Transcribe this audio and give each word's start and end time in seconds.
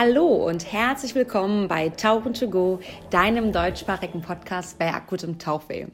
Hallo 0.00 0.28
und 0.46 0.72
herzlich 0.72 1.16
willkommen 1.16 1.66
bei 1.66 1.88
Tauchen 1.88 2.32
to 2.32 2.48
Go, 2.48 2.78
deinem 3.10 3.50
deutschsprachigen 3.50 4.22
Podcast 4.22 4.78
bei 4.78 4.94
akutem 4.94 5.40
Tauchweh. 5.40 5.88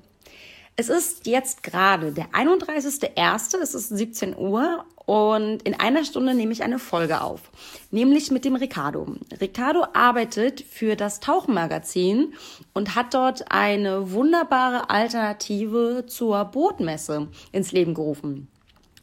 Es 0.77 0.91
ist 0.91 1.27
jetzt 1.27 1.63
gerade 1.63 2.13
der 2.13 2.27
31.01., 2.33 3.57
es 3.63 3.75
ist 3.75 3.89
17 3.89 4.37
Uhr 4.37 4.85
und 5.07 5.63
in 5.63 5.81
einer 5.81 6.05
Stunde 6.05 6.35
nehme 6.35 6.53
ich 6.53 6.63
eine 6.63 6.79
Folge 6.79 7.23
auf, 7.23 7.51
nämlich 7.91 8.31
mit 8.31 8.45
dem 8.45 8.57
Ricardo. 8.57 9.07
Ricardo 9.41 9.87
arbeitet 9.95 10.61
für 10.61 10.97
das 10.97 11.21
Tauchmagazin 11.21 12.35
und 12.75 12.97
hat 12.97 13.15
dort 13.15 13.51
eine 13.53 14.13
wunderbare 14.13 14.91
Alternative 14.91 16.05
zur 16.07 16.45
Bootmesse 16.45 17.29
ins 17.53 17.73
Leben 17.73 17.95
gerufen. 17.95 18.49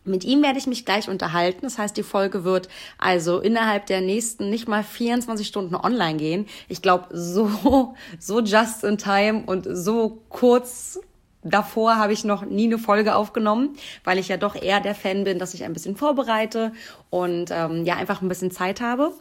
Mit 0.03 0.23
ihm 0.23 0.41
werde 0.41 0.57
ich 0.57 0.65
mich 0.65 0.85
gleich 0.85 1.09
unterhalten. 1.09 1.61
Das 1.61 1.77
heißt, 1.77 1.95
die 1.95 2.03
Folge 2.03 2.43
wird 2.43 2.69
also 2.97 3.39
innerhalb 3.39 3.85
der 3.85 4.01
nächsten 4.01 4.49
nicht 4.49 4.67
mal 4.67 4.83
24 4.83 5.45
Stunden 5.45 5.75
online 5.75 6.17
gehen. 6.17 6.47
Ich 6.69 6.81
glaube, 6.81 7.07
so, 7.11 7.93
so 8.19 8.39
just 8.41 8.83
in 8.83 8.97
time 8.97 9.43
und 9.45 9.67
so 9.69 10.21
kurz 10.29 10.99
davor 11.43 11.97
habe 11.97 12.13
ich 12.13 12.23
noch 12.23 12.45
nie 12.45 12.65
eine 12.65 12.77
Folge 12.77 13.15
aufgenommen, 13.15 13.75
weil 14.03 14.17
ich 14.17 14.27
ja 14.27 14.37
doch 14.37 14.55
eher 14.55 14.79
der 14.79 14.95
Fan 14.95 15.23
bin, 15.23 15.39
dass 15.39 15.53
ich 15.53 15.63
ein 15.63 15.73
bisschen 15.73 15.95
vorbereite 15.95 16.71
und 17.09 17.49
ähm, 17.51 17.85
ja 17.85 17.95
einfach 17.95 18.21
ein 18.21 18.29
bisschen 18.29 18.51
Zeit 18.51 18.81
habe. 18.81 19.11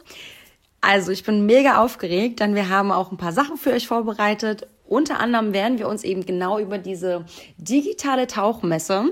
Also 0.81 1.11
ich 1.11 1.23
bin 1.23 1.45
mega 1.45 1.81
aufgeregt, 1.83 2.39
denn 2.39 2.55
wir 2.55 2.69
haben 2.69 2.91
auch 2.91 3.11
ein 3.11 3.17
paar 3.17 3.33
Sachen 3.33 3.57
für 3.57 3.71
euch 3.71 3.87
vorbereitet. 3.87 4.67
Unter 4.85 5.19
anderem 5.19 5.53
werden 5.53 5.77
wir 5.77 5.87
uns 5.87 6.03
eben 6.03 6.25
genau 6.25 6.59
über 6.59 6.77
diese 6.77 7.25
digitale 7.57 8.27
Tauchmesse 8.27 9.05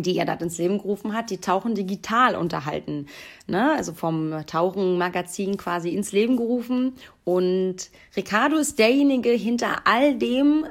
die 0.00 0.16
er 0.16 0.24
dort 0.24 0.40
ins 0.40 0.56
Leben 0.56 0.78
gerufen 0.78 1.12
hat, 1.12 1.28
die 1.28 1.42
Tauchen 1.42 1.74
digital 1.74 2.34
unterhalten. 2.34 3.08
Ne? 3.46 3.72
Also 3.76 3.92
vom 3.92 4.32
Tauchen-Magazin 4.46 5.58
quasi 5.58 5.90
ins 5.90 6.12
Leben 6.12 6.38
gerufen. 6.38 6.94
Und 7.24 7.90
Ricardo 8.16 8.56
ist 8.56 8.78
derjenige 8.78 9.30
hinter 9.30 9.82
all 9.84 10.14
dem, 10.14 10.64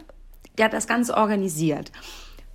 der 0.58 0.70
das 0.70 0.88
Ganze 0.88 1.16
organisiert. 1.16 1.92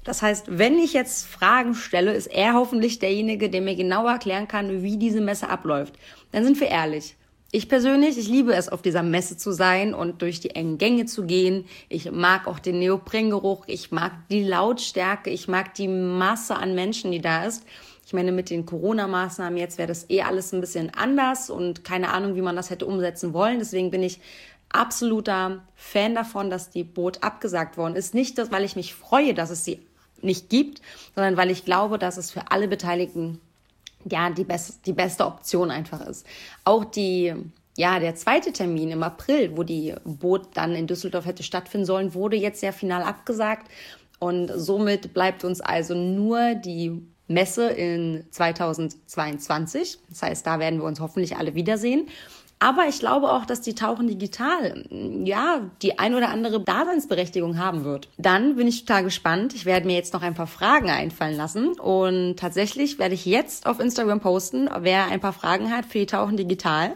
Das 0.02 0.22
heißt, 0.22 0.58
wenn 0.58 0.78
ich 0.78 0.92
jetzt 0.92 1.26
Fragen 1.26 1.74
stelle, 1.74 2.12
ist 2.12 2.28
er 2.28 2.54
hoffentlich 2.54 2.98
derjenige, 2.98 3.50
der 3.50 3.60
mir 3.60 3.74
genau 3.74 4.06
erklären 4.06 4.48
kann, 4.48 4.82
wie 4.82 4.96
diese 4.96 5.20
Messe 5.20 5.48
abläuft. 5.48 5.94
Dann 6.32 6.44
sind 6.44 6.58
wir 6.60 6.68
ehrlich. 6.68 7.16
Ich 7.56 7.70
persönlich, 7.70 8.18
ich 8.18 8.28
liebe 8.28 8.52
es, 8.52 8.68
auf 8.68 8.82
dieser 8.82 9.02
Messe 9.02 9.38
zu 9.38 9.50
sein 9.50 9.94
und 9.94 10.20
durch 10.20 10.40
die 10.40 10.50
engen 10.50 10.76
Gänge 10.76 11.06
zu 11.06 11.24
gehen. 11.24 11.64
Ich 11.88 12.10
mag 12.12 12.48
auch 12.48 12.58
den 12.58 12.80
Neoprengeruch, 12.80 13.64
ich 13.66 13.90
mag 13.90 14.12
die 14.28 14.44
Lautstärke, 14.44 15.30
ich 15.30 15.48
mag 15.48 15.72
die 15.72 15.88
Masse 15.88 16.54
an 16.54 16.74
Menschen, 16.74 17.12
die 17.12 17.22
da 17.22 17.46
ist. 17.46 17.64
Ich 18.04 18.12
meine, 18.12 18.30
mit 18.30 18.50
den 18.50 18.66
Corona-Maßnahmen 18.66 19.56
jetzt 19.56 19.78
wäre 19.78 19.88
das 19.88 20.10
eh 20.10 20.20
alles 20.20 20.52
ein 20.52 20.60
bisschen 20.60 20.92
anders 20.94 21.48
und 21.48 21.82
keine 21.82 22.12
Ahnung, 22.12 22.34
wie 22.36 22.42
man 22.42 22.56
das 22.56 22.68
hätte 22.68 22.84
umsetzen 22.84 23.32
wollen. 23.32 23.58
Deswegen 23.58 23.90
bin 23.90 24.02
ich 24.02 24.20
absoluter 24.68 25.62
Fan 25.76 26.14
davon, 26.14 26.50
dass 26.50 26.68
die 26.68 26.84
Boot 26.84 27.22
abgesagt 27.22 27.78
worden 27.78 27.96
ist. 27.96 28.12
Nicht, 28.12 28.36
weil 28.52 28.64
ich 28.64 28.76
mich 28.76 28.94
freue, 28.94 29.32
dass 29.32 29.48
es 29.48 29.64
sie 29.64 29.80
nicht 30.20 30.50
gibt, 30.50 30.82
sondern 31.14 31.38
weil 31.38 31.50
ich 31.50 31.64
glaube, 31.64 31.98
dass 31.98 32.18
es 32.18 32.30
für 32.30 32.50
alle 32.50 32.68
Beteiligten 32.68 33.40
ja 34.10 34.30
die, 34.30 34.44
best, 34.44 34.86
die 34.86 34.92
beste 34.92 35.26
Option 35.26 35.70
einfach 35.70 36.00
ist. 36.00 36.26
Auch 36.64 36.84
die, 36.84 37.34
ja, 37.76 37.98
der 37.98 38.14
zweite 38.14 38.52
Termin 38.52 38.90
im 38.90 39.02
April, 39.02 39.56
wo 39.56 39.62
die 39.62 39.94
Boot 40.04 40.48
dann 40.54 40.74
in 40.74 40.86
Düsseldorf 40.86 41.26
hätte 41.26 41.42
stattfinden 41.42 41.86
sollen, 41.86 42.14
wurde 42.14 42.36
jetzt 42.36 42.62
ja 42.62 42.72
final 42.72 43.02
abgesagt. 43.02 43.70
Und 44.18 44.50
somit 44.54 45.12
bleibt 45.12 45.44
uns 45.44 45.60
also 45.60 45.94
nur 45.94 46.54
die 46.54 47.02
Messe 47.28 47.68
in 47.68 48.24
2022. 48.30 49.98
Das 50.08 50.22
heißt, 50.22 50.46
da 50.46 50.58
werden 50.58 50.80
wir 50.80 50.86
uns 50.86 51.00
hoffentlich 51.00 51.36
alle 51.36 51.54
wiedersehen. 51.54 52.08
Aber 52.58 52.86
ich 52.88 53.00
glaube 53.00 53.30
auch, 53.30 53.44
dass 53.44 53.60
die 53.60 53.74
Tauchen 53.74 54.08
digital, 54.08 54.84
ja, 55.24 55.60
die 55.82 55.98
ein 55.98 56.14
oder 56.14 56.30
andere 56.30 56.60
Daseinsberechtigung 56.60 57.58
haben 57.58 57.84
wird. 57.84 58.08
Dann 58.16 58.56
bin 58.56 58.66
ich 58.66 58.86
total 58.86 59.04
gespannt. 59.04 59.54
Ich 59.54 59.66
werde 59.66 59.86
mir 59.86 59.94
jetzt 59.94 60.14
noch 60.14 60.22
ein 60.22 60.34
paar 60.34 60.46
Fragen 60.46 60.88
einfallen 60.88 61.36
lassen. 61.36 61.78
Und 61.78 62.36
tatsächlich 62.38 62.98
werde 62.98 63.14
ich 63.14 63.26
jetzt 63.26 63.66
auf 63.66 63.78
Instagram 63.78 64.20
posten, 64.20 64.70
wer 64.80 65.06
ein 65.06 65.20
paar 65.20 65.34
Fragen 65.34 65.70
hat 65.70 65.84
für 65.84 65.98
die 65.98 66.06
Tauchen 66.06 66.38
digital. 66.38 66.94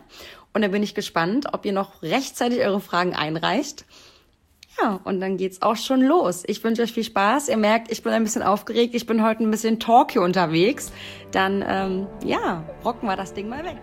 Und 0.55 0.63
dann 0.63 0.71
bin 0.71 0.83
ich 0.83 0.95
gespannt, 0.95 1.53
ob 1.53 1.67
ihr 1.67 1.73
noch 1.73 2.03
rechtzeitig 2.03 2.61
eure 2.61 2.81
Fragen 2.81 3.15
einreicht. 3.15 3.85
Ja, 4.81 4.99
und 5.05 5.21
dann 5.21 5.37
geht's 5.37 5.61
auch 5.61 5.77
schon 5.77 6.01
los. 6.01 6.43
Ich 6.47 6.65
wünsche 6.65 6.83
euch 6.83 6.93
viel 6.93 7.05
Spaß. 7.05 7.49
Ihr 7.49 7.59
merkt, 7.59 7.93
ich 7.93 8.03
bin 8.03 8.13
ein 8.13 8.25
bisschen 8.25 8.43
aufgeregt. 8.43 8.95
Ich 8.95 9.05
bin 9.05 9.23
heute 9.23 9.45
ein 9.45 9.51
bisschen 9.51 9.79
talky 9.79 10.19
unterwegs. 10.19 10.91
Dann, 11.33 11.63
ähm, 11.67 12.07
ja, 12.25 12.65
rocken 12.83 13.07
wir 13.07 13.17
das 13.17 13.35
Ding 13.35 13.49
mal 13.49 13.63
weg. 13.63 13.77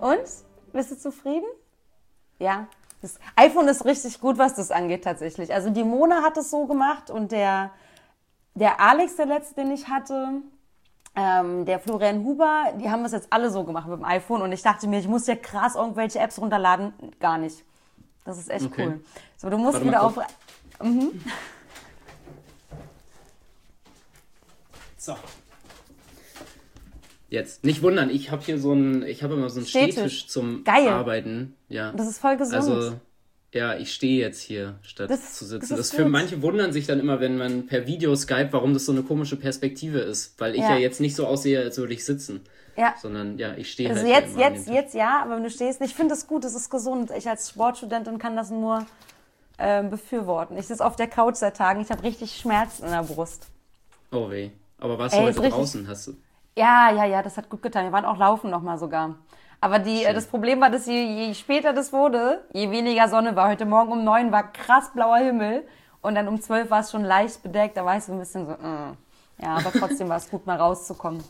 Und? 0.00 0.24
Bist 0.72 0.90
du 0.90 0.98
zufrieden? 0.98 1.46
Ja. 2.38 2.68
Das 3.02 3.18
iPhone 3.36 3.68
ist 3.68 3.84
richtig 3.84 4.20
gut, 4.20 4.38
was 4.38 4.54
das 4.54 4.70
angeht 4.70 5.04
tatsächlich. 5.04 5.52
Also 5.52 5.70
die 5.70 5.84
Mona 5.84 6.22
hat 6.22 6.36
es 6.36 6.50
so 6.50 6.66
gemacht 6.66 7.10
und 7.10 7.32
der, 7.32 7.70
der 8.54 8.80
Alex, 8.80 9.16
der 9.16 9.26
letzte, 9.26 9.54
den 9.54 9.70
ich 9.70 9.88
hatte, 9.88 10.42
ähm, 11.16 11.64
der 11.64 11.80
Florian 11.80 12.24
Huber, 12.24 12.72
die 12.78 12.90
haben 12.90 13.02
das 13.02 13.12
jetzt 13.12 13.28
alle 13.30 13.50
so 13.50 13.64
gemacht 13.64 13.88
mit 13.88 13.98
dem 13.98 14.04
iPhone 14.04 14.42
und 14.42 14.52
ich 14.52 14.62
dachte 14.62 14.86
mir, 14.86 15.00
ich 15.00 15.08
muss 15.08 15.26
ja 15.26 15.34
krass 15.34 15.74
irgendwelche 15.74 16.18
Apps 16.18 16.38
runterladen. 16.38 16.92
Gar 17.18 17.38
nicht. 17.38 17.64
Das 18.24 18.38
ist 18.38 18.50
echt 18.50 18.66
okay. 18.66 18.86
cool. 18.86 19.04
So, 19.36 19.50
du 19.50 19.56
musst 19.56 19.74
Warte 19.74 19.86
wieder 19.86 20.02
auf. 20.02 20.18
Mhm. 20.82 21.20
So. 24.96 25.16
Jetzt. 27.30 27.64
Nicht 27.64 27.82
wundern, 27.82 28.10
ich 28.10 28.30
habe 28.30 28.42
hier 28.42 28.58
so 28.58 28.72
ein, 28.72 29.04
ich 29.04 29.22
habe 29.22 29.34
immer 29.34 29.48
so 29.48 29.60
einen 29.60 29.66
Stehtisch, 29.66 29.94
Stehtisch 29.94 30.26
zum 30.26 30.64
Geil. 30.64 30.88
Arbeiten. 30.88 31.54
Ja. 31.68 31.92
Das 31.92 32.08
ist 32.08 32.18
voll 32.18 32.36
gesund. 32.36 32.56
Also, 32.56 32.96
ja, 33.52 33.76
ich 33.76 33.92
stehe 33.94 34.20
jetzt 34.20 34.42
hier, 34.42 34.78
statt 34.82 35.10
das, 35.10 35.34
zu 35.34 35.44
sitzen. 35.44 35.70
Das, 35.70 35.78
das 35.78 35.92
für 35.92 36.08
manche 36.08 36.42
wundern 36.42 36.72
sich 36.72 36.86
dann 36.86 37.00
immer, 37.00 37.20
wenn 37.20 37.36
man 37.36 37.66
per 37.66 37.86
Video 37.86 38.14
Skype, 38.14 38.48
warum 38.50 38.74
das 38.74 38.86
so 38.86 38.92
eine 38.92 39.02
komische 39.02 39.36
Perspektive 39.36 40.00
ist. 40.00 40.38
Weil 40.38 40.54
ich 40.54 40.60
ja, 40.60 40.74
ja 40.74 40.78
jetzt 40.78 41.00
nicht 41.00 41.14
so 41.14 41.26
aussehe, 41.26 41.60
als 41.60 41.78
würde 41.78 41.94
ich 41.94 42.04
sitzen. 42.04 42.40
Ja. 42.76 42.94
Sondern 43.00 43.38
ja, 43.38 43.54
ich 43.56 43.70
stehe 43.70 43.90
also 43.90 44.02
halt. 44.02 44.24
Also 44.24 44.38
jetzt, 44.38 44.56
jetzt, 44.56 44.68
jetzt 44.68 44.94
ja, 44.94 45.22
aber 45.22 45.36
wenn 45.36 45.44
du 45.44 45.50
stehst, 45.50 45.80
ich 45.80 45.94
finde 45.94 46.14
das 46.14 46.26
gut, 46.26 46.44
das 46.44 46.54
ist 46.54 46.68
gesund. 46.68 47.10
Ich 47.16 47.28
als 47.28 47.50
Sportstudentin 47.50 48.18
kann 48.18 48.36
das 48.36 48.50
nur 48.50 48.86
äh, 49.58 49.82
befürworten. 49.84 50.56
Ich 50.56 50.66
sitze 50.66 50.84
auf 50.84 50.96
der 50.96 51.06
Couch 51.06 51.36
seit 51.36 51.56
Tagen, 51.56 51.80
ich 51.80 51.90
habe 51.90 52.02
richtig 52.02 52.36
Schmerzen 52.36 52.84
in 52.84 52.90
der 52.90 53.02
Brust. 53.02 53.46
Oh 54.10 54.30
weh. 54.30 54.50
Aber 54.78 54.98
warst 54.98 55.14
Ey, 55.14 55.32
du 55.32 55.38
heute 55.38 55.50
draußen? 55.50 55.86
Hast 55.86 56.06
du. 56.08 56.16
Ja, 56.56 56.90
ja, 56.90 57.04
ja, 57.04 57.22
das 57.22 57.36
hat 57.36 57.48
gut 57.48 57.62
getan. 57.62 57.84
Wir 57.84 57.92
waren 57.92 58.04
auch 58.04 58.18
laufen 58.18 58.50
nochmal 58.50 58.78
sogar. 58.78 59.16
Aber 59.60 59.78
die, 59.78 60.04
äh, 60.04 60.14
das 60.14 60.26
Problem 60.26 60.60
war, 60.60 60.70
dass 60.70 60.86
je, 60.86 61.02
je 61.02 61.34
später 61.34 61.72
das 61.72 61.92
wurde, 61.92 62.42
je 62.52 62.70
weniger 62.70 63.08
Sonne 63.08 63.36
war. 63.36 63.48
Heute 63.48 63.66
Morgen 63.66 63.92
um 63.92 64.04
neun 64.04 64.32
war 64.32 64.50
krass 64.52 64.90
blauer 64.94 65.18
Himmel 65.18 65.64
und 66.00 66.14
dann 66.14 66.28
um 66.28 66.40
zwölf 66.40 66.70
war 66.70 66.80
es 66.80 66.90
schon 66.90 67.04
leicht 67.04 67.42
bedeckt. 67.42 67.76
Da 67.76 67.84
war 67.84 67.96
ich 67.96 68.04
so 68.04 68.12
ein 68.12 68.18
bisschen 68.18 68.46
so, 68.46 68.52
äh. 68.52 69.42
ja, 69.42 69.56
aber 69.56 69.70
trotzdem 69.72 70.08
war 70.08 70.16
es 70.16 70.30
gut, 70.30 70.46
mal 70.46 70.56
rauszukommen. 70.56 71.22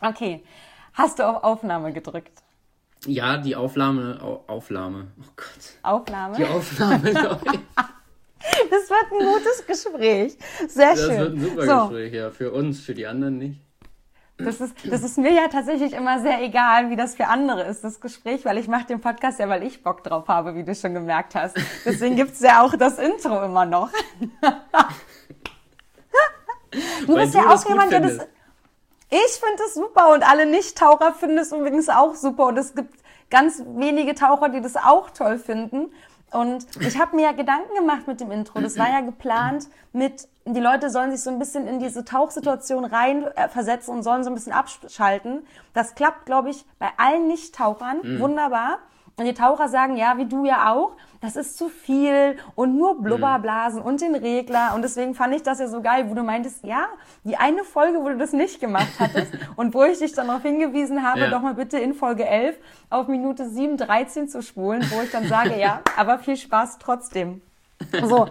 Okay, 0.00 0.44
hast 0.92 1.18
du 1.18 1.24
auf 1.24 1.42
Aufnahme 1.42 1.92
gedrückt? 1.92 2.42
Ja, 3.06 3.36
die 3.36 3.54
Aufnahme, 3.56 4.18
Aufnahme, 4.46 5.08
oh 5.20 5.30
Gott. 5.36 5.74
Aufnahme? 5.82 6.36
Die 6.36 6.44
Aufnahme, 6.46 7.12
sorry. 7.12 7.58
Das 8.70 8.90
wird 8.90 9.12
ein 9.12 9.26
gutes 9.26 9.66
Gespräch. 9.66 10.38
Sehr 10.68 10.90
das 10.90 11.00
schön. 11.00 11.08
Das 11.08 11.18
wird 11.18 11.32
ein 11.34 11.40
super 11.40 11.66
so. 11.66 11.88
Gespräch, 11.88 12.12
ja. 12.14 12.30
Für 12.30 12.52
uns, 12.52 12.80
für 12.80 12.94
die 12.94 13.06
anderen 13.06 13.38
nicht. 13.38 13.63
Das 14.36 14.60
ist, 14.60 14.74
das 14.84 15.02
ist 15.02 15.16
mir 15.16 15.32
ja 15.32 15.46
tatsächlich 15.46 15.92
immer 15.92 16.20
sehr 16.20 16.42
egal, 16.42 16.90
wie 16.90 16.96
das 16.96 17.14
für 17.14 17.28
andere 17.28 17.62
ist, 17.62 17.84
das 17.84 18.00
Gespräch, 18.00 18.44
weil 18.44 18.58
ich 18.58 18.66
mache 18.66 18.86
den 18.86 19.00
Podcast 19.00 19.38
ja, 19.38 19.48
weil 19.48 19.62
ich 19.62 19.82
Bock 19.84 20.02
drauf 20.02 20.26
habe, 20.26 20.56
wie 20.56 20.64
du 20.64 20.74
schon 20.74 20.92
gemerkt 20.92 21.36
hast. 21.36 21.56
Deswegen 21.84 22.16
gibt's 22.16 22.40
ja 22.40 22.62
auch 22.62 22.74
das 22.76 22.98
Intro 22.98 23.44
immer 23.44 23.64
noch. 23.64 23.90
du 26.72 27.14
weil 27.14 27.16
bist 27.16 27.34
du 27.34 27.38
ja 27.38 27.48
auch 27.48 27.68
jemand, 27.68 27.92
der 27.92 28.00
das... 28.00 28.18
Ich 29.10 29.40
finde 29.40 29.62
es 29.66 29.74
super 29.74 30.12
und 30.12 30.28
alle 30.28 30.46
Nicht-Taucher 30.46 31.12
finden 31.12 31.38
es 31.38 31.52
übrigens 31.52 31.88
auch 31.88 32.16
super 32.16 32.46
und 32.46 32.58
es 32.58 32.74
gibt 32.74 32.98
ganz 33.30 33.62
wenige 33.64 34.16
Taucher, 34.16 34.48
die 34.48 34.60
das 34.60 34.74
auch 34.74 35.10
toll 35.10 35.38
finden. 35.38 35.92
Und 36.34 36.66
ich 36.80 37.00
habe 37.00 37.14
mir 37.14 37.22
ja 37.22 37.32
Gedanken 37.32 37.72
gemacht 37.76 38.08
mit 38.08 38.20
dem 38.20 38.32
Intro. 38.32 38.60
Das 38.60 38.76
war 38.76 38.90
ja 38.90 39.00
geplant 39.02 39.68
mit, 39.92 40.28
die 40.44 40.58
Leute 40.58 40.90
sollen 40.90 41.12
sich 41.12 41.22
so 41.22 41.30
ein 41.30 41.38
bisschen 41.38 41.68
in 41.68 41.78
diese 41.78 42.04
Tauchsituation 42.04 42.84
rein 42.84 43.24
äh, 43.36 43.48
und 43.86 44.02
sollen 44.02 44.24
so 44.24 44.30
ein 44.30 44.34
bisschen 44.34 44.52
abschalten. 44.52 45.46
Das 45.74 45.94
klappt, 45.94 46.26
glaube 46.26 46.50
ich, 46.50 46.64
bei 46.80 46.88
allen 46.96 47.28
Nicht-Tauchern 47.28 47.98
mhm. 48.02 48.20
wunderbar. 48.20 48.78
Und 49.16 49.26
die 49.26 49.34
Taucher 49.34 49.68
sagen, 49.68 49.96
ja, 49.96 50.16
wie 50.18 50.26
du 50.26 50.44
ja 50.44 50.72
auch, 50.72 50.96
das 51.24 51.36
ist 51.36 51.56
zu 51.56 51.68
viel 51.68 52.36
und 52.54 52.76
nur 52.76 53.00
Blubberblasen 53.00 53.80
mhm. 53.80 53.86
und 53.86 54.00
den 54.00 54.14
Regler. 54.14 54.72
Und 54.74 54.82
deswegen 54.82 55.14
fand 55.14 55.34
ich 55.34 55.42
das 55.42 55.58
ja 55.58 55.68
so 55.68 55.80
geil, 55.80 56.10
wo 56.10 56.14
du 56.14 56.22
meintest, 56.22 56.64
ja, 56.64 56.86
die 57.24 57.36
eine 57.36 57.64
Folge, 57.64 58.00
wo 58.00 58.08
du 58.08 58.18
das 58.18 58.32
nicht 58.32 58.60
gemacht 58.60 58.92
hattest 58.98 59.32
und 59.56 59.74
wo 59.74 59.84
ich 59.84 59.98
dich 59.98 60.12
dann 60.12 60.26
darauf 60.26 60.42
hingewiesen 60.42 61.02
habe, 61.02 61.20
ja. 61.20 61.30
doch 61.30 61.40
mal 61.40 61.54
bitte 61.54 61.78
in 61.78 61.94
Folge 61.94 62.26
11 62.26 62.56
auf 62.90 63.08
Minute 63.08 63.44
7.13 63.44 64.28
zu 64.28 64.42
spulen, 64.42 64.84
wo 64.90 65.00
ich 65.00 65.10
dann 65.10 65.26
sage, 65.26 65.58
ja, 65.58 65.80
aber 65.96 66.18
viel 66.18 66.36
Spaß 66.36 66.78
trotzdem. 66.78 67.40
So, 68.02 68.28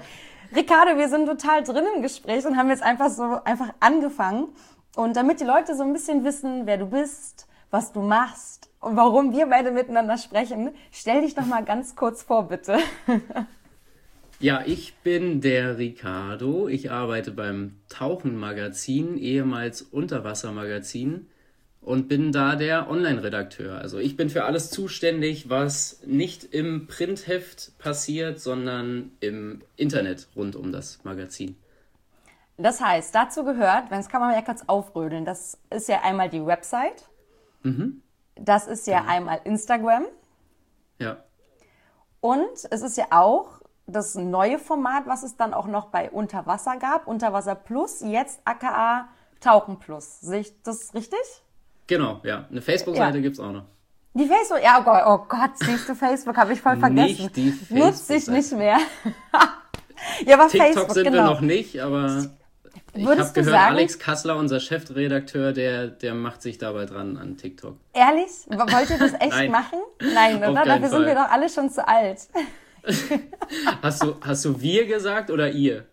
Ricardo, 0.55 0.97
wir 0.97 1.09
sind 1.09 1.25
total 1.25 1.63
drin 1.63 1.85
im 1.95 2.01
Gespräch 2.03 2.45
und 2.45 2.57
haben 2.57 2.69
jetzt 2.69 2.83
einfach 2.83 3.09
so 3.09 3.39
einfach 3.43 3.69
angefangen. 3.79 4.49
Und 4.95 5.15
damit 5.15 5.39
die 5.39 5.45
Leute 5.45 5.75
so 5.75 5.81
ein 5.81 5.93
bisschen 5.93 6.23
wissen, 6.23 6.67
wer 6.67 6.77
du 6.77 6.85
bist, 6.85 7.47
was 7.71 7.91
du 7.91 8.01
machst, 8.01 8.69
warum 8.83 9.31
wir 9.31 9.47
beide 9.47 9.71
miteinander 9.71 10.17
sprechen. 10.17 10.71
Stell 10.91 11.21
dich 11.21 11.35
doch 11.35 11.45
mal 11.45 11.63
ganz 11.63 11.95
kurz 11.95 12.23
vor, 12.23 12.47
bitte. 12.47 12.77
Ja, 14.39 14.61
ich 14.65 14.95
bin 14.95 15.39
der 15.39 15.77
Ricardo. 15.77 16.67
Ich 16.67 16.91
arbeite 16.91 17.31
beim 17.31 17.77
Tauchen-Magazin, 17.87 19.17
ehemals 19.17 19.81
Unterwassermagazin, 19.81 21.27
und 21.79 22.09
bin 22.09 22.33
da 22.33 22.57
der 22.57 22.89
Online-Redakteur. 22.89 23.77
Also 23.77 23.99
ich 23.99 24.17
bin 24.17 24.29
für 24.29 24.43
alles 24.43 24.69
zuständig, 24.69 25.49
was 25.49 26.01
nicht 26.05 26.43
im 26.43 26.87
Printheft 26.87 27.77
passiert, 27.77 28.41
sondern 28.41 29.11
im 29.21 29.61
Internet 29.77 30.27
rund 30.35 30.57
um 30.57 30.73
das 30.73 30.99
Magazin. 31.05 31.55
Das 32.57 32.81
heißt, 32.81 33.15
dazu 33.15 33.45
gehört, 33.45 33.91
wenn 33.91 33.99
es 33.99 34.09
kann 34.09 34.19
man 34.19 34.33
ja 34.33 34.41
kurz 34.41 34.63
aufrödeln, 34.67 35.23
das 35.23 35.57
ist 35.69 35.87
ja 35.87 36.01
einmal 36.01 36.29
die 36.29 36.45
Website. 36.45 37.09
Mhm. 37.63 38.02
Das 38.35 38.67
ist 38.67 38.87
ja, 38.87 38.95
ja 38.95 39.05
einmal 39.05 39.41
Instagram. 39.43 40.05
Ja. 40.99 41.17
Und 42.19 42.67
es 42.69 42.81
ist 42.81 42.97
ja 42.97 43.05
auch 43.11 43.61
das 43.85 44.15
neue 44.15 44.59
Format, 44.59 45.07
was 45.07 45.23
es 45.23 45.35
dann 45.35 45.53
auch 45.53 45.67
noch 45.67 45.87
bei 45.87 46.09
Unterwasser 46.09 46.77
gab, 46.77 47.07
Unterwasser 47.07 47.55
Plus, 47.55 48.01
jetzt 48.01 48.41
aka 48.45 49.09
Tauchen 49.41 49.77
Plus. 49.77 50.21
Sehe 50.21 50.39
ich 50.39 50.61
das 50.63 50.93
richtig? 50.93 51.19
Genau, 51.87 52.21
ja. 52.23 52.47
Eine 52.49 52.61
Facebook-Seite 52.61 53.17
ja. 53.17 53.21
gibt 53.21 53.35
es 53.35 53.39
auch 53.41 53.51
noch. 53.51 53.65
Die 54.13 54.27
Facebook, 54.27 54.63
ja, 54.63 54.79
oh 54.79 54.83
Gott, 54.83 55.03
oh 55.05 55.25
Gott 55.27 55.57
siehst 55.57 55.89
du 55.89 55.95
Facebook, 55.95 56.37
habe 56.37 56.53
ich 56.53 56.61
voll 56.61 56.77
vergessen. 56.77 57.23
Nicht 57.23 57.35
die 57.35 57.51
Facebook. 57.51 57.77
Nutze 57.77 58.15
ich 58.15 58.27
nicht 58.27 58.51
mehr. 58.53 58.77
ja, 60.25 60.35
aber 60.35 60.47
TikTok 60.47 60.73
Facebook, 60.73 60.91
sind 60.91 61.03
genau. 61.05 61.15
wir 61.17 61.23
noch 61.23 61.41
nicht, 61.41 61.81
aber 61.81 62.25
ich 62.93 63.07
habe 63.07 63.15
gehört, 63.15 63.33
sagen, 63.33 63.75
Alex 63.75 63.99
Kassler, 63.99 64.37
unser 64.37 64.59
Chefredakteur, 64.59 65.51
der, 65.51 65.87
der 65.87 66.13
macht 66.13 66.41
sich 66.41 66.57
dabei 66.57 66.85
dran 66.85 67.17
an 67.17 67.37
TikTok. 67.37 67.77
Ehrlich? 67.93 68.31
Wollt 68.47 68.89
ihr 68.89 68.99
das 68.99 69.13
echt 69.19 69.31
Nein. 69.31 69.51
machen? 69.51 69.79
Nein, 70.13 70.37
oder? 70.37 70.63
Dafür 70.65 70.79
Fall. 70.79 70.89
sind 70.89 71.05
wir 71.05 71.15
doch 71.15 71.29
alle 71.29 71.49
schon 71.49 71.69
zu 71.69 71.87
alt. 71.87 72.27
hast, 73.81 74.03
du, 74.03 74.15
hast 74.21 74.45
du 74.45 74.61
wir 74.61 74.85
gesagt 74.85 75.31
oder 75.31 75.49
ihr? 75.49 75.85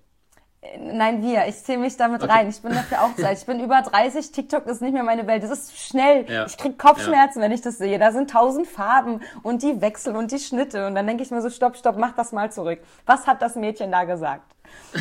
Nein, 0.78 1.22
wir. 1.22 1.46
Ich 1.46 1.56
zähle 1.62 1.78
mich 1.78 1.96
damit 1.96 2.22
okay. 2.22 2.32
rein. 2.32 2.50
Ich 2.50 2.60
bin 2.60 2.72
dafür 2.72 3.02
auch 3.02 3.16
zu 3.16 3.26
alt. 3.26 3.38
Ich 3.38 3.46
bin 3.46 3.60
über 3.60 3.80
30. 3.80 4.30
TikTok 4.30 4.66
ist 4.66 4.82
nicht 4.82 4.92
mehr 4.92 5.02
meine 5.02 5.26
Welt. 5.26 5.42
Das 5.42 5.50
ist 5.50 5.78
schnell. 5.78 6.30
Ja. 6.30 6.44
Ich 6.44 6.58
krieg 6.58 6.78
Kopfschmerzen, 6.78 7.38
ja. 7.38 7.44
wenn 7.44 7.52
ich 7.52 7.62
das 7.62 7.78
sehe. 7.78 7.98
Da 7.98 8.12
sind 8.12 8.30
tausend 8.30 8.66
Farben 8.66 9.20
und 9.42 9.62
die 9.62 9.80
Wechsel 9.80 10.14
und 10.14 10.30
die 10.32 10.38
Schnitte. 10.38 10.86
Und 10.86 10.94
dann 10.96 11.06
denke 11.06 11.22
ich 11.22 11.30
mir 11.30 11.40
so, 11.40 11.48
stopp, 11.48 11.78
stopp, 11.78 11.96
mach 11.96 12.14
das 12.14 12.32
mal 12.32 12.52
zurück. 12.52 12.80
Was 13.06 13.26
hat 13.26 13.40
das 13.40 13.56
Mädchen 13.56 13.90
da 13.90 14.04
gesagt? 14.04 14.54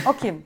Okay. 0.06 0.44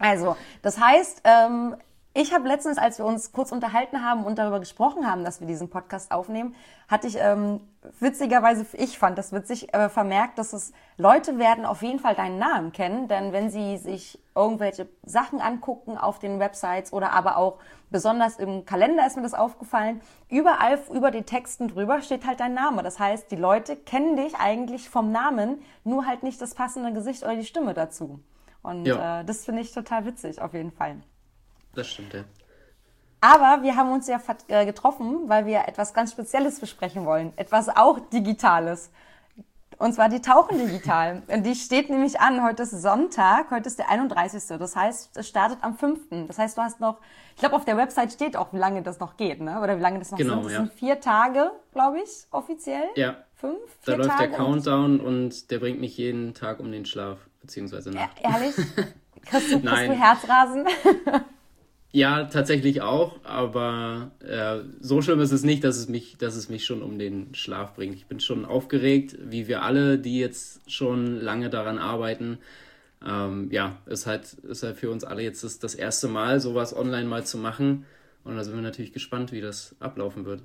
Also, 0.00 0.36
das 0.62 0.80
heißt, 0.80 1.22
ähm, 1.24 1.76
ich 2.12 2.34
habe 2.34 2.48
letztens, 2.48 2.76
als 2.76 2.98
wir 2.98 3.04
uns 3.04 3.30
kurz 3.30 3.52
unterhalten 3.52 4.04
haben 4.04 4.24
und 4.24 4.36
darüber 4.36 4.58
gesprochen 4.58 5.08
haben, 5.08 5.24
dass 5.24 5.38
wir 5.38 5.46
diesen 5.46 5.70
Podcast 5.70 6.10
aufnehmen, 6.10 6.56
hatte 6.88 7.06
ich 7.06 7.16
ähm, 7.20 7.60
witzigerweise, 8.00 8.66
ich 8.72 8.98
fand 8.98 9.16
das 9.16 9.32
witzig, 9.32 9.72
äh, 9.72 9.88
vermerkt, 9.88 10.36
dass 10.36 10.52
es 10.52 10.72
Leute 10.96 11.38
werden 11.38 11.64
auf 11.64 11.82
jeden 11.82 12.00
Fall 12.00 12.16
deinen 12.16 12.38
Namen 12.38 12.72
kennen, 12.72 13.06
denn 13.06 13.32
wenn 13.32 13.48
sie 13.48 13.76
sich 13.76 14.18
irgendwelche 14.34 14.88
Sachen 15.04 15.40
angucken 15.40 15.96
auf 15.96 16.18
den 16.18 16.40
Websites 16.40 16.92
oder 16.92 17.12
aber 17.12 17.36
auch 17.36 17.58
besonders 17.90 18.40
im 18.40 18.64
Kalender 18.64 19.06
ist 19.06 19.14
mir 19.16 19.22
das 19.22 19.34
aufgefallen, 19.34 20.00
überall 20.28 20.80
über 20.92 21.12
den 21.12 21.26
Texten 21.26 21.68
drüber 21.68 22.02
steht 22.02 22.26
halt 22.26 22.40
dein 22.40 22.54
Name. 22.54 22.82
Das 22.82 22.98
heißt, 22.98 23.30
die 23.30 23.36
Leute 23.36 23.76
kennen 23.76 24.16
dich 24.16 24.34
eigentlich 24.34 24.90
vom 24.90 25.12
Namen, 25.12 25.62
nur 25.84 26.06
halt 26.06 26.24
nicht 26.24 26.40
das 26.40 26.54
passende 26.54 26.92
Gesicht 26.92 27.22
oder 27.22 27.36
die 27.36 27.44
Stimme 27.44 27.72
dazu. 27.72 28.18
Und 28.62 28.86
ja. 28.86 29.20
äh, 29.20 29.24
das 29.24 29.44
finde 29.44 29.62
ich 29.62 29.72
total 29.72 30.04
witzig, 30.04 30.40
auf 30.40 30.52
jeden 30.54 30.72
Fall. 30.72 30.96
Das 31.74 31.88
stimmt, 31.88 32.12
ja. 32.14 32.24
Aber 33.20 33.62
wir 33.62 33.76
haben 33.76 33.92
uns 33.92 34.08
ja 34.08 34.18
äh, 34.48 34.64
getroffen, 34.64 35.28
weil 35.28 35.44
wir 35.46 35.68
etwas 35.68 35.92
ganz 35.92 36.12
Spezielles 36.12 36.58
besprechen 36.58 37.04
wollen. 37.04 37.32
Etwas 37.36 37.68
auch 37.68 37.98
Digitales. 38.10 38.90
Und 39.76 39.94
zwar 39.94 40.10
die 40.10 40.20
Tauchen 40.20 40.58
digital. 40.58 41.22
die 41.44 41.54
steht 41.54 41.90
nämlich 41.90 42.20
an. 42.20 42.42
Heute 42.42 42.64
ist 42.64 42.70
Sonntag. 42.70 43.50
Heute 43.50 43.66
ist 43.66 43.78
der 43.78 43.90
31. 43.90 44.58
Das 44.58 44.76
heißt, 44.76 45.16
es 45.16 45.28
startet 45.28 45.58
am 45.62 45.74
5. 45.74 46.26
Das 46.28 46.38
heißt, 46.38 46.56
du 46.56 46.62
hast 46.62 46.80
noch, 46.80 46.98
ich 47.34 47.40
glaube, 47.40 47.56
auf 47.56 47.64
der 47.64 47.76
Website 47.76 48.12
steht 48.12 48.36
auch, 48.36 48.52
wie 48.52 48.58
lange 48.58 48.82
das 48.82 49.00
noch 49.00 49.16
geht, 49.16 49.40
ne? 49.40 49.60
Oder 49.62 49.76
wie 49.78 49.82
lange 49.82 49.98
das 49.98 50.10
noch 50.10 50.18
genau, 50.18 50.34
sind. 50.34 50.44
Das 50.44 50.52
ja. 50.52 50.58
sind 50.60 50.72
vier 50.74 51.00
Tage, 51.00 51.50
glaube 51.72 51.98
ich, 52.00 52.26
offiziell. 52.30 52.84
Ja. 52.94 53.16
Fünf? 53.36 53.56
Da 53.86 53.94
läuft 53.94 54.10
Tage 54.10 54.28
der 54.28 54.38
Countdown 54.38 55.00
und, 55.00 55.06
und 55.06 55.50
der 55.50 55.58
bringt 55.60 55.80
mich 55.80 55.96
jeden 55.96 56.34
Tag 56.34 56.60
um 56.60 56.70
den 56.72 56.84
Schlaf 56.84 57.18
beziehungsweise 57.40 57.90
Nacht. 57.90 58.18
Ehrlich? 58.22 58.54
Kriegst 59.22 59.52
du, 59.52 59.60
kriegst 59.60 59.88
du 59.88 59.92
Herzrasen? 59.92 60.66
ja, 61.92 62.24
tatsächlich 62.24 62.80
auch, 62.80 63.22
aber 63.22 64.12
äh, 64.20 64.60
so 64.80 65.02
schlimm 65.02 65.20
ist 65.20 65.32
es 65.32 65.42
nicht, 65.42 65.62
dass 65.62 65.76
es, 65.76 65.88
mich, 65.88 66.16
dass 66.16 66.36
es 66.36 66.48
mich 66.48 66.64
schon 66.64 66.82
um 66.82 66.98
den 66.98 67.34
Schlaf 67.34 67.74
bringt. 67.74 67.94
Ich 67.94 68.06
bin 68.06 68.20
schon 68.20 68.46
aufgeregt, 68.46 69.16
wie 69.22 69.46
wir 69.46 69.62
alle, 69.62 69.98
die 69.98 70.18
jetzt 70.18 70.70
schon 70.70 71.20
lange 71.20 71.50
daran 71.50 71.78
arbeiten. 71.78 72.38
Ähm, 73.06 73.48
ja, 73.50 73.76
ist 73.86 74.06
halt, 74.06 74.32
ist 74.32 74.62
halt 74.62 74.78
für 74.78 74.90
uns 74.90 75.04
alle 75.04 75.22
jetzt 75.22 75.44
das, 75.44 75.58
das 75.58 75.74
erste 75.74 76.08
Mal, 76.08 76.40
sowas 76.40 76.74
online 76.74 77.06
mal 77.06 77.24
zu 77.24 77.36
machen. 77.36 77.84
Und 78.24 78.36
da 78.36 78.44
sind 78.44 78.54
wir 78.54 78.62
natürlich 78.62 78.92
gespannt, 78.92 79.32
wie 79.32 79.40
das 79.40 79.76
ablaufen 79.80 80.24
wird. 80.24 80.42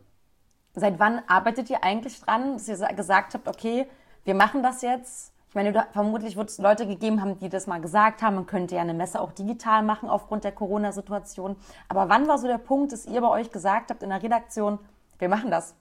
Seit 0.73 0.99
wann 0.99 1.21
arbeitet 1.27 1.69
ihr 1.69 1.83
eigentlich 1.83 2.19
dran, 2.19 2.53
dass 2.53 2.67
ihr 2.67 2.77
gesagt 2.93 3.33
habt, 3.33 3.47
okay, 3.47 3.87
wir 4.25 4.33
machen 4.33 4.63
das 4.63 4.81
jetzt? 4.81 5.34
Ich 5.55 5.57
meine, 5.57 5.71
du, 5.71 5.87
vermutlich 5.93 6.35
wird 6.35 6.49
es 6.49 6.57
Leute 6.57 6.85
gegeben 6.85 7.21
haben, 7.21 7.39
die 7.39 7.47
das 7.47 7.65
mal 7.65 7.79
gesagt 7.79 8.21
haben, 8.21 8.35
man 8.35 8.45
könnte 8.45 8.75
ja 8.75 8.81
eine 8.81 8.93
Messe 8.93 9.21
auch 9.21 9.31
digital 9.31 9.83
machen 9.83 10.09
aufgrund 10.09 10.43
der 10.43 10.51
Corona-Situation. 10.51 11.55
Aber 11.87 12.09
wann 12.09 12.27
war 12.27 12.37
so 12.37 12.45
der 12.45 12.57
Punkt, 12.57 12.91
dass 12.91 13.05
ihr 13.05 13.21
bei 13.21 13.29
euch 13.29 13.51
gesagt 13.51 13.89
habt 13.89 14.03
in 14.03 14.09
der 14.09 14.21
Redaktion, 14.21 14.79
wir 15.17 15.29
machen 15.29 15.51
das? 15.51 15.73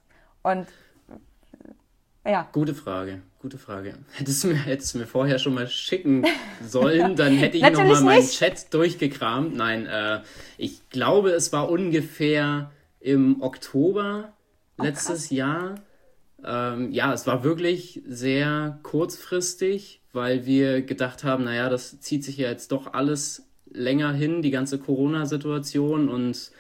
Und 0.45 0.69
ja. 2.25 2.49
Gute 2.53 2.73
Frage, 2.73 3.23
gute 3.41 3.59
Frage. 3.59 3.95
Hättest 4.13 4.45
du 4.45 4.47
mir, 4.47 4.55
hättest 4.55 4.95
du 4.95 4.99
mir 4.99 5.09
vorher 5.09 5.41
schon 5.41 5.55
mal 5.55 5.67
schicken 5.67 6.25
sollen, 6.65 7.17
dann 7.17 7.37
hätte 7.37 7.57
ich 7.57 7.65
nochmal 7.65 8.01
meinen 8.01 8.29
Chat 8.29 8.73
durchgekramt. 8.73 9.57
Nein, 9.57 9.87
äh, 9.87 10.21
ich 10.57 10.89
glaube, 10.89 11.31
es 11.31 11.53
war 11.53 11.69
ungefähr 11.69 12.71
im 13.01 13.43
Oktober 13.43 14.35
oh, 14.79 14.85
letztes 14.85 15.31
Jahr 15.31 15.75
ähm, 16.47 16.93
ja, 16.93 17.13
es 17.13 17.27
war 17.27 17.45
wirklich 17.45 18.03
sehr 18.07 18.79
kurzfristig, 18.83 20.01
weil 20.13 20.47
wir 20.47 20.83
gedacht 20.83 21.25
haben, 21.25 21.45
naja, 21.45 21.69
das 21.69 22.01
zieht 22.01 22.25
sich 22.25 22.37
ja 22.37 22.49
jetzt 22.49 22.73
doch 22.73 22.93
alles 22.93 23.47
länger 23.73 24.13
hin, 24.13 24.43
die 24.43 24.51
ganze 24.51 24.79
Corona-Situation. 24.79 26.09
Und 26.09 26.51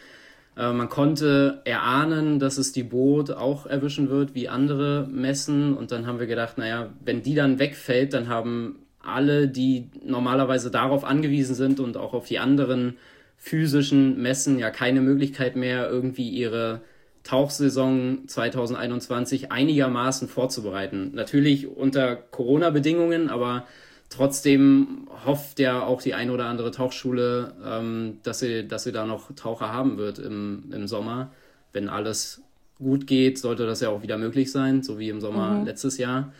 äh, 0.56 0.72
man 0.72 0.88
konnte 0.88 1.60
erahnen, 1.64 2.38
dass 2.38 2.58
es 2.58 2.72
die 2.72 2.82
Boot 2.82 3.30
auch 3.30 3.66
erwischen 3.66 4.08
wird 4.10 4.34
wie 4.34 4.48
andere 4.48 5.08
Messen. 5.10 5.76
Und 5.76 5.92
dann 5.92 6.06
haben 6.06 6.18
wir 6.18 6.26
gedacht, 6.26 6.58
naja, 6.58 6.90
wenn 7.04 7.22
die 7.22 7.34
dann 7.34 7.58
wegfällt, 7.58 8.14
dann 8.14 8.28
haben 8.28 8.80
alle, 9.00 9.48
die 9.48 9.90
normalerweise 10.02 10.70
darauf 10.70 11.04
angewiesen 11.04 11.54
sind 11.54 11.78
und 11.78 11.96
auch 11.96 12.14
auf 12.14 12.26
die 12.26 12.38
anderen 12.38 12.96
physischen 13.36 14.20
Messen 14.22 14.58
ja 14.58 14.70
keine 14.70 15.02
Möglichkeit 15.02 15.56
mehr, 15.56 15.90
irgendwie 15.90 16.30
ihre 16.30 16.80
Tauchsaison 17.24 18.28
2021 18.28 19.50
einigermaßen 19.50 20.28
vorzubereiten. 20.28 21.12
Natürlich 21.14 21.66
unter 21.66 22.16
Corona-Bedingungen, 22.16 23.30
aber 23.30 23.66
trotzdem 24.10 25.08
hofft 25.24 25.58
ja 25.58 25.82
auch 25.82 26.02
die 26.02 26.14
eine 26.14 26.32
oder 26.32 26.44
andere 26.46 26.70
Tauchschule, 26.70 27.54
ähm, 27.64 28.18
dass, 28.22 28.40
sie, 28.40 28.68
dass 28.68 28.84
sie 28.84 28.92
da 28.92 29.06
noch 29.06 29.34
Taucher 29.34 29.72
haben 29.72 29.96
wird 29.96 30.18
im, 30.18 30.64
im 30.70 30.86
Sommer. 30.86 31.32
Wenn 31.72 31.88
alles 31.88 32.42
gut 32.78 33.06
geht, 33.06 33.38
sollte 33.38 33.66
das 33.66 33.80
ja 33.80 33.88
auch 33.88 34.02
wieder 34.02 34.18
möglich 34.18 34.52
sein, 34.52 34.82
so 34.82 34.98
wie 34.98 35.08
im 35.08 35.20
Sommer 35.20 35.50
mhm. 35.50 35.64
letztes 35.64 35.96
Jahr. 35.96 36.32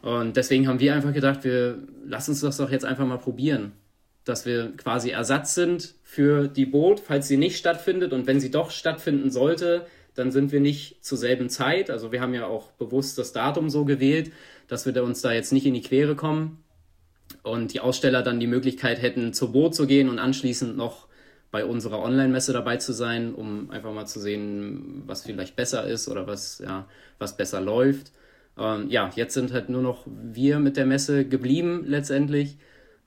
Und 0.00 0.36
deswegen 0.36 0.68
haben 0.68 0.80
wir 0.80 0.94
einfach 0.94 1.12
gedacht, 1.12 1.42
wir 1.42 1.78
lassen 2.06 2.30
uns 2.30 2.40
das 2.40 2.56
doch 2.56 2.70
jetzt 2.70 2.84
einfach 2.84 3.06
mal 3.06 3.18
probieren. 3.18 3.72
Dass 4.24 4.46
wir 4.46 4.76
quasi 4.76 5.10
Ersatz 5.10 5.54
sind 5.54 5.94
für 6.04 6.46
die 6.46 6.66
Boot, 6.66 7.00
falls 7.00 7.26
sie 7.26 7.36
nicht 7.36 7.56
stattfindet. 7.56 8.12
Und 8.12 8.26
wenn 8.26 8.38
sie 8.38 8.50
doch 8.50 8.70
stattfinden 8.70 9.30
sollte, 9.30 9.86
dann 10.14 10.30
sind 10.30 10.52
wir 10.52 10.60
nicht 10.60 11.04
zur 11.04 11.18
selben 11.18 11.48
Zeit. 11.48 11.90
Also 11.90 12.12
wir 12.12 12.20
haben 12.20 12.34
ja 12.34 12.46
auch 12.46 12.72
bewusst 12.72 13.18
das 13.18 13.32
Datum 13.32 13.70
so 13.70 13.84
gewählt, 13.84 14.32
dass 14.68 14.86
wir 14.86 15.02
uns 15.02 15.22
da 15.22 15.32
jetzt 15.32 15.52
nicht 15.52 15.66
in 15.66 15.74
die 15.74 15.82
Quere 15.82 16.14
kommen 16.14 16.62
und 17.42 17.72
die 17.72 17.80
Aussteller 17.80 18.22
dann 18.22 18.40
die 18.40 18.46
Möglichkeit 18.46 19.00
hätten, 19.02 19.32
zur 19.32 19.52
Boot 19.52 19.74
zu 19.74 19.86
gehen 19.86 20.08
und 20.08 20.18
anschließend 20.18 20.76
noch 20.76 21.06
bei 21.50 21.64
unserer 21.64 22.00
Online-Messe 22.00 22.52
dabei 22.52 22.76
zu 22.76 22.92
sein, 22.92 23.34
um 23.34 23.70
einfach 23.70 23.92
mal 23.92 24.06
zu 24.06 24.20
sehen, 24.20 25.02
was 25.06 25.22
vielleicht 25.22 25.56
besser 25.56 25.84
ist 25.84 26.08
oder 26.08 26.26
was, 26.26 26.60
ja, 26.60 26.86
was 27.18 27.36
besser 27.36 27.60
läuft. 27.60 28.12
Ähm, 28.56 28.88
ja, 28.88 29.10
jetzt 29.14 29.34
sind 29.34 29.52
halt 29.52 29.68
nur 29.68 29.82
noch 29.82 30.06
wir 30.06 30.58
mit 30.60 30.76
der 30.76 30.86
Messe 30.86 31.24
geblieben 31.26 31.84
letztendlich. 31.86 32.58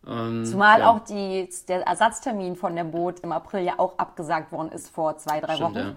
Ähm, 0.05 0.45
Zumal 0.45 0.79
ja. 0.79 0.89
auch 0.89 0.99
die, 1.05 1.47
der 1.69 1.81
Ersatztermin 1.83 2.55
von 2.55 2.75
der 2.75 2.83
Boot 2.83 3.21
im 3.21 3.31
April 3.31 3.63
ja 3.63 3.79
auch 3.79 3.97
abgesagt 3.97 4.51
worden 4.51 4.71
ist 4.73 4.89
vor 4.89 5.17
zwei, 5.17 5.39
drei 5.39 5.55
Stimmt, 5.55 5.75
Wochen. 5.75 5.77
Ja. 5.77 5.95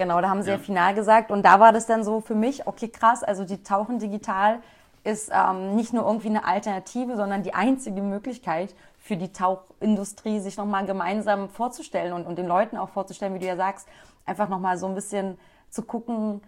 Genau, 0.00 0.22
da 0.22 0.30
haben 0.30 0.40
sie 0.40 0.48
ja. 0.48 0.56
ja 0.56 0.62
final 0.62 0.94
gesagt. 0.94 1.30
Und 1.30 1.42
da 1.42 1.60
war 1.60 1.74
das 1.74 1.84
dann 1.84 2.04
so 2.04 2.22
für 2.22 2.34
mich, 2.34 2.66
okay, 2.66 2.88
krass, 2.88 3.22
also 3.22 3.44
die 3.44 3.62
Tauchen 3.62 3.98
digital 3.98 4.60
ist 5.04 5.30
ähm, 5.30 5.76
nicht 5.76 5.92
nur 5.92 6.06
irgendwie 6.06 6.28
eine 6.28 6.46
Alternative, 6.46 7.16
sondern 7.16 7.42
die 7.42 7.52
einzige 7.52 8.00
Möglichkeit 8.00 8.74
für 8.98 9.18
die 9.18 9.30
Tauchindustrie, 9.30 10.40
sich 10.40 10.56
nochmal 10.56 10.86
gemeinsam 10.86 11.50
vorzustellen 11.50 12.14
und, 12.14 12.26
und 12.26 12.38
den 12.38 12.46
Leuten 12.46 12.78
auch 12.78 12.88
vorzustellen, 12.88 13.34
wie 13.34 13.40
du 13.40 13.46
ja 13.46 13.56
sagst, 13.56 13.88
einfach 14.24 14.48
nochmal 14.48 14.78
so 14.78 14.86
ein 14.86 14.94
bisschen 14.94 15.36
zu 15.68 15.82
gucken, 15.82 16.40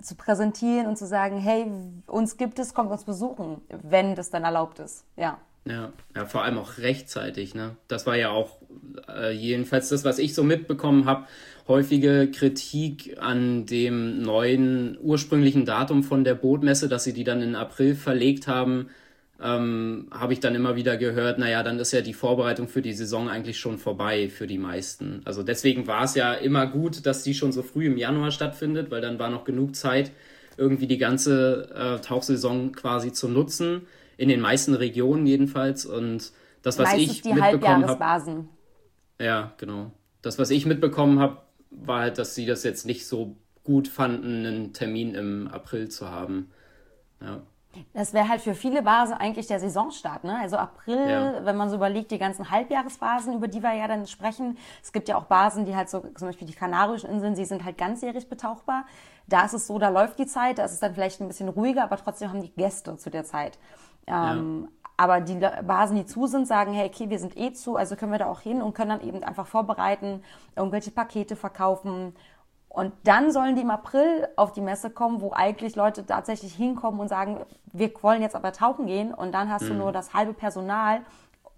zu 0.00 0.16
präsentieren 0.16 0.88
und 0.88 0.98
zu 0.98 1.06
sagen, 1.06 1.38
hey, 1.38 1.70
uns 2.08 2.36
gibt 2.36 2.58
es, 2.58 2.74
kommt 2.74 2.90
uns 2.90 3.04
besuchen, 3.04 3.62
wenn 3.68 4.16
das 4.16 4.30
dann 4.30 4.42
erlaubt 4.42 4.80
ist. 4.80 5.04
Ja. 5.14 5.38
Ja, 5.64 5.92
ja, 6.16 6.26
vor 6.26 6.42
allem 6.42 6.58
auch 6.58 6.78
rechtzeitig. 6.78 7.54
Ne? 7.54 7.76
Das 7.86 8.06
war 8.06 8.16
ja 8.16 8.30
auch 8.30 8.58
äh, 9.08 9.32
jedenfalls 9.32 9.88
das, 9.90 10.04
was 10.04 10.18
ich 10.18 10.34
so 10.34 10.42
mitbekommen 10.42 11.04
habe, 11.04 11.26
häufige 11.68 12.28
Kritik 12.32 13.16
an 13.20 13.66
dem 13.66 14.22
neuen 14.22 14.98
ursprünglichen 15.00 15.64
Datum 15.64 16.02
von 16.02 16.24
der 16.24 16.34
Bootmesse, 16.34 16.88
dass 16.88 17.04
sie 17.04 17.12
die 17.12 17.22
dann 17.22 17.42
in 17.42 17.54
April 17.54 17.94
verlegt 17.94 18.48
haben, 18.48 18.88
ähm, 19.40 20.08
habe 20.10 20.32
ich 20.32 20.40
dann 20.40 20.56
immer 20.56 20.74
wieder 20.74 20.96
gehört, 20.96 21.38
naja, 21.38 21.62
dann 21.62 21.78
ist 21.78 21.92
ja 21.92 22.00
die 22.00 22.14
Vorbereitung 22.14 22.66
für 22.66 22.82
die 22.82 22.92
Saison 22.92 23.28
eigentlich 23.28 23.60
schon 23.60 23.78
vorbei 23.78 24.28
für 24.28 24.48
die 24.48 24.58
meisten. 24.58 25.22
Also 25.24 25.44
deswegen 25.44 25.86
war 25.86 26.04
es 26.04 26.16
ja 26.16 26.34
immer 26.34 26.66
gut, 26.66 27.06
dass 27.06 27.22
die 27.22 27.34
schon 27.34 27.52
so 27.52 27.62
früh 27.62 27.86
im 27.86 27.96
Januar 27.96 28.32
stattfindet, 28.32 28.90
weil 28.90 29.00
dann 29.00 29.20
war 29.20 29.30
noch 29.30 29.44
genug 29.44 29.76
Zeit, 29.76 30.10
irgendwie 30.56 30.86
die 30.86 30.98
ganze 30.98 31.70
äh, 31.74 32.00
Tauchsaison 32.00 32.72
quasi 32.72 33.12
zu 33.12 33.28
nutzen 33.28 33.82
in 34.16 34.28
den 34.28 34.40
meisten 34.40 34.74
Regionen 34.74 35.26
jedenfalls. 35.26 35.86
Und 35.86 36.32
das, 36.62 36.78
was 36.78 36.90
Meistens 36.90 37.12
ich 37.12 37.22
die 37.22 37.32
mitbekommen 37.34 37.86
habe. 37.86 38.44
Ja, 39.18 39.52
genau. 39.58 39.92
Das, 40.22 40.38
was 40.38 40.50
ich 40.50 40.66
mitbekommen 40.66 41.18
habe, 41.18 41.38
war 41.70 42.00
halt, 42.00 42.18
dass 42.18 42.34
sie 42.34 42.46
das 42.46 42.64
jetzt 42.64 42.86
nicht 42.86 43.06
so 43.06 43.36
gut 43.64 43.88
fanden, 43.88 44.46
einen 44.46 44.72
Termin 44.72 45.14
im 45.14 45.48
April 45.48 45.88
zu 45.88 46.10
haben. 46.10 46.50
Ja. 47.20 47.42
Das 47.94 48.12
wäre 48.12 48.28
halt 48.28 48.42
für 48.42 48.54
viele 48.54 48.82
Basen 48.82 49.14
eigentlich 49.14 49.46
der 49.46 49.58
Saisonstart. 49.58 50.24
Ne? 50.24 50.38
Also 50.38 50.56
April, 50.56 51.08
ja. 51.08 51.44
wenn 51.44 51.56
man 51.56 51.70
so 51.70 51.76
überlegt, 51.76 52.10
die 52.10 52.18
ganzen 52.18 52.50
Halbjahresbasen, 52.50 53.34
über 53.34 53.48
die 53.48 53.62
wir 53.62 53.72
ja 53.72 53.88
dann 53.88 54.06
sprechen. 54.06 54.58
Es 54.82 54.92
gibt 54.92 55.08
ja 55.08 55.16
auch 55.16 55.24
Basen, 55.24 55.64
die 55.64 55.74
halt 55.74 55.88
so, 55.88 56.00
zum 56.00 56.28
Beispiel 56.28 56.46
die 56.46 56.54
Kanarischen 56.54 57.08
Inseln, 57.08 57.34
die 57.34 57.46
sind 57.46 57.64
halt 57.64 57.78
ganzjährig 57.78 58.28
betauchbar. 58.28 58.84
Da 59.26 59.46
ist 59.46 59.54
es 59.54 59.66
so, 59.66 59.78
da 59.78 59.88
läuft 59.88 60.18
die 60.18 60.26
Zeit, 60.26 60.58
da 60.58 60.64
ist 60.64 60.72
es 60.72 60.80
dann 60.80 60.94
vielleicht 60.94 61.20
ein 61.20 61.28
bisschen 61.28 61.48
ruhiger, 61.48 61.84
aber 61.84 61.96
trotzdem 61.96 62.28
haben 62.28 62.42
die 62.42 62.52
Gäste 62.52 62.96
zu 62.98 63.08
der 63.08 63.24
Zeit. 63.24 63.58
Ähm, 64.06 64.62
ja. 64.62 64.68
Aber 64.96 65.20
die 65.20 65.34
Basen, 65.34 65.96
die 65.96 66.06
zu 66.06 66.26
sind, 66.26 66.46
sagen, 66.46 66.72
hey, 66.72 66.88
okay, 66.88 67.10
wir 67.10 67.18
sind 67.18 67.36
eh 67.36 67.52
zu, 67.52 67.76
also 67.76 67.96
können 67.96 68.12
wir 68.12 68.18
da 68.18 68.26
auch 68.26 68.40
hin 68.40 68.62
und 68.62 68.74
können 68.74 68.90
dann 68.90 69.00
eben 69.00 69.24
einfach 69.24 69.46
vorbereiten, 69.46 70.22
irgendwelche 70.54 70.90
Pakete 70.90 71.34
verkaufen. 71.34 72.14
Und 72.68 72.92
dann 73.04 73.32
sollen 73.32 73.56
die 73.56 73.62
im 73.62 73.70
April 73.70 74.28
auf 74.36 74.52
die 74.52 74.60
Messe 74.60 74.90
kommen, 74.90 75.20
wo 75.20 75.32
eigentlich 75.32 75.76
Leute 75.76 76.06
tatsächlich 76.06 76.54
hinkommen 76.54 77.00
und 77.00 77.08
sagen, 77.08 77.40
wir 77.72 77.90
wollen 78.00 78.22
jetzt 78.22 78.36
aber 78.36 78.52
tauchen 78.52 78.86
gehen 78.86 79.12
und 79.12 79.32
dann 79.32 79.50
hast 79.50 79.64
mhm. 79.64 79.68
du 79.68 79.74
nur 79.74 79.92
das 79.92 80.14
halbe 80.14 80.34
Personal, 80.34 81.02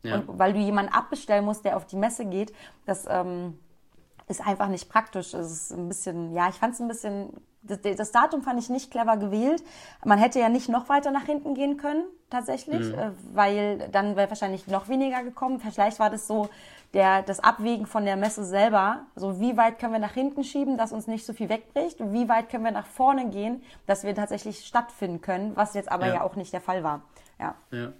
ja. 0.02 0.16
und, 0.16 0.38
weil 0.38 0.52
du 0.52 0.58
jemanden 0.58 0.92
abbestellen 0.92 1.44
musst, 1.44 1.64
der 1.64 1.76
auf 1.76 1.86
die 1.86 1.96
Messe 1.96 2.24
geht. 2.24 2.52
Das 2.86 3.06
ähm, 3.08 3.58
ist 4.26 4.46
einfach 4.46 4.68
nicht 4.68 4.88
praktisch. 4.88 5.34
Es 5.34 5.50
ist 5.50 5.72
ein 5.72 5.88
bisschen, 5.88 6.32
ja, 6.32 6.48
ich 6.48 6.56
fand 6.56 6.74
es 6.74 6.80
ein 6.80 6.88
bisschen 6.88 7.30
das, 7.66 8.12
Datum 8.12 8.42
fand 8.42 8.60
ich 8.60 8.68
nicht 8.68 8.90
clever 8.90 9.16
gewählt. 9.16 9.62
Man 10.04 10.18
hätte 10.18 10.38
ja 10.38 10.48
nicht 10.48 10.68
noch 10.68 10.88
weiter 10.88 11.10
nach 11.10 11.24
hinten 11.24 11.54
gehen 11.54 11.76
können, 11.76 12.04
tatsächlich, 12.30 12.88
mhm. 12.88 12.98
äh, 12.98 13.10
weil 13.32 13.88
dann 13.90 14.16
wäre 14.16 14.28
wahrscheinlich 14.28 14.66
noch 14.66 14.88
weniger 14.88 15.22
gekommen. 15.22 15.60
Vielleicht 15.60 15.98
war 15.98 16.10
das 16.10 16.26
so 16.26 16.48
der, 16.92 17.22
das 17.22 17.40
Abwägen 17.40 17.86
von 17.86 18.04
der 18.04 18.16
Messe 18.16 18.44
selber. 18.44 19.06
So, 19.16 19.40
wie 19.40 19.56
weit 19.56 19.78
können 19.78 19.92
wir 19.92 19.98
nach 19.98 20.14
hinten 20.14 20.44
schieben, 20.44 20.76
dass 20.76 20.92
uns 20.92 21.06
nicht 21.06 21.26
so 21.26 21.32
viel 21.32 21.48
wegbricht? 21.48 21.98
Wie 22.00 22.28
weit 22.28 22.48
können 22.48 22.64
wir 22.64 22.70
nach 22.70 22.86
vorne 22.86 23.30
gehen, 23.30 23.62
dass 23.86 24.04
wir 24.04 24.14
tatsächlich 24.14 24.64
stattfinden 24.64 25.20
können, 25.20 25.56
was 25.56 25.74
jetzt 25.74 25.90
aber 25.90 26.06
ja, 26.06 26.14
ja 26.14 26.22
auch 26.22 26.36
nicht 26.36 26.52
der 26.52 26.60
Fall 26.60 26.84
war. 26.84 27.02
Ja. 27.38 27.54
ja. 27.72 27.92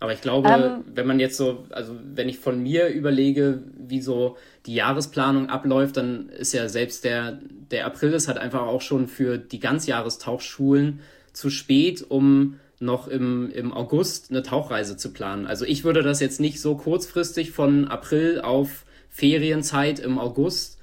Aber 0.00 0.14
ich 0.14 0.22
glaube, 0.22 0.48
ähm, 0.48 0.84
wenn 0.94 1.06
man 1.06 1.20
jetzt 1.20 1.36
so, 1.36 1.66
also 1.70 1.94
wenn 2.14 2.28
ich 2.28 2.38
von 2.38 2.62
mir 2.62 2.88
überlege, 2.88 3.62
wie 3.78 4.00
so 4.00 4.36
die 4.66 4.74
Jahresplanung 4.74 5.50
abläuft, 5.50 5.98
dann 5.98 6.30
ist 6.30 6.54
ja 6.54 6.68
selbst 6.68 7.04
der, 7.04 7.38
der 7.70 7.86
April 7.86 8.14
ist 8.14 8.26
halt 8.26 8.38
einfach 8.38 8.62
auch 8.62 8.80
schon 8.80 9.06
für 9.06 9.36
die 9.36 9.60
Ganzjahrestauchschulen 9.60 11.00
zu 11.34 11.50
spät, 11.50 12.04
um 12.08 12.58
noch 12.78 13.08
im, 13.08 13.50
im 13.52 13.74
August 13.74 14.30
eine 14.30 14.42
Tauchreise 14.42 14.96
zu 14.96 15.12
planen. 15.12 15.46
Also 15.46 15.66
ich 15.66 15.84
würde 15.84 16.02
das 16.02 16.20
jetzt 16.20 16.40
nicht 16.40 16.62
so 16.62 16.76
kurzfristig 16.76 17.50
von 17.50 17.86
April 17.86 18.40
auf 18.40 18.86
Ferienzeit 19.10 19.98
im 19.98 20.18
August 20.18 20.80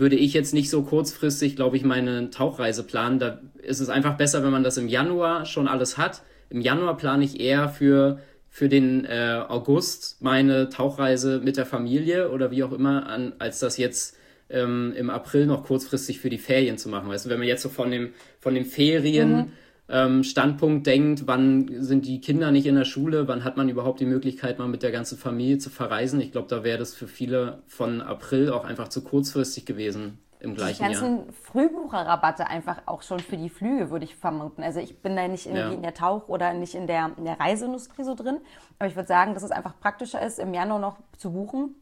würde 0.00 0.16
ich 0.16 0.32
jetzt 0.32 0.54
nicht 0.54 0.70
so 0.70 0.82
kurzfristig, 0.82 1.54
glaube 1.56 1.76
ich, 1.76 1.84
meine 1.84 2.30
Tauchreise 2.30 2.82
planen. 2.82 3.18
Da 3.18 3.40
ist 3.62 3.80
es 3.80 3.90
einfach 3.90 4.16
besser, 4.16 4.42
wenn 4.42 4.50
man 4.50 4.64
das 4.64 4.78
im 4.78 4.88
Januar 4.88 5.44
schon 5.44 5.68
alles 5.68 5.98
hat. 5.98 6.22
Im 6.48 6.62
Januar 6.62 6.96
plane 6.96 7.22
ich 7.22 7.38
eher 7.38 7.68
für 7.68 8.18
für 8.50 8.68
den 8.68 9.04
äh, 9.04 9.42
August 9.48 10.16
meine 10.20 10.68
Tauchreise 10.68 11.40
mit 11.42 11.56
der 11.56 11.66
Familie 11.66 12.30
oder 12.30 12.50
wie 12.50 12.64
auch 12.64 12.72
immer, 12.72 13.06
an, 13.06 13.32
als 13.38 13.60
das 13.60 13.76
jetzt 13.78 14.16
ähm, 14.50 14.92
im 14.96 15.08
April 15.08 15.46
noch 15.46 15.64
kurzfristig 15.64 16.18
für 16.18 16.30
die 16.30 16.38
Ferien 16.38 16.76
zu 16.76 16.88
machen. 16.88 17.08
Weißt 17.08 17.26
du, 17.26 17.30
wenn 17.30 17.38
man 17.38 17.48
jetzt 17.48 17.62
so 17.62 17.68
von 17.68 17.90
dem, 17.90 18.10
von 18.40 18.54
dem 18.54 18.64
Ferien 18.64 19.36
mhm. 19.36 19.52
ähm, 19.88 20.24
Standpunkt 20.24 20.86
denkt, 20.86 21.26
wann 21.26 21.82
sind 21.82 22.06
die 22.06 22.20
Kinder 22.20 22.50
nicht 22.50 22.66
in 22.66 22.74
der 22.74 22.84
Schule, 22.84 23.28
wann 23.28 23.44
hat 23.44 23.56
man 23.56 23.68
überhaupt 23.68 24.00
die 24.00 24.06
Möglichkeit, 24.06 24.58
mal 24.58 24.68
mit 24.68 24.82
der 24.82 24.90
ganzen 24.90 25.16
Familie 25.16 25.58
zu 25.58 25.70
verreisen? 25.70 26.20
Ich 26.20 26.32
glaube, 26.32 26.48
da 26.48 26.64
wäre 26.64 26.78
das 26.78 26.92
für 26.92 27.06
viele 27.06 27.62
von 27.66 28.00
April 28.00 28.50
auch 28.50 28.64
einfach 28.64 28.88
zu 28.88 29.02
kurzfristig 29.02 29.64
gewesen 29.64 30.18
im 30.40 30.54
gleichen 30.54 30.84
die 30.84 30.92
ganzen 30.92 31.16
Jahr. 31.18 31.26
Frühbucherrabatte 31.44 32.46
einfach 32.46 32.82
auch 32.86 33.02
schon 33.02 33.20
für 33.20 33.36
die 33.36 33.50
Flüge, 33.50 33.90
würde 33.90 34.04
ich 34.04 34.16
vermuten. 34.16 34.62
Also 34.62 34.80
ich 34.80 35.00
bin 35.02 35.16
da 35.16 35.28
nicht 35.28 35.46
irgendwie 35.46 35.68
ja. 35.68 35.72
in 35.72 35.82
der 35.82 35.94
Tauch- 35.94 36.28
oder 36.28 36.52
nicht 36.52 36.74
in 36.74 36.86
der, 36.86 37.10
in 37.16 37.24
der 37.24 37.38
Reiseindustrie 37.38 38.04
so 38.04 38.14
drin, 38.14 38.38
aber 38.78 38.88
ich 38.88 38.96
würde 38.96 39.08
sagen, 39.08 39.34
dass 39.34 39.42
es 39.42 39.50
einfach 39.50 39.78
praktischer 39.78 40.20
ist, 40.20 40.38
im 40.38 40.54
Januar 40.54 40.78
noch 40.78 40.96
zu 41.16 41.32
buchen, 41.32 41.74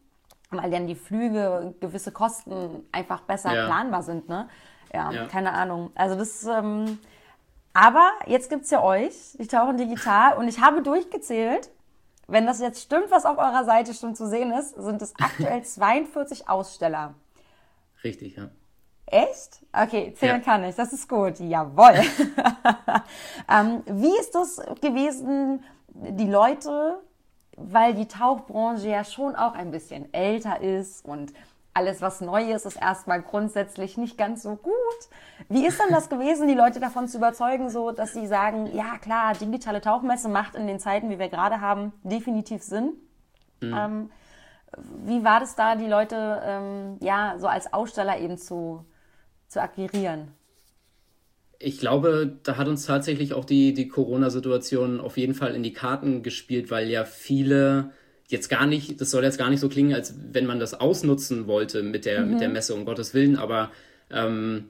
weil 0.50 0.70
dann 0.70 0.86
die 0.86 0.94
Flüge 0.94 1.74
gewisse 1.80 2.12
Kosten 2.12 2.84
einfach 2.92 3.22
besser 3.22 3.54
ja. 3.54 3.66
planbar 3.66 4.02
sind. 4.02 4.28
Ne? 4.28 4.48
Ja, 4.92 5.10
ja, 5.10 5.26
keine 5.26 5.52
Ahnung. 5.52 5.90
Also 5.94 6.16
das 6.16 6.44
ähm, 6.44 6.98
aber 7.74 8.10
jetzt 8.26 8.50
gibt 8.50 8.64
es 8.64 8.70
ja 8.70 8.82
euch, 8.82 9.36
die 9.38 9.46
tauchen 9.46 9.76
digital 9.76 10.36
und 10.36 10.48
ich 10.48 10.60
habe 10.60 10.82
durchgezählt, 10.82 11.70
wenn 12.26 12.44
das 12.44 12.60
jetzt 12.60 12.82
stimmt, 12.82 13.10
was 13.10 13.24
auf 13.24 13.38
eurer 13.38 13.64
Seite 13.64 13.94
schon 13.94 14.16
zu 14.16 14.26
sehen 14.28 14.52
ist, 14.52 14.74
sind 14.74 15.00
es 15.00 15.14
aktuell 15.20 15.62
42 15.64 16.48
Aussteller. 16.48 17.14
Richtig, 18.04 18.36
ja. 18.36 18.50
Echt? 19.06 19.64
Okay, 19.72 20.12
zählen 20.14 20.38
ja. 20.38 20.44
kann 20.44 20.64
ich. 20.64 20.74
Das 20.74 20.92
ist 20.92 21.08
gut. 21.08 21.40
Jawohl. 21.40 21.94
ähm, 23.50 23.82
wie 23.86 24.18
ist 24.18 24.34
das 24.34 24.60
gewesen, 24.80 25.64
die 25.88 26.28
Leute, 26.28 27.00
weil 27.56 27.94
die 27.94 28.06
Tauchbranche 28.06 28.88
ja 28.88 29.04
schon 29.04 29.34
auch 29.34 29.54
ein 29.54 29.70
bisschen 29.70 30.12
älter 30.12 30.60
ist 30.60 31.04
und 31.04 31.32
alles, 31.78 32.02
was 32.02 32.20
neu 32.20 32.52
ist, 32.52 32.66
ist 32.66 32.76
erstmal 32.76 33.22
grundsätzlich 33.22 33.96
nicht 33.96 34.18
ganz 34.18 34.42
so 34.42 34.56
gut. 34.56 34.74
Wie 35.48 35.64
ist 35.64 35.80
denn 35.80 35.94
das 35.94 36.08
gewesen, 36.10 36.48
die 36.48 36.54
Leute 36.54 36.80
davon 36.80 37.08
zu 37.08 37.18
überzeugen, 37.18 37.70
so 37.70 37.92
dass 37.92 38.12
sie 38.12 38.26
sagen, 38.26 38.74
ja 38.74 38.98
klar, 38.98 39.34
digitale 39.34 39.80
Tauchmesse 39.80 40.28
macht 40.28 40.54
in 40.54 40.66
den 40.66 40.80
Zeiten, 40.80 41.08
wie 41.08 41.18
wir 41.18 41.28
gerade 41.28 41.60
haben, 41.60 41.92
definitiv 42.02 42.62
Sinn. 42.62 42.94
Mhm. 43.60 43.74
Ähm, 43.74 44.10
wie 44.76 45.24
war 45.24 45.40
das 45.40 45.54
da, 45.54 45.76
die 45.76 45.86
Leute 45.86 46.40
ähm, 46.44 46.96
ja 47.00 47.36
so 47.38 47.46
als 47.46 47.72
Aussteller 47.72 48.18
eben 48.20 48.38
zu, 48.38 48.84
zu 49.48 49.60
akquirieren? 49.60 50.28
Ich 51.58 51.78
glaube, 51.78 52.38
da 52.44 52.56
hat 52.56 52.68
uns 52.68 52.86
tatsächlich 52.86 53.34
auch 53.34 53.44
die, 53.44 53.74
die 53.74 53.88
Corona-Situation 53.88 55.00
auf 55.00 55.16
jeden 55.16 55.34
Fall 55.34 55.54
in 55.54 55.62
die 55.62 55.72
Karten 55.72 56.22
gespielt, 56.22 56.70
weil 56.70 56.88
ja 56.88 57.04
viele 57.04 57.90
jetzt 58.28 58.48
gar 58.48 58.66
nicht, 58.66 59.00
das 59.00 59.10
soll 59.10 59.24
jetzt 59.24 59.38
gar 59.38 59.50
nicht 59.50 59.60
so 59.60 59.68
klingen, 59.68 59.94
als 59.94 60.14
wenn 60.32 60.46
man 60.46 60.60
das 60.60 60.74
ausnutzen 60.74 61.46
wollte 61.46 61.82
mit 61.82 62.04
der, 62.04 62.20
mhm. 62.20 62.32
mit 62.32 62.40
der 62.40 62.48
Messe, 62.48 62.74
um 62.74 62.84
Gottes 62.84 63.14
Willen, 63.14 63.36
aber 63.36 63.72
ähm, 64.10 64.68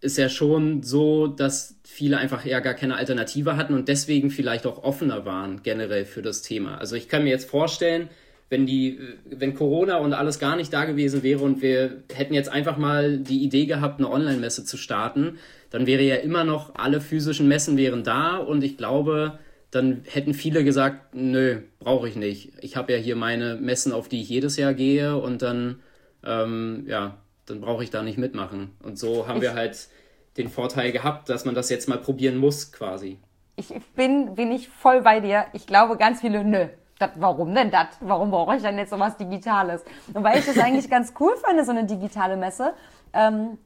ist 0.00 0.18
ja 0.18 0.28
schon 0.28 0.82
so, 0.82 1.26
dass 1.26 1.76
viele 1.84 2.18
einfach 2.18 2.44
eher 2.44 2.60
gar 2.60 2.74
keine 2.74 2.96
Alternative 2.96 3.56
hatten 3.56 3.74
und 3.74 3.88
deswegen 3.88 4.30
vielleicht 4.30 4.66
auch 4.66 4.82
offener 4.82 5.24
waren 5.24 5.62
generell 5.62 6.04
für 6.04 6.22
das 6.22 6.42
Thema. 6.42 6.78
Also 6.78 6.96
ich 6.96 7.08
kann 7.08 7.24
mir 7.24 7.30
jetzt 7.30 7.48
vorstellen, 7.48 8.08
wenn 8.50 8.66
die, 8.66 9.00
wenn 9.24 9.54
Corona 9.54 9.96
und 9.96 10.12
alles 10.12 10.38
gar 10.38 10.56
nicht 10.56 10.72
da 10.72 10.84
gewesen 10.84 11.22
wäre 11.22 11.40
und 11.40 11.62
wir 11.62 12.02
hätten 12.12 12.34
jetzt 12.34 12.50
einfach 12.50 12.76
mal 12.76 13.18
die 13.18 13.42
Idee 13.42 13.66
gehabt, 13.66 13.98
eine 13.98 14.10
Online-Messe 14.10 14.64
zu 14.64 14.76
starten, 14.76 15.38
dann 15.70 15.86
wäre 15.86 16.02
ja 16.02 16.16
immer 16.16 16.44
noch 16.44 16.74
alle 16.74 17.00
physischen 17.00 17.48
Messen 17.48 17.76
wären 17.76 18.04
da 18.04 18.36
und 18.36 18.62
ich 18.62 18.76
glaube, 18.76 19.38
dann 19.70 20.02
hätten 20.08 20.34
viele 20.34 20.62
gesagt, 20.62 21.14
nö, 21.14 21.62
brauche 21.80 22.08
ich 22.08 22.16
nicht. 22.16 22.52
Ich 22.60 22.76
habe 22.76 22.92
ja 22.92 22.98
hier 22.98 23.16
meine 23.16 23.56
Messen, 23.56 23.92
auf 23.92 24.08
die 24.08 24.20
ich 24.20 24.28
jedes 24.28 24.56
Jahr 24.56 24.72
gehe 24.72 25.16
und 25.16 25.42
dann, 25.42 25.80
ähm, 26.24 26.84
ja, 26.86 27.18
dann 27.46 27.60
brauche 27.60 27.82
ich 27.82 27.90
da 27.90 28.02
nicht 28.02 28.18
mitmachen. 28.18 28.70
Und 28.82 28.98
so 28.98 29.26
haben 29.26 29.38
ich, 29.38 29.42
wir 29.42 29.54
halt 29.54 29.88
den 30.36 30.48
Vorteil 30.48 30.92
gehabt, 30.92 31.28
dass 31.28 31.44
man 31.44 31.54
das 31.54 31.70
jetzt 31.70 31.88
mal 31.88 31.98
probieren 31.98 32.36
muss, 32.36 32.70
quasi. 32.70 33.18
Ich 33.56 33.68
bin, 33.96 34.34
bin 34.34 34.52
ich 34.52 34.68
voll 34.68 35.02
bei 35.02 35.20
dir. 35.20 35.46
Ich 35.52 35.66
glaube, 35.66 35.96
ganz 35.96 36.20
viele, 36.20 36.44
nö, 36.44 36.68
dat, 37.04 37.20
warum 37.20 37.54
denn 37.54 37.70
das? 37.70 37.88
Warum 38.00 38.30
brauche 38.30 38.56
ich 38.56 38.62
denn 38.62 38.78
jetzt 38.78 38.90
sowas 38.90 39.16
Digitales? 39.16 39.84
Und 40.12 40.24
weil 40.24 40.38
ich 40.38 40.46
das 40.46 40.58
eigentlich 40.58 40.90
ganz 40.90 41.12
cool 41.20 41.34
finde, 41.44 41.64
so 41.64 41.70
eine 41.70 41.84
digitale 41.84 42.36
Messe, 42.36 42.74
ähm, 43.12 43.58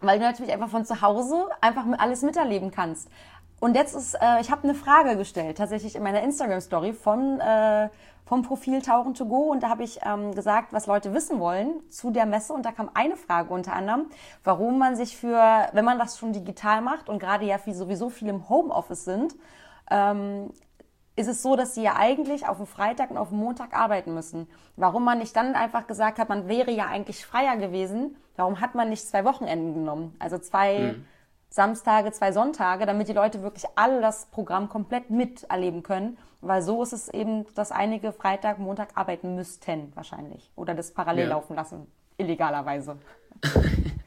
weil 0.00 0.18
du 0.18 0.24
natürlich 0.24 0.52
einfach 0.52 0.68
von 0.68 0.84
zu 0.84 1.00
Hause 1.02 1.48
einfach 1.60 1.84
alles 1.98 2.22
miterleben 2.22 2.70
kannst. 2.70 3.08
Und 3.58 3.74
jetzt 3.74 3.94
ist, 3.94 4.14
äh, 4.14 4.40
ich 4.40 4.50
habe 4.50 4.64
eine 4.64 4.74
Frage 4.74 5.16
gestellt, 5.16 5.58
tatsächlich 5.58 5.96
in 5.96 6.02
meiner 6.02 6.22
Instagram-Story 6.22 6.92
von 6.92 7.40
äh, 7.40 7.88
vom 8.26 8.42
Profil 8.42 8.82
Tauchen 8.82 9.14
to 9.14 9.24
Go 9.24 9.52
und 9.52 9.62
da 9.62 9.68
habe 9.68 9.84
ich 9.84 10.00
ähm, 10.04 10.34
gesagt, 10.34 10.72
was 10.72 10.86
Leute 10.86 11.14
wissen 11.14 11.38
wollen 11.38 11.88
zu 11.88 12.10
der 12.10 12.26
Messe 12.26 12.52
und 12.52 12.66
da 12.66 12.72
kam 12.72 12.90
eine 12.92 13.16
Frage 13.16 13.54
unter 13.54 13.72
anderem, 13.72 14.06
warum 14.42 14.78
man 14.78 14.96
sich 14.96 15.16
für, 15.16 15.68
wenn 15.72 15.84
man 15.84 15.98
das 15.98 16.18
schon 16.18 16.32
digital 16.32 16.82
macht 16.82 17.08
und 17.08 17.20
gerade 17.20 17.46
ja 17.46 17.56
wie 17.64 17.72
sowieso 17.72 18.10
viel 18.10 18.28
im 18.28 18.48
Homeoffice 18.48 19.04
sind, 19.04 19.36
ähm, 19.90 20.50
ist 21.16 21.28
es 21.28 21.42
so, 21.42 21.56
dass 21.56 21.74
sie 21.74 21.82
ja 21.82 21.96
eigentlich 21.96 22.46
auf 22.46 22.58
dem 22.58 22.66
Freitag 22.66 23.10
und 23.10 23.16
auf 23.16 23.30
dem 23.30 23.38
Montag 23.38 23.74
arbeiten 23.74 24.14
müssen. 24.14 24.48
Warum 24.76 25.04
man 25.04 25.18
nicht 25.18 25.34
dann 25.34 25.54
einfach 25.54 25.86
gesagt 25.86 26.18
hat, 26.18 26.28
man 26.28 26.46
wäre 26.46 26.70
ja 26.70 26.86
eigentlich 26.86 27.24
freier 27.24 27.56
gewesen, 27.56 28.16
warum 28.36 28.60
hat 28.60 28.74
man 28.74 28.90
nicht 28.90 29.06
zwei 29.06 29.24
Wochenenden 29.24 29.74
genommen? 29.74 30.14
Also 30.18 30.38
zwei 30.38 30.78
mhm 30.78 31.04
Samstage, 31.56 32.12
zwei 32.12 32.32
Sonntage, 32.32 32.86
damit 32.86 33.08
die 33.08 33.14
Leute 33.14 33.42
wirklich 33.42 33.64
all 33.76 34.00
das 34.00 34.26
Programm 34.26 34.68
komplett 34.68 35.10
miterleben 35.10 35.82
können. 35.82 36.18
Weil 36.42 36.60
so 36.62 36.82
ist 36.82 36.92
es 36.92 37.08
eben, 37.08 37.46
dass 37.54 37.72
einige 37.72 38.12
Freitag, 38.12 38.58
Montag 38.58 38.90
arbeiten 38.94 39.34
müssten 39.34 39.90
wahrscheinlich. 39.94 40.50
Oder 40.54 40.74
das 40.74 40.92
parallel 40.92 41.24
ja. 41.24 41.30
laufen 41.30 41.56
lassen, 41.56 41.86
illegalerweise. 42.18 42.98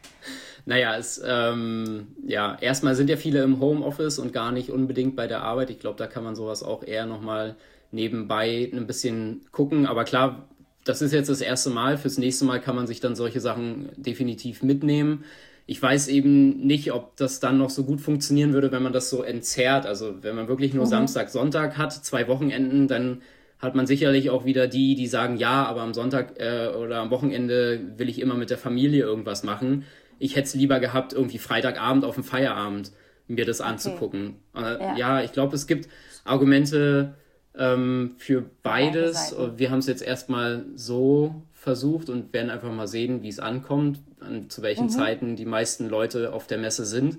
naja, 0.70 0.96
es, 0.98 1.22
ähm, 1.26 2.08
ja, 2.26 2.58
erstmal 2.62 2.96
sind 2.96 3.10
ja 3.10 3.18
viele 3.18 3.44
im 3.44 3.60
Homeoffice 3.60 4.20
und 4.20 4.32
gar 4.32 4.52
nicht 4.52 4.70
unbedingt 4.70 5.16
bei 5.16 5.28
der 5.28 5.42
Arbeit. 5.42 5.70
Ich 5.70 5.80
glaube, 5.80 5.98
da 5.98 6.08
kann 6.08 6.24
man 6.24 6.36
sowas 6.36 6.64
auch 6.64 6.84
eher 6.84 7.06
nochmal 7.06 7.56
nebenbei 7.92 8.70
ein 8.72 8.88
bisschen 8.88 9.42
gucken. 9.52 9.86
Aber 9.86 10.04
klar, 10.06 10.48
das 10.86 11.02
ist 11.02 11.12
jetzt 11.12 11.30
das 11.30 11.42
erste 11.42 11.72
Mal. 11.72 11.98
Fürs 11.98 12.18
nächste 12.18 12.46
Mal 12.46 12.62
kann 12.62 12.76
man 12.76 12.88
sich 12.88 13.02
dann 13.02 13.16
solche 13.16 13.42
Sachen 13.42 13.90
definitiv 13.98 14.64
mitnehmen 14.64 15.26
ich 15.70 15.80
weiß 15.80 16.08
eben 16.08 16.66
nicht, 16.66 16.94
ob 16.94 17.16
das 17.16 17.40
dann 17.40 17.60
noch 17.60 17.70
so 17.70 17.84
gut 17.84 18.02
funktionieren 18.02 18.54
würde, 18.54 18.72
wenn 18.72 18.82
man 18.82 18.92
das 18.92 19.12
so 19.12 19.22
entzerrt. 19.22 19.86
Also 19.86 20.16
wenn 20.24 20.36
man 20.36 20.48
wirklich 20.48 20.74
nur 20.74 20.86
mhm. 20.86 20.90
Samstag, 20.90 21.30
Sonntag 21.30 21.78
hat, 21.78 21.94
zwei 21.94 22.28
Wochenenden, 22.28 22.88
dann 22.88 23.22
hat 23.60 23.76
man 23.76 23.86
sicherlich 23.86 24.32
auch 24.32 24.46
wieder 24.46 24.66
die, 24.66 24.96
die 24.96 25.06
sagen, 25.06 25.38
ja, 25.38 25.66
aber 25.66 25.82
am 25.84 25.94
Sonntag 25.94 26.40
äh, 26.40 26.70
oder 26.70 26.98
am 26.98 27.12
Wochenende 27.12 27.82
will 27.98 28.10
ich 28.10 28.20
immer 28.20 28.34
mit 28.34 28.50
der 28.50 28.58
Familie 28.58 29.04
irgendwas 29.04 29.44
machen. 29.44 29.84
Ich 30.20 30.36
hätte 30.36 30.48
es 30.48 30.54
lieber 30.54 30.80
gehabt, 30.80 31.14
irgendwie 31.14 31.40
Freitagabend 31.40 32.06
auf 32.06 32.16
dem 32.16 32.24
Feierabend 32.24 32.92
mir 33.28 33.46
das 33.46 33.62
anzugucken. 33.62 34.36
Okay. 34.54 34.76
Äh, 34.76 34.80
ja. 34.80 34.98
ja. 34.98 35.24
ich 35.24 35.32
glaube, 35.32 35.56
es 35.56 35.68
gibt 35.68 35.90
Argumente 36.26 37.16
ähm, 37.58 38.16
für 38.18 38.44
beides. 38.64 39.36
Wir 39.56 39.72
haben 39.72 39.80
es 39.80 39.88
jetzt 39.88 40.02
erstmal 40.02 40.66
so 40.76 41.44
versucht 41.54 42.10
und 42.10 42.34
werden 42.34 42.50
einfach 42.50 42.72
mal 42.72 42.88
sehen, 42.88 43.22
wie 43.22 43.30
es 43.30 43.40
ankommt, 43.40 44.00
an, 44.20 44.50
zu 44.50 44.62
welchen 44.62 44.86
mhm. 44.86 44.90
Zeiten 44.90 45.36
die 45.36 45.46
meisten 45.46 45.90
Leute 45.90 46.34
auf 46.34 46.48
der 46.48 46.58
Messe 46.58 46.86
sind. 46.86 47.18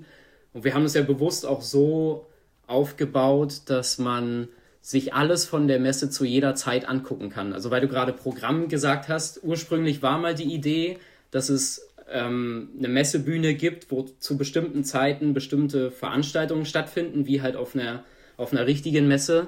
Und 0.53 0.63
wir 0.63 0.73
haben 0.73 0.83
es 0.83 0.93
ja 0.93 1.03
bewusst 1.03 1.45
auch 1.45 1.61
so 1.61 2.27
aufgebaut, 2.67 3.61
dass 3.67 3.97
man 3.97 4.47
sich 4.81 5.13
alles 5.13 5.45
von 5.45 5.67
der 5.67 5.79
Messe 5.79 6.09
zu 6.09 6.25
jeder 6.25 6.55
Zeit 6.55 6.89
angucken 6.89 7.29
kann. 7.29 7.53
Also 7.53 7.69
weil 7.69 7.81
du 7.81 7.87
gerade 7.87 8.13
Programm 8.13 8.67
gesagt 8.67 9.09
hast, 9.09 9.43
ursprünglich 9.43 10.01
war 10.01 10.17
mal 10.17 10.33
die 10.33 10.51
Idee, 10.53 10.97
dass 11.29 11.49
es 11.49 11.87
ähm, 12.11 12.69
eine 12.77 12.87
Messebühne 12.87 13.53
gibt, 13.55 13.91
wo 13.91 14.03
zu 14.03 14.37
bestimmten 14.37 14.83
Zeiten 14.83 15.33
bestimmte 15.33 15.91
Veranstaltungen 15.91 16.65
stattfinden, 16.65 17.25
wie 17.27 17.41
halt 17.41 17.55
auf 17.55 17.75
einer, 17.75 18.03
auf 18.37 18.51
einer 18.51 18.67
richtigen 18.67 19.07
Messe. 19.07 19.47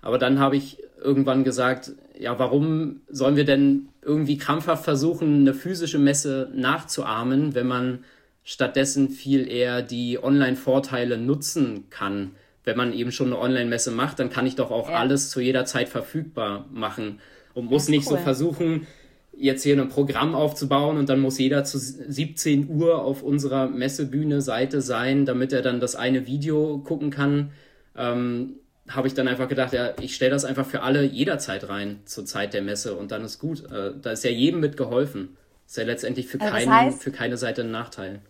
Aber 0.00 0.18
dann 0.18 0.38
habe 0.38 0.56
ich 0.56 0.78
irgendwann 1.02 1.44
gesagt, 1.44 1.92
ja, 2.18 2.38
warum 2.38 3.00
sollen 3.08 3.36
wir 3.36 3.44
denn 3.44 3.88
irgendwie 4.02 4.38
krampfhaft 4.38 4.84
versuchen, 4.84 5.40
eine 5.40 5.54
physische 5.54 5.98
Messe 5.98 6.50
nachzuahmen, 6.54 7.54
wenn 7.54 7.66
man 7.66 8.04
stattdessen 8.44 9.10
viel 9.10 9.48
eher 9.48 9.82
die 9.82 10.22
Online-Vorteile 10.22 11.18
nutzen 11.18 11.90
kann? 11.90 12.32
Wenn 12.64 12.76
man 12.76 12.92
eben 12.92 13.12
schon 13.12 13.28
eine 13.28 13.38
Online-Messe 13.38 13.90
macht, 13.90 14.18
dann 14.18 14.30
kann 14.30 14.46
ich 14.46 14.56
doch 14.56 14.70
auch 14.70 14.88
ja. 14.88 14.96
alles 14.96 15.30
zu 15.30 15.40
jeder 15.40 15.64
Zeit 15.64 15.88
verfügbar 15.88 16.66
machen 16.72 17.20
und 17.54 17.66
muss 17.66 17.88
nicht 17.88 18.06
cool. 18.06 18.18
so 18.18 18.22
versuchen, 18.22 18.86
jetzt 19.38 19.62
hier 19.62 19.80
ein 19.80 19.88
Programm 19.88 20.34
aufzubauen 20.34 20.96
und 20.96 21.08
dann 21.08 21.20
muss 21.20 21.38
jeder 21.38 21.64
zu 21.64 21.78
17 21.78 22.68
Uhr 22.68 23.02
auf 23.02 23.22
unserer 23.22 23.68
Messebühne 23.68 24.40
Seite 24.40 24.80
sein, 24.80 25.26
damit 25.26 25.52
er 25.52 25.62
dann 25.62 25.80
das 25.80 25.94
eine 25.94 26.26
Video 26.26 26.78
gucken 26.78 27.10
kann. 27.10 27.52
Ähm, 27.96 28.56
habe 28.88 29.08
ich 29.08 29.14
dann 29.14 29.28
einfach 29.28 29.48
gedacht, 29.48 29.72
ja, 29.72 29.90
ich 30.00 30.14
stelle 30.14 30.30
das 30.30 30.44
einfach 30.44 30.64
für 30.64 30.82
alle 30.82 31.02
jederzeit 31.04 31.68
rein 31.68 32.00
zur 32.04 32.24
Zeit 32.24 32.54
der 32.54 32.62
Messe 32.62 32.96
und 32.96 33.10
dann 33.10 33.24
ist 33.24 33.38
gut. 33.38 33.70
Äh, 33.70 33.92
da 34.00 34.12
ist 34.12 34.24
ja 34.24 34.30
jedem 34.30 34.60
mit 34.60 34.76
geholfen. 34.76 35.36
Ist 35.66 35.76
ja 35.76 35.84
letztendlich 35.84 36.28
für, 36.28 36.40
also 36.40 36.52
keinen, 36.52 36.72
heißt, 36.72 37.02
für 37.02 37.10
keine 37.10 37.36
Seite 37.36 37.62
ein 37.62 37.70
Nachteil. 37.72 38.20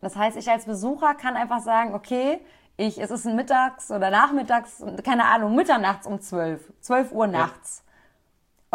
Das 0.00 0.16
heißt, 0.16 0.36
ich 0.36 0.48
als 0.48 0.64
Besucher 0.64 1.14
kann 1.14 1.36
einfach 1.36 1.60
sagen, 1.60 1.94
okay, 1.94 2.38
ich, 2.78 2.98
es 3.00 3.10
ist 3.10 3.26
ein 3.26 3.36
mittags 3.36 3.90
oder 3.90 4.10
nachmittags, 4.10 4.82
keine 5.04 5.24
Ahnung, 5.26 5.54
mitternachts 5.54 6.06
um 6.06 6.20
12, 6.20 6.60
12 6.80 7.12
Uhr 7.12 7.26
nachts. 7.26 7.82
Ja. 7.84 7.85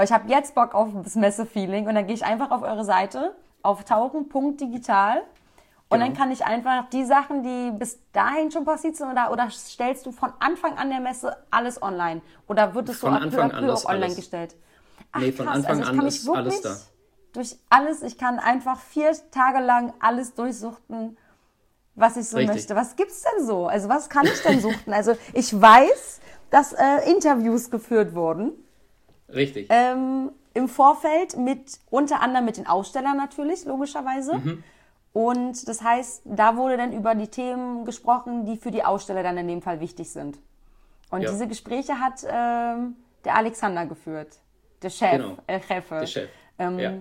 Ich 0.04 0.12
habe 0.12 0.30
jetzt 0.30 0.56
Bock 0.56 0.74
auf 0.74 0.90
das 1.04 1.16
Messe-Feeling 1.16 1.88
und 1.88 1.96
dann 1.96 2.08
gehe 2.08 2.16
ich 2.16 2.26
einfach 2.26 2.52
auf 2.52 2.62
eure 2.64 2.84
Seite 2.84 3.36
auf 3.64 3.84
tauchen.digital 3.84 5.22
und 5.92 6.00
genau. 6.00 6.10
dann 6.10 6.18
kann 6.18 6.32
ich 6.32 6.46
einfach 6.46 6.88
die 6.90 7.04
Sachen, 7.04 7.44
die 7.44 7.78
bis 7.78 8.00
dahin 8.14 8.50
schon 8.50 8.64
passiert 8.64 8.96
sind, 8.96 9.12
oder, 9.12 9.30
oder 9.30 9.50
stellst 9.50 10.06
du 10.06 10.14
von 10.14 10.32
Anfang 10.40 10.78
an 10.78 10.90
der 10.90 11.02
Messe 11.02 11.36
alles 11.52 11.84
online? 11.84 12.22
Oder 12.48 12.74
wird 12.74 12.88
es 12.88 13.02
so 13.02 13.08
ab 13.08 13.22
Anfang 13.22 13.52
an 13.52 13.70
auch 13.70 13.84
online 13.84 14.06
alles. 14.06 14.16
gestellt? 14.16 14.56
Ach, 15.12 15.20
nee, 15.20 15.34
von 15.34 15.48
krass. 15.48 15.58
Anfang 15.58 15.80
also 15.80 15.92
an 15.92 16.08
ist 16.08 16.30
alles 16.30 16.62
da. 16.62 16.78
Durch 17.34 17.58
alles, 17.70 18.04
ich 18.04 18.18
kann 18.18 18.40
einfach 18.40 18.80
vier 18.80 19.12
Tage 19.32 19.60
lang 19.60 19.94
alles 20.00 20.34
durchsuchten, 20.34 21.18
was 21.96 22.16
ich 22.16 22.30
so 22.30 22.38
Richtig. 22.38 22.56
möchte. 22.56 22.76
Was 22.78 22.96
gibt's 22.96 23.24
denn 23.24 23.46
so? 23.46 23.68
Also 23.68 23.90
was 23.90 24.08
kann 24.08 24.26
ich 24.26 24.42
denn 24.44 24.62
suchten? 24.62 24.94
Also 24.94 25.18
ich 25.34 25.60
weiß, 25.60 26.22
dass 26.52 26.72
äh, 26.72 27.12
Interviews 27.12 27.70
geführt 27.70 28.16
wurden. 28.16 28.54
Richtig. 29.34 29.68
Ähm, 29.70 30.32
Im 30.54 30.68
Vorfeld 30.68 31.38
mit 31.38 31.80
unter 31.90 32.22
anderem 32.22 32.46
mit 32.46 32.58
den 32.58 32.68
Ausstellern 32.68 33.18
natürlich, 33.18 33.66
logischerweise. 33.66 34.38
Mhm. 34.38 34.64
Und 35.14 35.68
das 35.68 35.82
heißt, 35.82 36.22
da 36.26 36.56
wurde 36.56 36.78
dann 36.78 36.94
über 36.94 37.16
die 37.16 37.28
Themen 37.28 37.84
gesprochen, 37.86 38.46
die 38.46 38.58
für 38.58 38.72
die 38.72 38.84
Aussteller 38.84 39.24
dann 39.24 39.38
in 39.38 39.48
dem 39.48 39.62
Fall 39.62 39.80
wichtig 39.80 40.10
sind. 40.10 40.40
Und 41.10 41.22
ja. 41.22 41.30
diese 41.30 41.48
Gespräche 41.48 42.00
hat 42.00 42.26
ähm, 42.26 42.96
der 43.26 43.36
Alexander 43.36 43.86
geführt, 43.86 44.40
der 44.82 44.90
Chef, 44.90 45.12
genau. 45.12 45.38
äh, 45.48 45.60
Chefe. 45.60 46.00
Der 46.00 46.08
Chef. 46.08 46.30
Ähm, 46.58 46.80
ja. 46.80 46.94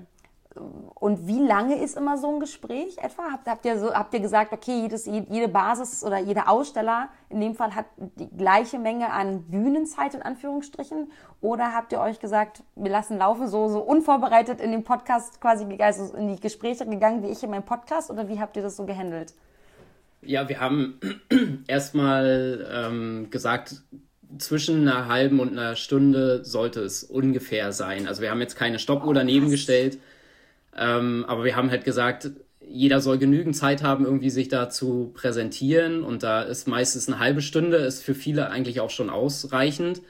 Und 0.56 1.28
wie 1.28 1.38
lange 1.38 1.80
ist 1.80 1.96
immer 1.96 2.18
so 2.18 2.28
ein 2.28 2.40
Gespräch 2.40 2.98
etwa? 2.98 3.30
Habt, 3.30 3.46
habt, 3.46 3.64
ihr, 3.64 3.78
so, 3.78 3.94
habt 3.94 4.12
ihr 4.14 4.20
gesagt, 4.20 4.52
okay, 4.52 4.80
jedes, 4.82 5.06
jede 5.06 5.46
Basis 5.46 6.02
oder 6.02 6.18
jeder 6.18 6.48
Aussteller 6.48 7.08
in 7.28 7.40
dem 7.40 7.54
Fall 7.54 7.74
hat 7.74 7.86
die 7.96 8.28
gleiche 8.28 8.80
Menge 8.80 9.12
an 9.12 9.44
Bühnenzeit 9.44 10.14
in 10.14 10.22
Anführungsstrichen? 10.22 11.12
Oder 11.40 11.72
habt 11.72 11.92
ihr 11.92 12.00
euch 12.00 12.18
gesagt, 12.18 12.64
wir 12.74 12.90
lassen 12.90 13.18
laufen, 13.18 13.46
so, 13.46 13.68
so 13.68 13.78
unvorbereitet 13.80 14.60
in 14.60 14.72
den 14.72 14.82
Podcast 14.82 15.40
quasi 15.40 15.66
also 15.78 16.16
in 16.16 16.34
die 16.34 16.40
Gespräche 16.40 16.84
gegangen 16.84 17.22
wie 17.22 17.28
ich 17.28 17.42
in 17.44 17.50
meinem 17.50 17.64
Podcast? 17.64 18.10
Oder 18.10 18.28
wie 18.28 18.40
habt 18.40 18.56
ihr 18.56 18.62
das 18.62 18.76
so 18.76 18.84
gehandelt? 18.84 19.32
Ja, 20.22 20.48
wir 20.48 20.58
haben 20.58 21.00
erstmal 21.68 22.68
ähm, 22.72 23.28
gesagt, 23.30 23.82
zwischen 24.38 24.88
einer 24.88 25.06
halben 25.06 25.38
und 25.38 25.50
einer 25.50 25.76
Stunde 25.76 26.44
sollte 26.44 26.80
es 26.80 27.04
ungefähr 27.04 27.72
sein. 27.72 28.08
Also 28.08 28.22
wir 28.22 28.30
haben 28.30 28.40
jetzt 28.40 28.56
keine 28.56 28.78
Stoppuhr 28.78 29.10
oh, 29.10 29.14
daneben 29.14 29.50
gestellt 29.50 29.98
ähm, 30.80 31.26
aber 31.28 31.44
wir 31.44 31.54
haben 31.54 31.70
halt 31.70 31.84
gesagt, 31.84 32.30
jeder 32.66 33.00
soll 33.00 33.18
genügend 33.18 33.54
Zeit 33.54 33.82
haben, 33.82 34.04
irgendwie 34.04 34.30
sich 34.30 34.48
da 34.48 34.70
zu 34.70 35.12
präsentieren. 35.14 36.02
Und 36.02 36.22
da 36.22 36.42
ist 36.42 36.66
meistens 36.66 37.06
eine 37.06 37.18
halbe 37.18 37.42
Stunde, 37.42 37.76
ist 37.76 38.02
für 38.02 38.14
viele 38.14 38.50
eigentlich 38.50 38.80
auch 38.80 38.90
schon 38.90 39.10
ausreichend. 39.10 40.00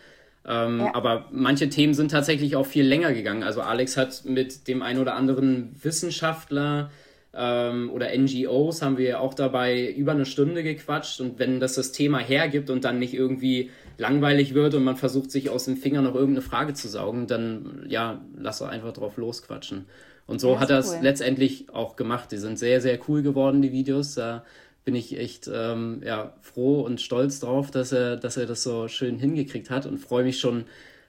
Ähm, 0.47 0.81
ja. 0.81 0.95
Aber 0.95 1.27
manche 1.33 1.69
Themen 1.71 1.95
sind 1.95 2.13
tatsächlich 2.13 2.55
auch 2.55 2.67
viel 2.67 2.87
länger 2.87 3.13
gegangen. 3.13 3.43
Also 3.43 3.63
Alex 3.63 3.97
hat 3.97 4.25
mit 4.25 4.69
dem 4.69 4.83
einen 4.83 5.01
oder 5.01 5.15
anderen 5.15 5.75
Wissenschaftler 5.83 6.91
ähm, 7.35 7.91
oder 7.91 8.17
NGOs 8.17 8.83
haben 8.83 8.97
wir 8.97 9.21
auch 9.21 9.35
dabei 9.35 9.91
über 9.91 10.13
eine 10.13 10.27
Stunde 10.27 10.63
gequatscht. 10.63 11.21
Und 11.21 11.39
wenn 11.41 11.59
das 11.59 11.75
das 11.75 11.91
Thema 11.91 12.19
hergibt 12.19 12.71
und 12.71 12.85
dann 12.85 13.01
nicht 13.01 13.15
irgendwie 13.15 13.71
langweilig 13.99 14.55
wird 14.55 14.75
und 14.75 14.85
man 14.85 14.97
versucht 14.97 15.31
sich 15.31 15.51
aus 15.51 15.65
dem 15.65 15.77
Finger 15.77 16.03
noch 16.03 16.15
irgendeine 16.15 16.43
Frage 16.43 16.75
zu 16.75 16.89
saugen, 16.89 17.27
dann 17.27 17.87
ja, 17.89 18.21
lass 18.37 18.61
er 18.61 18.69
einfach 18.69 18.93
drauf 18.93 19.17
losquatschen. 19.17 19.87
Und 20.31 20.41
so 20.41 20.61
hat 20.61 20.71
er 20.71 20.79
es 20.79 20.93
cool. 20.93 20.99
letztendlich 21.03 21.71
auch 21.73 21.97
gemacht. 21.97 22.31
Die 22.31 22.37
sind 22.37 22.57
sehr, 22.57 22.81
sehr 22.81 23.01
cool 23.09 23.23
geworden, 23.23 23.63
die 23.63 23.73
Videos. 23.73 24.15
Da 24.15 24.45
bin 24.85 24.95
ich 24.95 25.19
echt 25.19 25.51
ähm, 25.53 26.03
ja, 26.05 26.35
froh 26.41 26.83
und 26.83 27.01
stolz 27.01 27.41
drauf, 27.41 27.73
dass 27.73 27.91
er, 27.91 28.17
dass 28.17 28.37
er 28.37 28.47
das 28.47 28.63
so 28.63 28.87
schön 28.87 29.19
hingekriegt 29.19 29.71
hat 29.71 29.87
und 29.87 29.99
freue 29.99 30.23
mich 30.23 30.39
schon, 30.39 30.67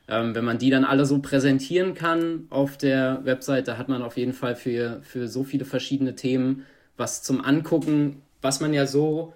ähm, 0.07 0.33
wenn 0.33 0.43
man 0.43 0.57
die 0.57 0.71
dann 0.71 0.83
alle 0.83 1.05
so 1.05 1.19
präsentieren 1.19 1.93
kann 1.93 2.47
auf 2.49 2.77
der 2.77 3.21
Website. 3.23 3.67
Da 3.67 3.77
hat 3.77 3.89
man 3.89 4.01
auf 4.01 4.17
jeden 4.17 4.33
Fall 4.33 4.55
für, 4.55 5.01
für 5.03 5.27
so 5.27 5.43
viele 5.43 5.65
verschiedene 5.65 6.15
Themen 6.15 6.65
was 6.97 7.21
zum 7.21 7.45
Angucken, 7.45 8.23
was 8.41 8.59
man 8.59 8.73
ja 8.73 8.87
so 8.87 9.35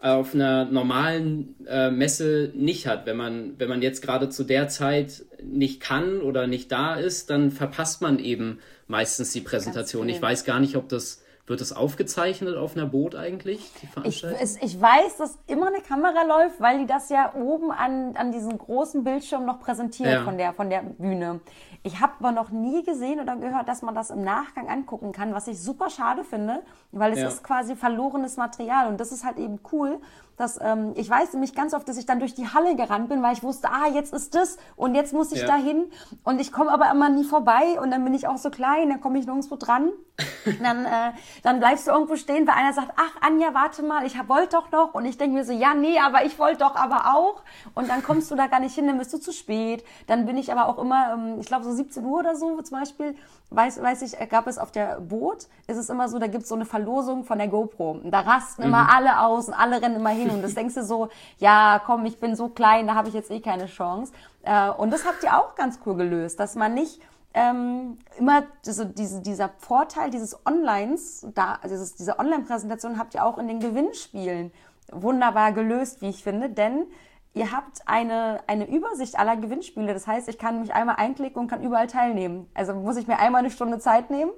auf 0.00 0.34
einer 0.34 0.64
normalen 0.64 1.56
äh, 1.66 1.90
Messe 1.90 2.52
nicht 2.54 2.86
hat. 2.86 3.06
Wenn 3.06 3.16
man, 3.16 3.54
wenn 3.58 3.68
man 3.68 3.82
jetzt 3.82 4.00
gerade 4.00 4.28
zu 4.28 4.44
der 4.44 4.68
Zeit 4.68 5.24
nicht 5.42 5.80
kann 5.80 6.20
oder 6.20 6.46
nicht 6.46 6.70
da 6.70 6.94
ist, 6.94 7.30
dann 7.30 7.50
verpasst 7.50 8.00
man 8.00 8.18
eben 8.18 8.60
meistens 8.86 9.32
die 9.32 9.40
Präsentation. 9.40 10.08
Ich 10.08 10.22
weiß 10.22 10.44
gar 10.44 10.60
nicht, 10.60 10.76
ob 10.76 10.88
das 10.88 11.22
wird 11.48 11.60
es 11.60 11.72
aufgezeichnet 11.72 12.56
auf 12.56 12.76
einer 12.76 12.86
Boot 12.86 13.14
eigentlich, 13.14 13.70
ich, 14.04 14.22
es, 14.22 14.56
ich 14.60 14.80
weiß, 14.80 15.16
dass 15.16 15.38
immer 15.46 15.68
eine 15.68 15.80
Kamera 15.80 16.22
läuft, 16.24 16.60
weil 16.60 16.78
die 16.80 16.86
das 16.86 17.08
ja 17.08 17.34
oben 17.34 17.70
an, 17.70 18.16
an 18.16 18.32
diesem 18.32 18.56
großen 18.58 19.04
Bildschirm 19.04 19.46
noch 19.46 19.60
präsentiert 19.60 20.10
ja. 20.10 20.24
von, 20.24 20.36
der, 20.36 20.52
von 20.52 20.68
der 20.70 20.82
Bühne. 20.82 21.40
Ich 21.82 22.00
habe 22.00 22.14
aber 22.18 22.32
noch 22.32 22.50
nie 22.50 22.82
gesehen 22.82 23.20
oder 23.20 23.36
gehört, 23.36 23.68
dass 23.68 23.82
man 23.82 23.94
das 23.94 24.10
im 24.10 24.22
Nachgang 24.22 24.68
angucken 24.68 25.12
kann, 25.12 25.32
was 25.32 25.46
ich 25.46 25.60
super 25.60 25.90
schade 25.90 26.24
finde, 26.24 26.62
weil 26.92 27.12
es 27.12 27.20
ja. 27.20 27.28
ist 27.28 27.44
quasi 27.44 27.76
verlorenes 27.76 28.36
Material 28.36 28.88
und 28.88 28.98
das 28.98 29.12
ist 29.12 29.24
halt 29.24 29.38
eben 29.38 29.60
cool, 29.72 30.00
dass 30.38 30.58
ähm, 30.62 30.92
ich 30.94 31.10
weiß 31.10 31.34
nämlich 31.34 31.54
ganz 31.54 31.74
oft, 31.74 31.86
dass 31.88 31.98
ich 31.98 32.06
dann 32.06 32.20
durch 32.20 32.34
die 32.34 32.48
Halle 32.48 32.76
gerannt 32.76 33.08
bin, 33.08 33.22
weil 33.22 33.34
ich 33.34 33.42
wusste, 33.42 33.68
ah, 33.68 33.88
jetzt 33.92 34.14
ist 34.14 34.34
das 34.34 34.56
und 34.76 34.94
jetzt 34.94 35.12
muss 35.12 35.32
ich 35.32 35.40
ja. 35.40 35.46
dahin 35.46 35.90
und 36.24 36.40
ich 36.40 36.52
komme 36.52 36.72
aber 36.72 36.90
immer 36.90 37.10
nie 37.10 37.24
vorbei 37.24 37.78
und 37.82 37.90
dann 37.90 38.04
bin 38.04 38.14
ich 38.14 38.26
auch 38.26 38.38
so 38.38 38.48
klein, 38.48 38.88
dann 38.88 39.00
komme 39.00 39.18
ich 39.18 39.26
nirgendwo 39.26 39.56
dran. 39.56 39.90
dann, 40.62 40.84
äh, 40.84 41.12
dann 41.44 41.60
bleibst 41.60 41.86
du 41.86 41.92
irgendwo 41.92 42.16
stehen, 42.16 42.44
weil 42.46 42.54
einer 42.54 42.72
sagt, 42.72 42.90
ach 42.96 43.20
Anja, 43.20 43.54
warte 43.54 43.84
mal, 43.84 44.04
ich 44.04 44.16
wollte 44.28 44.56
doch 44.56 44.72
noch 44.72 44.94
und 44.94 45.04
ich 45.04 45.16
denke 45.16 45.36
mir 45.36 45.44
so, 45.44 45.52
ja, 45.52 45.74
nee, 45.74 45.98
aber 46.00 46.24
ich 46.24 46.38
wollte 46.40 46.58
doch 46.58 46.74
aber 46.74 47.14
auch 47.14 47.42
und 47.74 47.88
dann 47.88 48.02
kommst 48.02 48.28
du 48.30 48.34
da 48.34 48.48
gar 48.48 48.58
nicht 48.58 48.74
hin, 48.74 48.88
dann 48.88 48.98
bist 48.98 49.12
du 49.12 49.18
zu 49.18 49.32
spät. 49.32 49.84
Dann 50.08 50.26
bin 50.26 50.36
ich 50.36 50.50
aber 50.50 50.66
auch 50.66 50.78
immer, 50.78 51.12
ähm, 51.12 51.36
ich 51.40 51.46
glaube 51.46 51.64
so 51.64 51.72
17 51.72 52.04
Uhr 52.04 52.18
oder 52.18 52.34
so 52.34 52.60
zum 52.62 52.78
Beispiel, 52.80 53.14
weiß, 53.50 53.80
weiß 53.80 54.02
ich, 54.02 54.28
gab 54.28 54.46
es 54.46 54.58
auf 54.58 54.72
der 54.72 55.00
Boot, 55.00 55.46
ist 55.66 55.76
es 55.76 55.88
immer 55.88 56.08
so, 56.08 56.18
da 56.18 56.26
gibt 56.26 56.42
es 56.42 56.48
so 56.48 56.54
eine 56.54 56.64
Verlosung 56.64 57.24
von 57.24 57.38
der 57.38 57.48
GoPro. 57.48 58.00
Da 58.04 58.20
rasten 58.20 58.62
mhm. 58.62 58.68
immer 58.68 58.92
alle 58.92 59.20
aus 59.20 59.48
und 59.48 59.54
alle 59.54 59.80
rennen 59.80 59.96
immer 59.96 60.10
hin. 60.10 60.27
Und 60.30 60.42
das 60.42 60.54
denkst 60.54 60.74
du 60.74 60.84
so, 60.84 61.08
ja, 61.38 61.80
komm, 61.84 62.06
ich 62.06 62.18
bin 62.18 62.36
so 62.36 62.48
klein, 62.48 62.86
da 62.86 62.94
habe 62.94 63.08
ich 63.08 63.14
jetzt 63.14 63.30
eh 63.30 63.40
keine 63.40 63.66
Chance. 63.66 64.12
Äh, 64.42 64.70
und 64.70 64.92
das 64.92 65.04
habt 65.04 65.22
ihr 65.22 65.36
auch 65.36 65.54
ganz 65.54 65.80
cool 65.86 65.96
gelöst, 65.96 66.40
dass 66.40 66.54
man 66.54 66.74
nicht 66.74 67.00
ähm, 67.34 67.98
immer 68.18 68.44
diese, 68.64 68.86
diese, 68.86 69.20
dieser 69.20 69.50
Vorteil 69.58 70.10
dieses 70.10 70.46
Onlines, 70.46 71.26
da, 71.34 71.58
also 71.62 71.76
diese 71.98 72.18
Online-Präsentation 72.18 72.98
habt 72.98 73.14
ihr 73.14 73.24
auch 73.24 73.38
in 73.38 73.48
den 73.48 73.60
Gewinnspielen 73.60 74.52
wunderbar 74.90 75.52
gelöst, 75.52 76.00
wie 76.00 76.08
ich 76.08 76.22
finde, 76.22 76.48
denn 76.48 76.86
ihr 77.34 77.52
habt 77.52 77.82
eine, 77.86 78.40
eine 78.46 78.68
Übersicht 78.68 79.18
aller 79.18 79.36
Gewinnspiele. 79.36 79.92
Das 79.92 80.06
heißt, 80.06 80.28
ich 80.28 80.38
kann 80.38 80.60
mich 80.60 80.72
einmal 80.74 80.96
einklicken 80.96 81.40
und 81.40 81.48
kann 81.48 81.62
überall 81.62 81.86
teilnehmen. 81.86 82.48
Also 82.54 82.74
muss 82.74 82.96
ich 82.96 83.06
mir 83.06 83.18
einmal 83.18 83.40
eine 83.40 83.50
Stunde 83.50 83.78
Zeit 83.78 84.10
nehmen, 84.10 84.32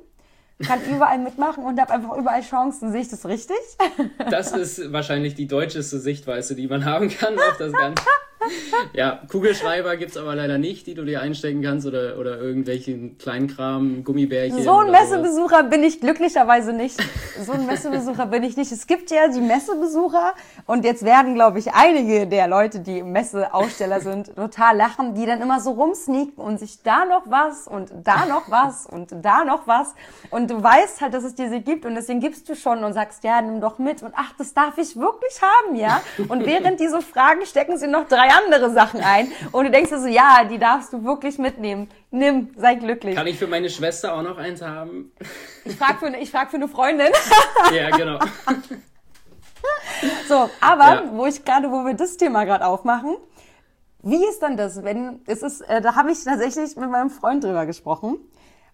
kann 0.66 0.80
überall 0.84 1.18
mitmachen 1.18 1.64
und 1.64 1.80
habe 1.80 1.92
einfach 1.92 2.16
überall 2.16 2.42
Chancen. 2.42 2.92
Sehe 2.92 3.02
ich 3.02 3.08
das 3.08 3.26
richtig? 3.26 3.56
Das 4.30 4.52
ist 4.52 4.92
wahrscheinlich 4.92 5.34
die 5.34 5.46
deutscheste 5.46 5.98
Sichtweise, 5.98 6.54
die 6.54 6.68
man 6.68 6.84
haben 6.84 7.08
kann 7.08 7.38
auf 7.38 7.56
das 7.58 7.72
Ganze 7.72 8.04
ja, 8.92 9.20
Kugelschreiber 9.30 9.96
gibt 9.96 10.12
es 10.12 10.16
aber 10.16 10.34
leider 10.34 10.58
nicht, 10.58 10.86
die 10.86 10.94
du 10.94 11.04
dir 11.04 11.20
einstecken 11.20 11.62
kannst 11.62 11.86
oder, 11.86 12.18
oder 12.18 12.38
irgendwelchen 12.38 13.18
Kleinkram, 13.18 14.04
Gummibärchen. 14.04 14.62
So 14.62 14.78
ein 14.78 14.90
Messebesucher 14.90 15.64
bin 15.64 15.82
ich 15.82 16.00
glücklicherweise 16.00 16.72
nicht. 16.72 16.98
So 17.44 17.52
ein 17.52 17.66
Messebesucher 17.66 18.26
bin 18.26 18.42
ich 18.42 18.56
nicht. 18.56 18.72
Es 18.72 18.86
gibt 18.86 19.10
ja 19.10 19.28
die 19.28 19.40
Messebesucher 19.40 20.34
und 20.66 20.84
jetzt 20.84 21.04
werden, 21.04 21.34
glaube 21.34 21.58
ich, 21.58 21.72
einige 21.72 22.26
der 22.26 22.48
Leute, 22.48 22.80
die 22.80 23.02
Messeaussteller 23.02 24.00
sind, 24.00 24.34
total 24.34 24.76
lachen, 24.76 25.14
die 25.14 25.26
dann 25.26 25.40
immer 25.40 25.60
so 25.60 25.72
rumsneaken 25.72 26.42
und 26.42 26.58
sich 26.58 26.82
da 26.82 27.04
noch 27.04 27.24
was 27.26 27.66
und 27.66 27.90
da 28.04 28.26
noch 28.26 28.50
was 28.50 28.86
und 28.86 29.08
da 29.22 29.44
noch 29.44 29.66
was. 29.66 29.94
Und 30.30 30.50
du 30.50 30.62
weißt 30.62 31.00
halt, 31.00 31.14
dass 31.14 31.24
es 31.24 31.34
diese 31.34 31.60
gibt 31.60 31.84
und 31.84 31.94
deswegen 31.94 32.20
gibst 32.20 32.48
du 32.48 32.54
schon 32.54 32.84
und 32.84 32.92
sagst, 32.94 33.22
ja, 33.24 33.40
nimm 33.42 33.60
doch 33.60 33.78
mit 33.78 34.02
und 34.02 34.12
ach, 34.16 34.32
das 34.38 34.54
darf 34.54 34.78
ich 34.78 34.96
wirklich 34.96 35.40
haben, 35.42 35.76
ja. 35.76 36.00
Und 36.28 36.46
während 36.46 36.80
diese 36.80 37.02
Fragen 37.02 37.44
stecken 37.44 37.76
sie 37.76 37.86
noch 37.86 38.08
drei 38.08 38.29
andere 38.30 38.70
Sachen 38.70 39.00
ein. 39.00 39.30
Und 39.52 39.64
du 39.64 39.70
denkst 39.70 39.90
dir 39.90 40.00
so, 40.00 40.06
ja, 40.06 40.44
die 40.44 40.58
darfst 40.58 40.92
du 40.92 41.04
wirklich 41.04 41.38
mitnehmen. 41.38 41.88
Nimm, 42.10 42.50
sei 42.56 42.74
glücklich. 42.74 43.16
Kann 43.16 43.26
ich 43.26 43.38
für 43.38 43.46
meine 43.46 43.70
Schwester 43.70 44.14
auch 44.14 44.22
noch 44.22 44.38
eins 44.38 44.62
haben? 44.62 45.12
Ich 45.64 45.76
frage 45.76 45.98
für, 45.98 46.16
ich 46.16 46.30
frag 46.30 46.50
für 46.50 46.56
eine 46.56 46.68
Freundin. 46.68 47.08
Ja, 47.72 47.90
genau. 47.90 48.18
So, 50.26 50.48
aber 50.60 50.94
ja. 50.94 51.10
wo 51.12 51.26
ich 51.26 51.44
gerade, 51.44 51.70
wo 51.70 51.84
wir 51.84 51.94
das 51.94 52.16
Thema 52.16 52.44
gerade 52.44 52.66
aufmachen, 52.66 53.16
wie 54.02 54.24
ist 54.24 54.40
dann 54.40 54.56
das, 54.56 54.82
wenn 54.82 55.20
es 55.26 55.42
ist, 55.42 55.60
äh, 55.62 55.80
da 55.80 55.94
habe 55.94 56.10
ich 56.10 56.24
tatsächlich 56.24 56.76
mit 56.76 56.90
meinem 56.90 57.10
Freund 57.10 57.44
drüber 57.44 57.66
gesprochen. 57.66 58.18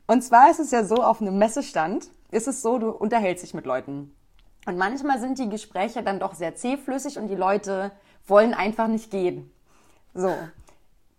Und 0.07 0.23
zwar 0.23 0.51
ist 0.51 0.61
es 0.61 0.71
ja 0.71 0.85
so, 0.85 0.97
auf 0.97 1.21
einem 1.21 1.39
Messestand 1.39 2.09
ist 2.31 2.47
es 2.47 2.63
so, 2.63 2.79
du 2.79 2.91
unterhältst 2.91 3.43
dich 3.43 3.55
mit 3.55 3.67
Leuten. 3.67 4.15
Und 4.67 4.77
manchmal 4.77 5.19
sind 5.19 5.39
die 5.39 5.49
Gespräche 5.49 6.03
dann 6.03 6.21
doch 6.21 6.35
sehr 6.35 6.55
zähflüssig 6.55 7.19
und 7.19 7.29
die 7.29 7.35
Leute 7.35 7.93
wollen 8.27 8.55
einfach 8.55 8.89
nicht 8.89 9.11
gehen. 9.11 9.51
So. 10.15 10.33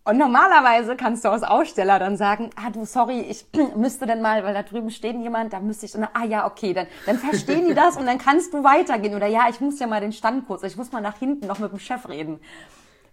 Und 0.04 0.18
normalerweise 0.18 0.96
kannst 0.96 1.26
du 1.26 1.30
als 1.30 1.44
Aussteller 1.44 2.00
dann 2.00 2.16
sagen, 2.16 2.50
ah 2.56 2.70
du, 2.70 2.86
sorry, 2.86 3.20
ich 3.20 3.46
müsste 3.76 4.06
denn 4.06 4.22
mal, 4.22 4.44
weil 4.44 4.54
da 4.54 4.64
drüben 4.64 4.90
steht 4.90 5.18
jemand, 5.18 5.52
da 5.52 5.60
müsste 5.60 5.86
ich, 5.86 5.92
dann, 5.92 6.08
ah 6.14 6.24
ja, 6.26 6.48
okay, 6.48 6.74
dann, 6.74 6.88
dann 7.06 7.18
verstehen 7.18 7.68
die 7.68 7.74
das 7.74 7.98
und 7.98 8.06
dann 8.06 8.18
kannst 8.18 8.54
du 8.54 8.64
weitergehen. 8.64 9.16
Oder 9.16 9.28
ja, 9.28 9.48
ich 9.50 9.60
muss 9.60 9.80
ja 9.80 9.88
mal 9.88 10.00
den 10.00 10.14
Stand 10.14 10.48
kurz, 10.48 10.64
ich 10.64 10.78
muss 10.78 10.92
mal 10.94 11.02
nach 11.02 11.18
hinten 11.20 11.48
noch 11.48 11.60
mit 11.60 11.72
dem 11.72 11.80
Chef 11.80 12.08
reden. 12.08 12.40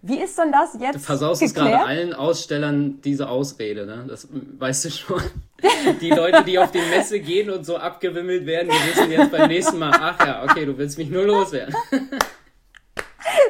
Wie 0.07 0.19
ist 0.19 0.37
denn 0.37 0.51
das 0.51 0.77
jetzt? 0.79 0.95
Du 0.95 0.99
versaust 0.99 1.41
es 1.41 1.53
gerade 1.53 1.79
allen 1.79 2.13
Ausstellern 2.13 3.01
diese 3.01 3.27
Ausrede, 3.27 3.87
ne? 3.87 4.05
Das 4.07 4.27
weißt 4.31 4.85
du 4.85 4.91
schon. 4.91 5.21
Die 5.99 6.11
Leute, 6.11 6.43
die 6.43 6.59
auf 6.59 6.71
die 6.71 6.81
Messe 6.95 7.19
gehen 7.19 7.49
und 7.49 7.65
so 7.65 7.77
abgewimmelt 7.77 8.45
werden, 8.45 8.69
die 8.69 8.91
wissen 8.91 9.11
jetzt 9.11 9.31
beim 9.31 9.47
nächsten 9.47 9.79
Mal, 9.79 9.91
ach 9.99 10.25
ja, 10.25 10.43
okay, 10.43 10.65
du 10.65 10.77
willst 10.77 10.97
mich 10.97 11.09
nur 11.09 11.23
loswerden. 11.23 11.73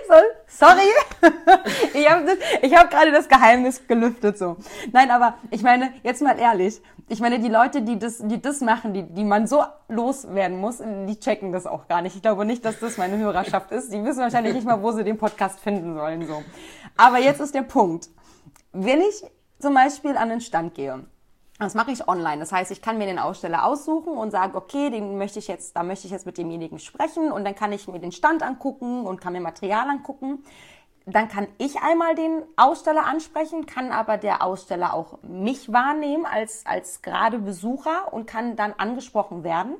So, 0.08 0.14
sorry. 0.48 0.90
Ich 1.94 2.10
habe 2.10 2.28
hab 2.76 2.92
gerade 2.92 3.12
das 3.12 3.28
Geheimnis 3.28 3.88
gelüftet 3.88 4.38
so. 4.38 4.58
Nein, 4.92 5.12
aber 5.12 5.36
ich 5.52 5.64
meine, 5.64 5.94
jetzt 6.04 6.22
mal 6.22 6.38
ehrlich. 6.38 6.82
Ich 7.08 7.20
meine, 7.20 7.40
die 7.40 7.50
Leute, 7.50 7.82
die 7.84 8.00
das, 8.00 8.18
die 8.20 8.42
das 8.42 8.62
machen, 8.62 8.94
die, 8.94 9.04
die 9.04 9.24
man 9.24 9.48
so 9.48 9.64
loswerden 9.88 10.60
muss, 10.60 10.80
die 10.80 11.20
checken 11.20 11.52
das 11.52 11.68
auch 11.68 11.88
gar 11.88 12.02
nicht. 12.02 12.16
Ich 12.16 12.22
glaube 12.22 12.46
nicht, 12.46 12.66
dass 12.66 12.80
das 12.80 12.98
meine 12.98 13.18
Hörerschaft 13.18 13.72
ist. 13.72 13.94
Die 13.94 14.04
wissen 14.04 14.20
wahrscheinlich 14.20 14.56
nicht 14.56 14.66
mal, 14.66 14.82
wo 14.82 14.92
sie 14.92 15.04
den 15.04 15.18
Podcast 15.18 15.60
finden 15.60 15.96
sollen. 15.96 16.26
So. 16.26 16.44
Aber 16.98 17.20
jetzt 17.20 17.42
ist 17.42 17.54
der 17.54 17.62
Punkt. 17.62 18.10
Wenn 18.72 19.02
ich 19.02 19.24
zum 19.60 19.74
Beispiel 19.74 20.18
an 20.18 20.30
den 20.30 20.42
Stand 20.42 20.74
gehe 20.74 21.06
das 21.58 21.74
mache 21.74 21.92
ich 21.92 22.08
online. 22.08 22.40
Das 22.40 22.52
heißt, 22.52 22.72
ich 22.72 22.82
kann 22.82 22.98
mir 22.98 23.06
den 23.06 23.20
Aussteller 23.20 23.66
aussuchen 23.66 24.18
und 24.18 24.32
sagen, 24.32 24.56
okay, 24.56 24.90
den 24.90 25.18
möchte 25.18 25.40
ich 25.40 25.48
jetzt, 25.48 25.76
da 25.76 25.84
möchte 25.84 26.06
ich 26.06 26.12
jetzt 26.12 26.26
mit 26.26 26.38
demjenigen 26.38 26.80
sprechen 26.80 27.32
und 27.32 27.46
dann 27.46 27.56
kann 27.56 27.72
ich 27.72 27.88
mir 27.88 28.00
den 28.00 28.12
Stand 28.12 28.44
angucken 28.44 29.06
und 29.06 29.22
kann 29.22 29.34
mir 29.34 29.40
Material 29.40 29.90
angucken. 29.90 30.44
Dann 31.06 31.30
kann 31.30 31.48
ich 31.60 31.78
einmal 31.78 32.16
den 32.16 32.42
Aussteller 32.58 33.06
ansprechen, 33.06 33.68
kann 33.68 33.92
aber 33.92 34.18
der 34.18 34.44
Aussteller 34.44 34.94
auch 34.94 35.22
mich 35.22 35.72
wahrnehmen 35.72 36.26
als, 36.26 36.66
als 36.66 37.02
gerade 37.02 37.40
Besucher 37.40 38.12
und 38.12 38.26
kann 38.26 38.56
dann 38.56 38.74
angesprochen 38.74 39.44
werden. 39.44 39.76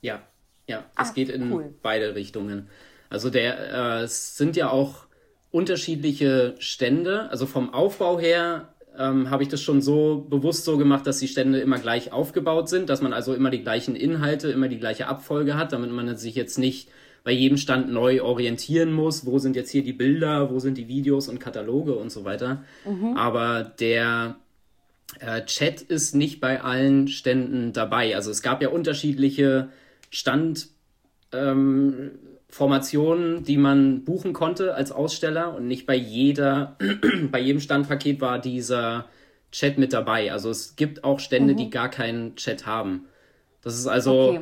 Ja, 0.00 0.20
ja, 0.66 0.84
es 0.98 1.10
ah, 1.10 1.12
geht 1.12 1.28
in 1.28 1.52
cool. 1.52 1.74
beide 1.82 2.14
Richtungen. 2.14 2.68
Also 3.10 3.30
der, 3.30 4.00
äh, 4.00 4.02
es 4.02 4.36
sind 4.36 4.56
ja 4.56 4.70
auch 4.70 5.06
unterschiedliche 5.50 6.56
Stände. 6.58 7.28
Also 7.30 7.46
vom 7.46 7.72
Aufbau 7.72 8.18
her 8.18 8.74
ähm, 8.98 9.30
habe 9.30 9.42
ich 9.42 9.48
das 9.48 9.62
schon 9.62 9.80
so 9.80 10.26
bewusst 10.28 10.64
so 10.64 10.76
gemacht, 10.76 11.06
dass 11.06 11.18
die 11.18 11.28
Stände 11.28 11.60
immer 11.60 11.78
gleich 11.78 12.12
aufgebaut 12.12 12.68
sind, 12.68 12.90
dass 12.90 13.00
man 13.00 13.12
also 13.12 13.34
immer 13.34 13.50
die 13.50 13.62
gleichen 13.62 13.94
Inhalte, 13.94 14.48
immer 14.48 14.68
die 14.68 14.78
gleiche 14.78 15.06
Abfolge 15.06 15.56
hat, 15.56 15.72
damit 15.72 15.92
man 15.92 16.16
sich 16.16 16.34
jetzt 16.34 16.58
nicht 16.58 16.88
bei 17.24 17.32
jedem 17.32 17.58
Stand 17.58 17.90
neu 17.90 18.22
orientieren 18.22 18.92
muss, 18.92 19.26
wo 19.26 19.38
sind 19.38 19.54
jetzt 19.54 19.70
hier 19.70 19.84
die 19.84 19.92
Bilder, 19.92 20.50
wo 20.50 20.58
sind 20.58 20.78
die 20.78 20.88
Videos 20.88 21.28
und 21.28 21.38
Kataloge 21.38 21.94
und 21.94 22.10
so 22.10 22.24
weiter. 22.24 22.64
Mhm. 22.84 23.16
Aber 23.16 23.62
der 23.64 24.36
äh, 25.20 25.44
Chat 25.44 25.80
ist 25.82 26.14
nicht 26.14 26.40
bei 26.40 26.62
allen 26.62 27.08
Ständen 27.08 27.72
dabei. 27.72 28.16
Also 28.16 28.30
es 28.30 28.42
gab 28.42 28.62
ja 28.62 28.68
unterschiedliche 28.68 29.68
Stand, 30.10 30.68
ähm, 31.32 32.12
Formationen, 32.50 33.44
die 33.44 33.58
man 33.58 34.04
buchen 34.04 34.32
konnte 34.32 34.74
als 34.74 34.90
Aussteller 34.90 35.54
und 35.54 35.66
nicht 35.66 35.86
bei 35.86 35.94
jeder, 35.94 36.76
bei 37.30 37.40
jedem 37.40 37.60
Standpaket 37.60 38.20
war 38.20 38.38
dieser 38.38 39.06
Chat 39.52 39.78
mit 39.78 39.92
dabei. 39.92 40.32
Also 40.32 40.50
es 40.50 40.76
gibt 40.76 41.04
auch 41.04 41.20
Stände, 41.20 41.52
mhm. 41.52 41.58
die 41.58 41.70
gar 41.70 41.90
keinen 41.90 42.36
Chat 42.36 42.66
haben. 42.66 43.06
Das 43.62 43.78
ist 43.78 43.86
also, 43.86 44.30
okay. 44.30 44.40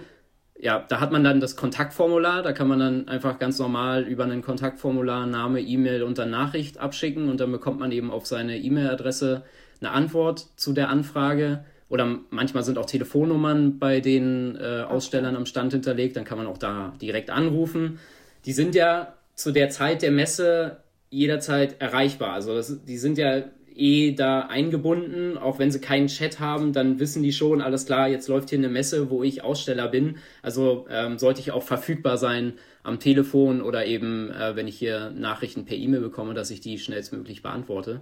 ja, 0.58 0.84
da 0.88 1.00
hat 1.00 1.10
man 1.10 1.24
dann 1.24 1.40
das 1.40 1.56
Kontaktformular, 1.56 2.42
da 2.42 2.52
kann 2.52 2.68
man 2.68 2.78
dann 2.78 3.08
einfach 3.08 3.38
ganz 3.38 3.58
normal 3.58 4.04
über 4.04 4.24
ein 4.24 4.42
Kontaktformular 4.42 5.26
Name, 5.26 5.60
E-Mail 5.60 6.02
und 6.02 6.18
dann 6.18 6.30
Nachricht 6.30 6.78
abschicken 6.78 7.28
und 7.28 7.40
dann 7.40 7.50
bekommt 7.50 7.80
man 7.80 7.90
eben 7.92 8.10
auf 8.10 8.26
seine 8.26 8.58
E-Mail-Adresse 8.58 9.42
eine 9.80 9.90
Antwort 9.90 10.46
zu 10.56 10.72
der 10.72 10.90
Anfrage. 10.90 11.64
Oder 11.88 12.18
manchmal 12.30 12.64
sind 12.64 12.78
auch 12.78 12.86
Telefonnummern 12.86 13.78
bei 13.78 14.00
den 14.00 14.56
äh, 14.56 14.82
Ausstellern 14.82 15.36
am 15.36 15.46
Stand 15.46 15.72
hinterlegt, 15.72 16.16
dann 16.16 16.24
kann 16.24 16.38
man 16.38 16.46
auch 16.46 16.58
da 16.58 16.92
direkt 17.00 17.30
anrufen. 17.30 18.00
Die 18.44 18.52
sind 18.52 18.74
ja 18.74 19.14
zu 19.34 19.52
der 19.52 19.70
Zeit 19.70 20.02
der 20.02 20.10
Messe 20.10 20.78
jederzeit 21.10 21.80
erreichbar. 21.80 22.32
Also 22.32 22.54
das, 22.54 22.84
die 22.84 22.98
sind 22.98 23.18
ja 23.18 23.44
eh 23.76 24.12
da 24.12 24.40
eingebunden. 24.40 25.38
Auch 25.38 25.58
wenn 25.58 25.70
sie 25.70 25.80
keinen 25.80 26.08
Chat 26.08 26.40
haben, 26.40 26.72
dann 26.72 26.98
wissen 26.98 27.22
die 27.22 27.32
schon, 27.32 27.60
alles 27.60 27.86
klar, 27.86 28.08
jetzt 28.08 28.28
läuft 28.28 28.50
hier 28.50 28.58
eine 28.58 28.68
Messe, 28.68 29.10
wo 29.10 29.22
ich 29.22 29.44
Aussteller 29.44 29.88
bin. 29.88 30.16
Also 30.42 30.86
ähm, 30.90 31.18
sollte 31.18 31.40
ich 31.40 31.52
auch 31.52 31.62
verfügbar 31.62 32.18
sein 32.18 32.54
am 32.82 32.98
Telefon 32.98 33.62
oder 33.62 33.86
eben, 33.86 34.30
äh, 34.30 34.56
wenn 34.56 34.66
ich 34.66 34.78
hier 34.78 35.10
Nachrichten 35.10 35.66
per 35.66 35.76
E-Mail 35.76 36.00
bekomme, 36.00 36.34
dass 36.34 36.50
ich 36.50 36.60
die 36.60 36.78
schnellstmöglich 36.78 37.42
beantworte. 37.42 38.00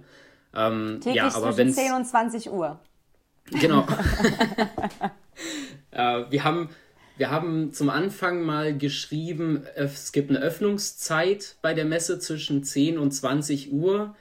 Ähm, 0.55 0.99
Täglich 1.01 1.15
ja, 1.15 1.35
aber 1.35 1.51
zwischen 1.51 1.73
10 1.73 1.93
und 1.93 2.05
20 2.05 2.51
Uhr. 2.51 2.79
Genau. 3.51 3.81
äh, 5.91 6.23
wir 6.29 6.43
haben 6.43 6.69
wir 7.17 7.31
haben 7.31 7.71
zum 7.71 7.89
Anfang 7.89 8.41
mal 8.41 8.77
geschrieben, 8.77 9.63
es 9.75 10.11
gibt 10.11 10.29
eine 10.29 10.39
Öffnungszeit 10.39 11.55
bei 11.61 11.73
der 11.73 11.85
Messe 11.85 12.19
zwischen 12.19 12.63
10 12.63 12.97
und 12.97 13.11
20 13.11 13.71
Uhr. 13.71 14.15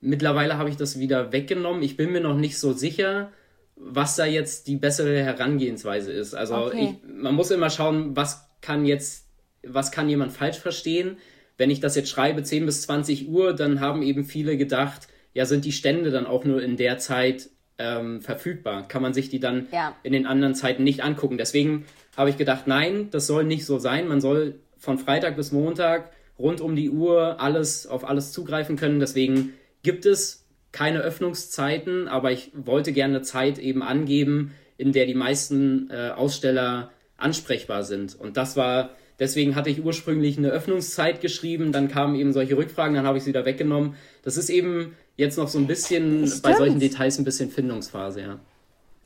Mittlerweile 0.00 0.58
habe 0.58 0.68
ich 0.68 0.76
das 0.76 0.98
wieder 0.98 1.32
weggenommen. 1.32 1.82
Ich 1.82 1.96
bin 1.96 2.12
mir 2.12 2.20
noch 2.20 2.36
nicht 2.36 2.58
so 2.58 2.74
sicher, 2.74 3.32
was 3.76 4.16
da 4.16 4.26
jetzt 4.26 4.66
die 4.66 4.76
bessere 4.76 5.22
Herangehensweise 5.22 6.12
ist. 6.12 6.34
Also 6.34 6.66
okay. 6.66 6.98
ich, 7.02 7.08
man 7.08 7.34
muss 7.34 7.50
immer 7.50 7.70
schauen, 7.70 8.14
was 8.14 8.46
kann 8.60 8.84
jetzt, 8.84 9.26
was 9.66 9.90
kann 9.90 10.10
jemand 10.10 10.32
falsch 10.32 10.58
verstehen. 10.58 11.16
Wenn 11.56 11.70
ich 11.70 11.80
das 11.80 11.96
jetzt 11.96 12.10
schreibe 12.10 12.42
10 12.42 12.66
bis 12.66 12.82
20 12.82 13.28
Uhr, 13.28 13.54
dann 13.54 13.80
haben 13.80 14.02
eben 14.02 14.24
viele 14.24 14.58
gedacht, 14.58 15.08
ja, 15.32 15.46
sind 15.46 15.64
die 15.64 15.72
Stände 15.72 16.10
dann 16.10 16.26
auch 16.26 16.44
nur 16.44 16.62
in 16.62 16.76
der 16.76 16.98
Zeit 16.98 17.48
ähm, 17.78 18.20
verfügbar? 18.20 18.88
Kann 18.88 19.02
man 19.02 19.14
sich 19.14 19.28
die 19.28 19.40
dann 19.40 19.66
ja. 19.72 19.94
in 20.02 20.12
den 20.12 20.26
anderen 20.26 20.54
Zeiten 20.54 20.84
nicht 20.84 21.02
angucken? 21.02 21.38
Deswegen 21.38 21.84
habe 22.16 22.30
ich 22.30 22.36
gedacht, 22.36 22.66
nein, 22.66 23.08
das 23.10 23.26
soll 23.26 23.44
nicht 23.44 23.66
so 23.66 23.78
sein. 23.78 24.08
Man 24.08 24.20
soll 24.20 24.60
von 24.78 24.98
Freitag 24.98 25.36
bis 25.36 25.52
Montag 25.52 26.10
rund 26.38 26.60
um 26.60 26.76
die 26.76 26.90
Uhr 26.90 27.40
alles 27.40 27.86
auf 27.86 28.08
alles 28.08 28.32
zugreifen 28.32 28.76
können. 28.76 29.00
Deswegen 29.00 29.54
gibt 29.82 30.06
es 30.06 30.44
keine 30.72 31.00
Öffnungszeiten, 31.00 32.08
aber 32.08 32.32
ich 32.32 32.50
wollte 32.54 32.92
gerne 32.92 33.16
eine 33.16 33.22
Zeit 33.22 33.58
eben 33.58 33.82
angeben, 33.82 34.52
in 34.76 34.92
der 34.92 35.06
die 35.06 35.14
meisten 35.14 35.88
äh, 35.90 36.10
Aussteller 36.10 36.90
ansprechbar 37.16 37.84
sind. 37.84 38.18
Und 38.18 38.36
das 38.36 38.56
war, 38.56 38.90
deswegen 39.20 39.54
hatte 39.54 39.70
ich 39.70 39.84
ursprünglich 39.84 40.36
eine 40.36 40.50
Öffnungszeit 40.50 41.20
geschrieben, 41.20 41.70
dann 41.70 41.88
kamen 41.88 42.16
eben 42.16 42.32
solche 42.32 42.56
Rückfragen, 42.56 42.94
dann 42.96 43.06
habe 43.06 43.18
ich 43.18 43.24
sie 43.24 43.30
wieder 43.30 43.44
weggenommen. 43.44 43.94
Das 44.22 44.36
ist 44.36 44.50
eben 44.50 44.96
jetzt 45.16 45.38
noch 45.38 45.48
so 45.48 45.58
ein 45.58 45.66
bisschen 45.66 46.26
Stimmt. 46.26 46.42
bei 46.42 46.54
solchen 46.54 46.80
Details 46.80 47.18
ein 47.18 47.24
bisschen 47.24 47.50
Findungsphase, 47.50 48.20
ja. 48.20 48.38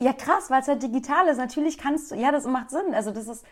Ja, 0.01 0.13
krass, 0.13 0.49
weil 0.49 0.61
es 0.61 0.67
halt 0.67 0.81
digital 0.81 1.27
ist. 1.27 1.37
Natürlich 1.37 1.77
kannst 1.77 2.11
du, 2.11 2.15
ja, 2.15 2.31
das 2.31 2.45
macht 2.45 2.69
Sinn. 2.69 2.93
Also 2.93 3.11
das 3.11 3.27
ist, 3.27 3.43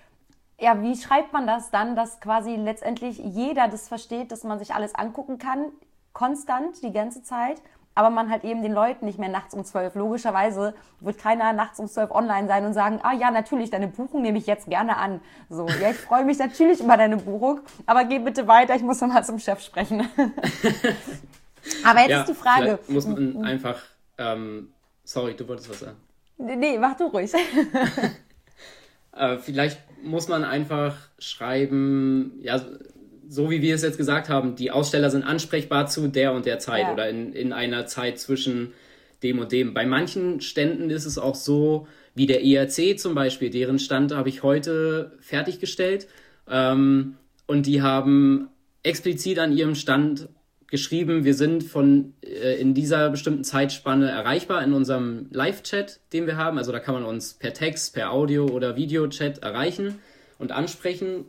ja, 0.59 0.81
wie 0.81 0.95
schreibt 0.95 1.33
man 1.33 1.45
das 1.45 1.71
dann, 1.71 1.95
dass 1.95 2.19
quasi 2.21 2.55
letztendlich 2.55 3.17
jeder 3.17 3.67
das 3.67 3.87
versteht, 3.87 4.31
dass 4.31 4.43
man 4.43 4.57
sich 4.57 4.73
alles 4.73 4.95
angucken 4.95 5.37
kann, 5.37 5.65
konstant, 6.13 6.81
die 6.83 6.93
ganze 6.93 7.21
Zeit, 7.21 7.61
aber 7.95 8.09
man 8.11 8.29
halt 8.29 8.43
eben 8.45 8.61
den 8.61 8.71
Leuten 8.71 9.05
nicht 9.05 9.19
mehr 9.19 9.27
nachts 9.27 9.53
um 9.53 9.65
zwölf. 9.65 9.95
Logischerweise 9.95 10.73
wird 11.01 11.17
keiner 11.17 11.51
nachts 11.51 11.79
um 11.79 11.87
zwölf 11.87 12.11
online 12.11 12.47
sein 12.47 12.65
und 12.65 12.73
sagen, 12.73 12.99
ah 13.03 13.13
ja, 13.13 13.29
natürlich, 13.29 13.69
deine 13.69 13.87
Buchung 13.87 14.21
nehme 14.21 14.37
ich 14.37 14.47
jetzt 14.47 14.69
gerne 14.69 14.97
an. 14.97 15.19
So, 15.49 15.67
ja, 15.67 15.89
ich 15.89 15.97
freue 15.97 16.23
mich 16.23 16.39
natürlich 16.39 16.79
über 16.79 16.95
deine 16.95 17.17
Buchung, 17.17 17.59
aber 17.85 18.05
geh 18.05 18.19
bitte 18.19 18.47
weiter, 18.47 18.75
ich 18.75 18.83
muss 18.83 19.01
nochmal 19.01 19.25
zum 19.25 19.39
Chef 19.39 19.59
sprechen. 19.59 20.07
aber 21.83 21.99
jetzt 22.01 22.09
ja, 22.09 22.21
ist 22.21 22.29
die 22.29 22.33
Frage. 22.33 22.79
Muss 22.87 23.05
man 23.05 23.43
einfach, 23.43 23.81
ähm, 24.17 24.69
sorry, 25.03 25.35
du 25.35 25.47
wolltest 25.47 25.69
was 25.69 25.79
sagen. 25.79 25.97
Nee, 26.37 26.77
mach 26.77 26.95
du 26.97 27.05
ruhig. 27.05 27.31
äh, 29.15 29.37
vielleicht 29.37 29.79
muss 30.03 30.27
man 30.27 30.43
einfach 30.43 30.95
schreiben, 31.17 32.39
ja, 32.41 32.63
so 33.27 33.49
wie 33.49 33.61
wir 33.61 33.75
es 33.75 33.81
jetzt 33.81 33.97
gesagt 33.97 34.29
haben, 34.29 34.55
die 34.55 34.71
Aussteller 34.71 35.09
sind 35.09 35.23
ansprechbar 35.23 35.87
zu 35.87 36.07
der 36.07 36.33
und 36.33 36.45
der 36.45 36.59
Zeit 36.59 36.83
ja. 36.83 36.93
oder 36.93 37.09
in, 37.09 37.33
in 37.33 37.53
einer 37.53 37.87
Zeit 37.87 38.19
zwischen 38.19 38.73
dem 39.23 39.39
und 39.39 39.51
dem. 39.51 39.73
Bei 39.73 39.85
manchen 39.85 40.41
Ständen 40.41 40.89
ist 40.89 41.05
es 41.05 41.17
auch 41.17 41.35
so, 41.35 41.87
wie 42.13 42.27
der 42.27 42.43
ERC 42.43 42.99
zum 42.99 43.15
Beispiel, 43.15 43.49
deren 43.49 43.79
Stand 43.79 44.13
habe 44.13 44.29
ich 44.29 44.43
heute 44.43 45.17
fertiggestellt. 45.19 46.07
Ähm, 46.49 47.17
und 47.47 47.65
die 47.65 47.81
haben 47.81 48.49
explizit 48.83 49.39
an 49.39 49.55
ihrem 49.55 49.75
Stand 49.75 50.29
geschrieben, 50.69 51.23
wir 51.23 51.33
sind 51.33 51.63
von 51.63 52.13
äh, 52.21 52.59
in 52.59 52.73
dieser 52.73 53.09
bestimmten 53.09 53.43
Zeitspanne 53.43 54.09
erreichbar 54.09 54.63
in 54.63 54.73
unserem 54.73 55.27
Live-Chat, 55.31 55.99
den 56.13 56.27
wir 56.27 56.37
haben. 56.37 56.57
Also 56.57 56.71
da 56.71 56.79
kann 56.79 56.93
man 56.93 57.05
uns 57.05 57.33
per 57.33 57.53
Text, 57.53 57.93
per 57.93 58.11
Audio 58.11 58.45
oder 58.45 58.75
Video-Chat 58.75 59.39
erreichen 59.39 59.99
und 60.39 60.51
ansprechen. 60.51 61.25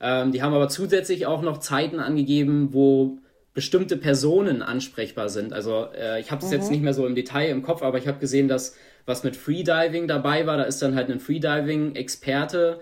Ähm, 0.00 0.32
die 0.32 0.42
haben 0.42 0.54
aber 0.54 0.68
zusätzlich 0.68 1.26
auch 1.26 1.42
noch 1.42 1.58
Zeiten 1.58 2.00
angegeben, 2.00 2.72
wo 2.72 3.18
bestimmte 3.54 3.96
Personen 3.96 4.62
ansprechbar 4.62 5.28
sind. 5.28 5.52
Also 5.52 5.86
äh, 5.96 6.20
ich 6.20 6.30
habe 6.30 6.40
das 6.40 6.50
mhm. 6.50 6.56
jetzt 6.56 6.70
nicht 6.70 6.82
mehr 6.82 6.94
so 6.94 7.06
im 7.06 7.14
Detail 7.14 7.50
im 7.50 7.62
Kopf, 7.62 7.82
aber 7.82 7.98
ich 7.98 8.08
habe 8.08 8.18
gesehen, 8.18 8.48
dass 8.48 8.76
was 9.06 9.24
mit 9.24 9.36
Freediving 9.36 10.08
dabei 10.08 10.46
war, 10.46 10.56
da 10.56 10.64
ist 10.64 10.82
dann 10.82 10.94
halt 10.94 11.10
ein 11.10 11.20
Freediving-Experte 11.20 12.80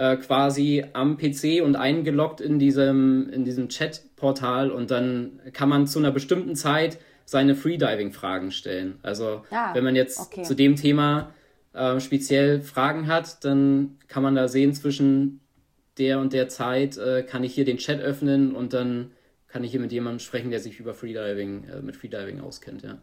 äh, 0.00 0.16
quasi 0.16 0.82
am 0.94 1.18
PC 1.18 1.62
und 1.62 1.76
eingeloggt 1.76 2.40
in 2.40 2.58
diesem, 2.58 3.28
in 3.28 3.44
diesem 3.44 3.68
Chat-Portal 3.68 4.70
und 4.70 4.90
dann 4.90 5.40
kann 5.52 5.68
man 5.68 5.86
zu 5.86 5.98
einer 5.98 6.10
bestimmten 6.10 6.56
Zeit 6.56 6.98
seine 7.26 7.54
Freediving-Fragen 7.54 8.50
stellen. 8.50 8.98
Also 9.02 9.44
ah, 9.50 9.74
wenn 9.74 9.84
man 9.84 9.94
jetzt 9.94 10.18
okay. 10.18 10.42
zu 10.42 10.54
dem 10.54 10.76
Thema 10.76 11.34
äh, 11.74 12.00
speziell 12.00 12.62
Fragen 12.62 13.08
hat, 13.08 13.44
dann 13.44 13.98
kann 14.08 14.22
man 14.22 14.34
da 14.34 14.48
sehen 14.48 14.72
zwischen 14.72 15.40
der 15.98 16.18
und 16.18 16.32
der 16.32 16.48
Zeit 16.48 16.96
äh, 16.96 17.22
kann 17.22 17.44
ich 17.44 17.52
hier 17.52 17.66
den 17.66 17.76
Chat 17.76 18.00
öffnen 18.00 18.56
und 18.56 18.72
dann 18.72 19.10
kann 19.48 19.64
ich 19.64 19.70
hier 19.70 19.80
mit 19.80 19.92
jemandem 19.92 20.20
sprechen, 20.20 20.50
der 20.50 20.60
sich 20.60 20.80
über 20.80 20.94
Freediving, 20.94 21.64
äh, 21.64 21.82
mit 21.82 21.96
Freediving 21.96 22.40
auskennt, 22.40 22.82
ja. 22.84 23.02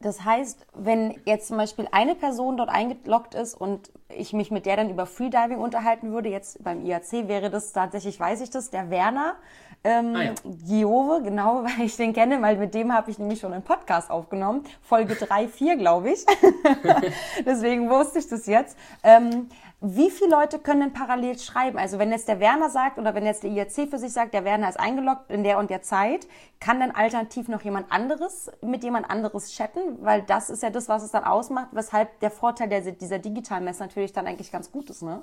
Das 0.00 0.24
heißt, 0.24 0.66
wenn 0.74 1.18
jetzt 1.24 1.48
zum 1.48 1.56
Beispiel 1.56 1.88
eine 1.90 2.14
Person 2.14 2.56
dort 2.58 2.68
eingeloggt 2.68 3.34
ist 3.34 3.54
und 3.54 3.90
ich 4.14 4.32
mich 4.32 4.50
mit 4.50 4.66
der 4.66 4.76
dann 4.76 4.90
über 4.90 5.06
Freediving 5.06 5.58
unterhalten 5.58 6.12
würde, 6.12 6.28
jetzt 6.28 6.62
beim 6.62 6.84
IAC 6.84 7.28
wäre 7.28 7.50
das 7.50 7.72
tatsächlich, 7.72 8.20
weiß 8.20 8.42
ich 8.42 8.50
das, 8.50 8.70
der 8.70 8.90
Werner 8.90 9.36
ähm, 9.84 10.16
ah, 10.16 10.22
ja. 10.22 10.34
Giove, 10.66 11.22
genau, 11.22 11.64
weil 11.78 11.86
ich 11.86 11.96
den 11.96 12.12
kenne, 12.12 12.42
weil 12.42 12.56
mit 12.56 12.74
dem 12.74 12.92
habe 12.92 13.10
ich 13.10 13.18
nämlich 13.18 13.40
schon 13.40 13.52
einen 13.52 13.62
Podcast 13.62 14.10
aufgenommen, 14.10 14.64
Folge 14.82 15.14
3, 15.14 15.48
4, 15.48 15.76
glaube 15.76 16.10
ich. 16.10 16.26
Deswegen 17.46 17.88
wusste 17.88 18.18
ich 18.18 18.28
das 18.28 18.46
jetzt. 18.46 18.76
Ähm, 19.02 19.48
wie 19.94 20.10
viele 20.10 20.30
Leute 20.30 20.58
können 20.58 20.80
denn 20.80 20.92
parallel 20.92 21.38
schreiben? 21.38 21.78
Also 21.78 21.98
wenn 21.98 22.10
jetzt 22.10 22.26
der 22.26 22.40
Werner 22.40 22.70
sagt 22.70 22.98
oder 22.98 23.14
wenn 23.14 23.24
jetzt 23.24 23.44
der 23.44 23.50
IRC 23.50 23.88
für 23.88 23.98
sich 23.98 24.12
sagt, 24.12 24.34
der 24.34 24.44
Werner 24.44 24.68
ist 24.68 24.80
eingeloggt 24.80 25.30
in 25.30 25.44
der 25.44 25.58
und 25.58 25.70
der 25.70 25.82
Zeit, 25.82 26.26
kann 26.60 26.80
dann 26.80 26.90
alternativ 26.90 27.48
noch 27.48 27.62
jemand 27.62 27.92
anderes 27.92 28.50
mit 28.62 28.82
jemand 28.82 29.08
anderes 29.08 29.52
chatten? 29.52 29.80
Weil 30.00 30.22
das 30.22 30.50
ist 30.50 30.62
ja 30.62 30.70
das, 30.70 30.88
was 30.88 31.04
es 31.04 31.12
dann 31.12 31.24
ausmacht, 31.24 31.68
weshalb 31.72 32.18
der 32.20 32.30
Vorteil 32.30 32.68
der, 32.68 32.80
dieser 32.80 33.18
digitalen 33.18 33.64
Messe 33.64 33.82
natürlich 33.82 34.12
dann 34.12 34.26
eigentlich 34.26 34.50
ganz 34.50 34.72
gut 34.72 34.90
ist, 34.90 35.02
ne? 35.02 35.22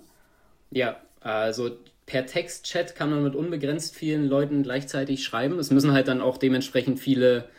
Ja, 0.72 0.96
also 1.20 1.72
per 2.06 2.26
Textchat 2.26 2.96
kann 2.96 3.10
man 3.10 3.24
mit 3.24 3.36
unbegrenzt 3.36 3.96
vielen 3.96 4.28
Leuten 4.28 4.64
gleichzeitig 4.64 5.24
schreiben. 5.24 5.60
Es 5.60 5.72
müssen 5.72 5.92
halt 5.92 6.08
dann 6.08 6.22
auch 6.22 6.38
dementsprechend 6.38 7.00
viele 7.00 7.50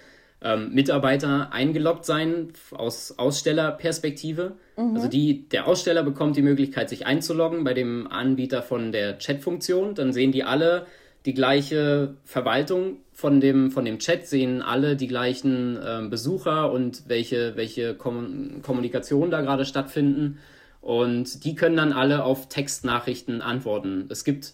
ähm, 0.45 0.73
Mitarbeiter 0.73 1.53
eingeloggt 1.53 2.05
sein 2.05 2.53
aus 2.71 3.19
Ausstellerperspektive. 3.19 4.53
Mhm. 4.77 4.95
Also 4.95 5.09
die, 5.09 5.49
der 5.49 5.67
Aussteller 5.67 6.03
bekommt 6.03 6.37
die 6.37 6.43
Möglichkeit, 6.43 6.91
sich 6.91 7.07
einzuloggen 7.07 7.65
bei 7.65 7.73
dem 7.73 8.07
Anbieter 8.07 8.63
von 8.63 8.93
der 8.93 9.19
Chat-Funktion. 9.19 9.95
Dann 9.95 10.13
sehen 10.13 10.33
die 10.33 10.45
alle 10.45 10.87
die 11.25 11.33
gleiche 11.33 12.15
Verwaltung 12.25 12.99
von 13.13 13.41
dem, 13.41 13.71
von 13.71 13.87
dem 13.87 13.99
Chat, 13.99 14.27
sehen 14.27 14.61
alle 14.61 14.97
die 14.97 15.09
gleichen 15.09 15.79
äh, 15.79 16.07
Besucher 16.11 16.71
und 16.71 17.09
welche, 17.09 17.57
welche 17.57 17.95
Kom 17.95 18.61
Kommunikation 18.63 19.31
da 19.31 19.41
gerade 19.41 19.65
stattfinden. 19.65 20.39
Und 20.83 21.45
die 21.45 21.55
können 21.55 21.79
dann 21.79 21.95
alle 21.95 22.25
auf 22.25 22.51
Textnachrichten 22.51 23.41
antworten. 23.41 24.07
Es 24.11 24.25
gibt 24.25 24.53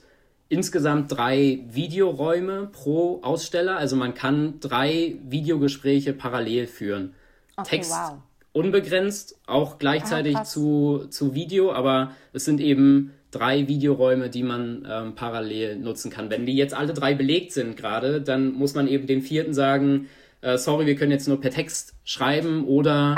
insgesamt 0.50 1.16
drei 1.16 1.60
Videoräume 1.70 2.68
pro 2.70 3.22
Aussteller. 3.22 3.78
Also 3.78 3.96
man 3.96 4.12
kann 4.12 4.60
drei 4.60 5.16
Videogespräche 5.26 6.12
parallel 6.12 6.66
führen. 6.66 7.14
Okay, 7.56 7.76
Text 7.76 7.92
wow. 7.92 8.18
unbegrenzt, 8.52 9.38
auch 9.46 9.78
gleichzeitig 9.78 10.36
ah, 10.36 10.44
zu, 10.44 11.06
zu 11.08 11.34
Video, 11.34 11.72
aber 11.72 12.10
es 12.32 12.44
sind 12.44 12.60
eben 12.60 13.12
drei 13.30 13.68
Videoräume, 13.68 14.28
die 14.28 14.42
man 14.42 14.86
ähm, 14.90 15.14
parallel 15.14 15.76
nutzen 15.76 16.10
kann. 16.10 16.30
Wenn 16.30 16.46
die 16.46 16.56
jetzt 16.56 16.74
alle 16.74 16.92
drei 16.92 17.14
belegt 17.14 17.52
sind 17.52 17.76
gerade, 17.76 18.20
dann 18.20 18.52
muss 18.52 18.74
man 18.74 18.88
eben 18.88 19.06
dem 19.06 19.22
vierten 19.22 19.54
sagen, 19.54 20.08
äh, 20.40 20.58
sorry, 20.58 20.84
wir 20.86 20.96
können 20.96 21.12
jetzt 21.12 21.28
nur 21.28 21.40
per 21.40 21.52
Text 21.52 21.94
schreiben 22.02 22.64
oder 22.64 23.14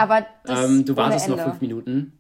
ähm, 0.47 0.85
du 0.85 0.97
wartest 0.97 1.29
noch 1.31 1.41
fünf 1.41 1.63
Minuten. 1.63 2.13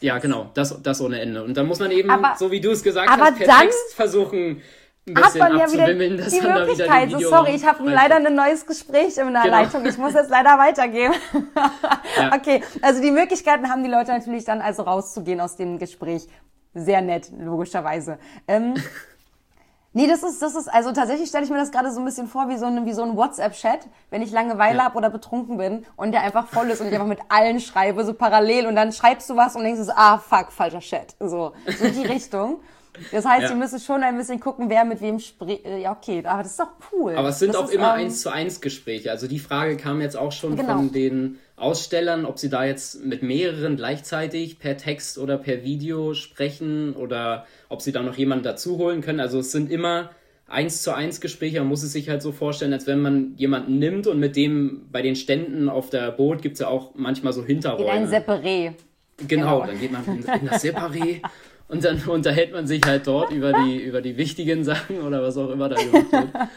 Ja, 0.00 0.18
genau, 0.18 0.50
das, 0.54 0.80
das 0.82 1.00
ohne 1.00 1.20
Ende. 1.20 1.42
Und 1.42 1.56
dann 1.56 1.66
muss 1.66 1.78
man 1.78 1.90
eben, 1.90 2.10
aber, 2.10 2.34
so 2.36 2.50
wie 2.50 2.60
du 2.60 2.70
es 2.70 2.82
gesagt 2.82 3.08
hast, 3.08 3.36
per 3.36 3.46
dann, 3.46 3.60
Text 3.60 3.94
versuchen, 3.94 4.62
ein 5.08 5.14
bisschen 5.14 5.42
hat 5.42 5.52
man 5.52 5.58
ja 5.58 5.72
wieder 5.72 5.86
die 5.86 5.94
Möglichkeit. 5.94 7.10
so, 7.10 7.18
sorry, 7.18 7.54
ich 7.54 7.64
habe 7.64 7.88
leider 7.88 8.16
ein 8.16 8.34
neues 8.34 8.66
Gespräch 8.66 9.16
in 9.16 9.32
der 9.32 9.42
genau. 9.42 9.56
Leitung. 9.56 9.86
Ich 9.86 9.98
muss 9.98 10.14
jetzt 10.14 10.30
leider 10.30 10.58
weitergehen. 10.58 11.12
ja. 12.16 12.32
Okay, 12.36 12.62
also 12.82 13.00
die 13.00 13.10
Möglichkeiten 13.10 13.70
haben 13.70 13.82
die 13.82 13.90
Leute 13.90 14.12
natürlich 14.12 14.44
dann 14.44 14.60
also 14.60 14.82
rauszugehen 14.82 15.40
aus 15.40 15.56
dem 15.56 15.78
Gespräch. 15.78 16.26
Sehr 16.74 17.00
nett, 17.00 17.30
logischerweise. 17.38 18.18
Ähm, 18.46 18.74
Nee, 19.94 20.06
das 20.06 20.22
ist, 20.22 20.42
das 20.42 20.54
ist, 20.54 20.68
also 20.68 20.92
tatsächlich 20.92 21.30
stelle 21.30 21.44
ich 21.44 21.50
mir 21.50 21.56
das 21.56 21.70
gerade 21.70 21.90
so 21.90 21.98
ein 21.98 22.04
bisschen 22.04 22.28
vor 22.28 22.48
wie 22.50 22.58
so 22.58 22.66
ein, 22.66 22.84
wie 22.84 22.92
so 22.92 23.02
ein 23.02 23.16
WhatsApp-Chat, 23.16 23.88
wenn 24.10 24.20
ich 24.20 24.30
Langeweile 24.30 24.78
ja. 24.78 24.84
habe 24.84 24.98
oder 24.98 25.08
betrunken 25.08 25.56
bin 25.56 25.86
und 25.96 26.12
der 26.12 26.22
einfach 26.22 26.46
voll 26.46 26.68
ist 26.68 26.80
und 26.80 26.88
ich 26.88 26.92
einfach 26.92 27.06
mit 27.06 27.20
allen 27.30 27.58
schreibe, 27.58 28.04
so 28.04 28.12
parallel 28.12 28.66
und 28.66 28.76
dann 28.76 28.92
schreibst 28.92 29.30
du 29.30 29.36
was 29.36 29.56
und 29.56 29.64
denkst 29.64 29.80
so, 29.82 29.92
ah, 29.96 30.18
fuck, 30.18 30.52
falscher 30.52 30.80
Chat. 30.80 31.16
So, 31.18 31.52
so 31.78 31.84
in 31.86 31.94
die 31.94 32.06
Richtung. 32.06 32.60
Das 33.12 33.24
heißt, 33.24 33.44
ja. 33.44 33.50
ihr 33.50 33.56
müsst 33.56 33.84
schon 33.84 34.02
ein 34.02 34.16
bisschen 34.16 34.40
gucken, 34.40 34.68
wer 34.68 34.84
mit 34.84 35.00
wem 35.00 35.18
spricht. 35.18 35.64
Äh, 35.64 35.82
ja, 35.82 35.92
okay, 35.92 36.22
aber 36.24 36.42
das 36.42 36.52
ist 36.52 36.60
doch 36.60 36.72
cool. 36.92 37.14
Aber 37.14 37.28
es 37.28 37.38
sind 37.38 37.54
das 37.54 37.60
auch 37.60 37.70
immer 37.70 37.94
ähm, 37.94 38.06
eins 38.06 38.22
zu 38.22 38.30
eins 38.30 38.60
Gespräche. 38.60 39.10
Also 39.10 39.26
die 39.26 39.38
Frage 39.38 39.76
kam 39.76 40.00
jetzt 40.00 40.16
auch 40.16 40.32
schon 40.32 40.56
genau. 40.56 40.76
von 40.76 40.92
den 40.92 41.38
Ausstellern, 41.56 42.24
ob 42.24 42.38
sie 42.38 42.48
da 42.48 42.64
jetzt 42.64 43.04
mit 43.04 43.22
mehreren 43.22 43.76
gleichzeitig 43.76 44.58
per 44.58 44.76
Text 44.76 45.18
oder 45.18 45.38
per 45.38 45.62
Video 45.64 46.14
sprechen 46.14 46.94
oder 46.94 47.46
ob 47.68 47.82
sie 47.82 47.92
da 47.92 48.02
noch 48.02 48.16
jemanden 48.16 48.44
dazu 48.44 48.78
holen 48.78 49.00
können. 49.00 49.20
Also 49.20 49.40
es 49.40 49.52
sind 49.52 49.70
immer 49.70 50.10
eins 50.46 50.82
zu 50.82 50.94
eins 50.94 51.20
Gespräche. 51.20 51.58
Man 51.58 51.68
muss 51.68 51.82
es 51.82 51.92
sich 51.92 52.08
halt 52.08 52.22
so 52.22 52.32
vorstellen, 52.32 52.72
als 52.72 52.86
wenn 52.86 53.00
man 53.00 53.34
jemanden 53.36 53.78
nimmt 53.78 54.06
und 54.06 54.18
mit 54.18 54.36
dem 54.36 54.86
bei 54.90 55.02
den 55.02 55.16
Ständen 55.16 55.68
auf 55.68 55.90
der 55.90 56.10
Boot 56.10 56.42
gibt 56.42 56.54
es 56.54 56.60
ja 56.60 56.68
auch 56.68 56.92
manchmal 56.94 57.32
so 57.32 57.44
Hinterräume. 57.44 57.84
In 57.84 57.90
ein 57.90 58.08
Separé. 58.08 58.72
Genau, 59.26 59.26
genau, 59.26 59.66
dann 59.66 59.80
geht 59.80 59.92
man 59.92 60.04
in, 60.06 60.22
in 60.22 60.46
das 60.46 60.64
Separé 60.64 61.20
und 61.68 61.84
dann 61.84 62.02
unterhält 62.06 62.52
man 62.52 62.66
sich 62.66 62.82
halt 62.84 63.06
dort 63.06 63.30
über 63.30 63.52
die, 63.52 63.82
über 63.84 64.00
die 64.00 64.16
wichtigen 64.16 64.64
Sachen 64.64 65.02
oder 65.02 65.22
was 65.22 65.36
auch 65.36 65.50
immer 65.50 65.68
da 65.68 65.76
gemacht 65.76 66.12
wird. 66.12 66.48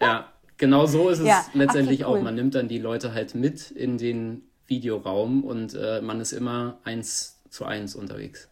Ja, 0.00 0.32
genau 0.56 0.86
so 0.86 1.08
ist 1.08 1.20
es 1.20 1.26
ja. 1.26 1.44
letztendlich 1.54 2.04
okay, 2.04 2.12
cool. 2.12 2.18
auch. 2.18 2.22
Man 2.22 2.34
nimmt 2.34 2.54
dann 2.54 2.68
die 2.68 2.78
Leute 2.78 3.14
halt 3.14 3.34
mit 3.34 3.70
in 3.70 3.98
den 3.98 4.42
Videoraum 4.66 5.44
und 5.44 5.74
äh, 5.74 6.00
man 6.00 6.20
ist 6.20 6.32
immer 6.32 6.78
eins 6.84 7.42
zu 7.48 7.64
eins 7.64 7.94
unterwegs. 7.94 8.48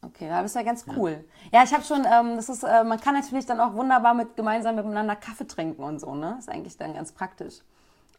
Okay, 0.00 0.28
das 0.28 0.46
ist 0.46 0.54
ja 0.54 0.62
ganz 0.62 0.84
cool. 0.96 1.24
Ja, 1.52 1.58
ja 1.58 1.64
ich 1.64 1.72
habe 1.72 1.84
schon, 1.84 2.04
ähm, 2.04 2.36
das 2.36 2.48
ist, 2.48 2.62
äh, 2.62 2.84
man 2.84 3.00
kann 3.00 3.14
natürlich 3.14 3.46
dann 3.46 3.60
auch 3.60 3.74
wunderbar 3.74 4.14
mit 4.14 4.36
gemeinsam 4.36 4.76
miteinander 4.76 5.16
Kaffee 5.16 5.46
trinken 5.46 5.82
und 5.82 6.00
so, 6.00 6.14
ne? 6.14 6.36
Ist 6.38 6.48
eigentlich 6.48 6.76
dann 6.76 6.94
ganz 6.94 7.12
praktisch. 7.12 7.60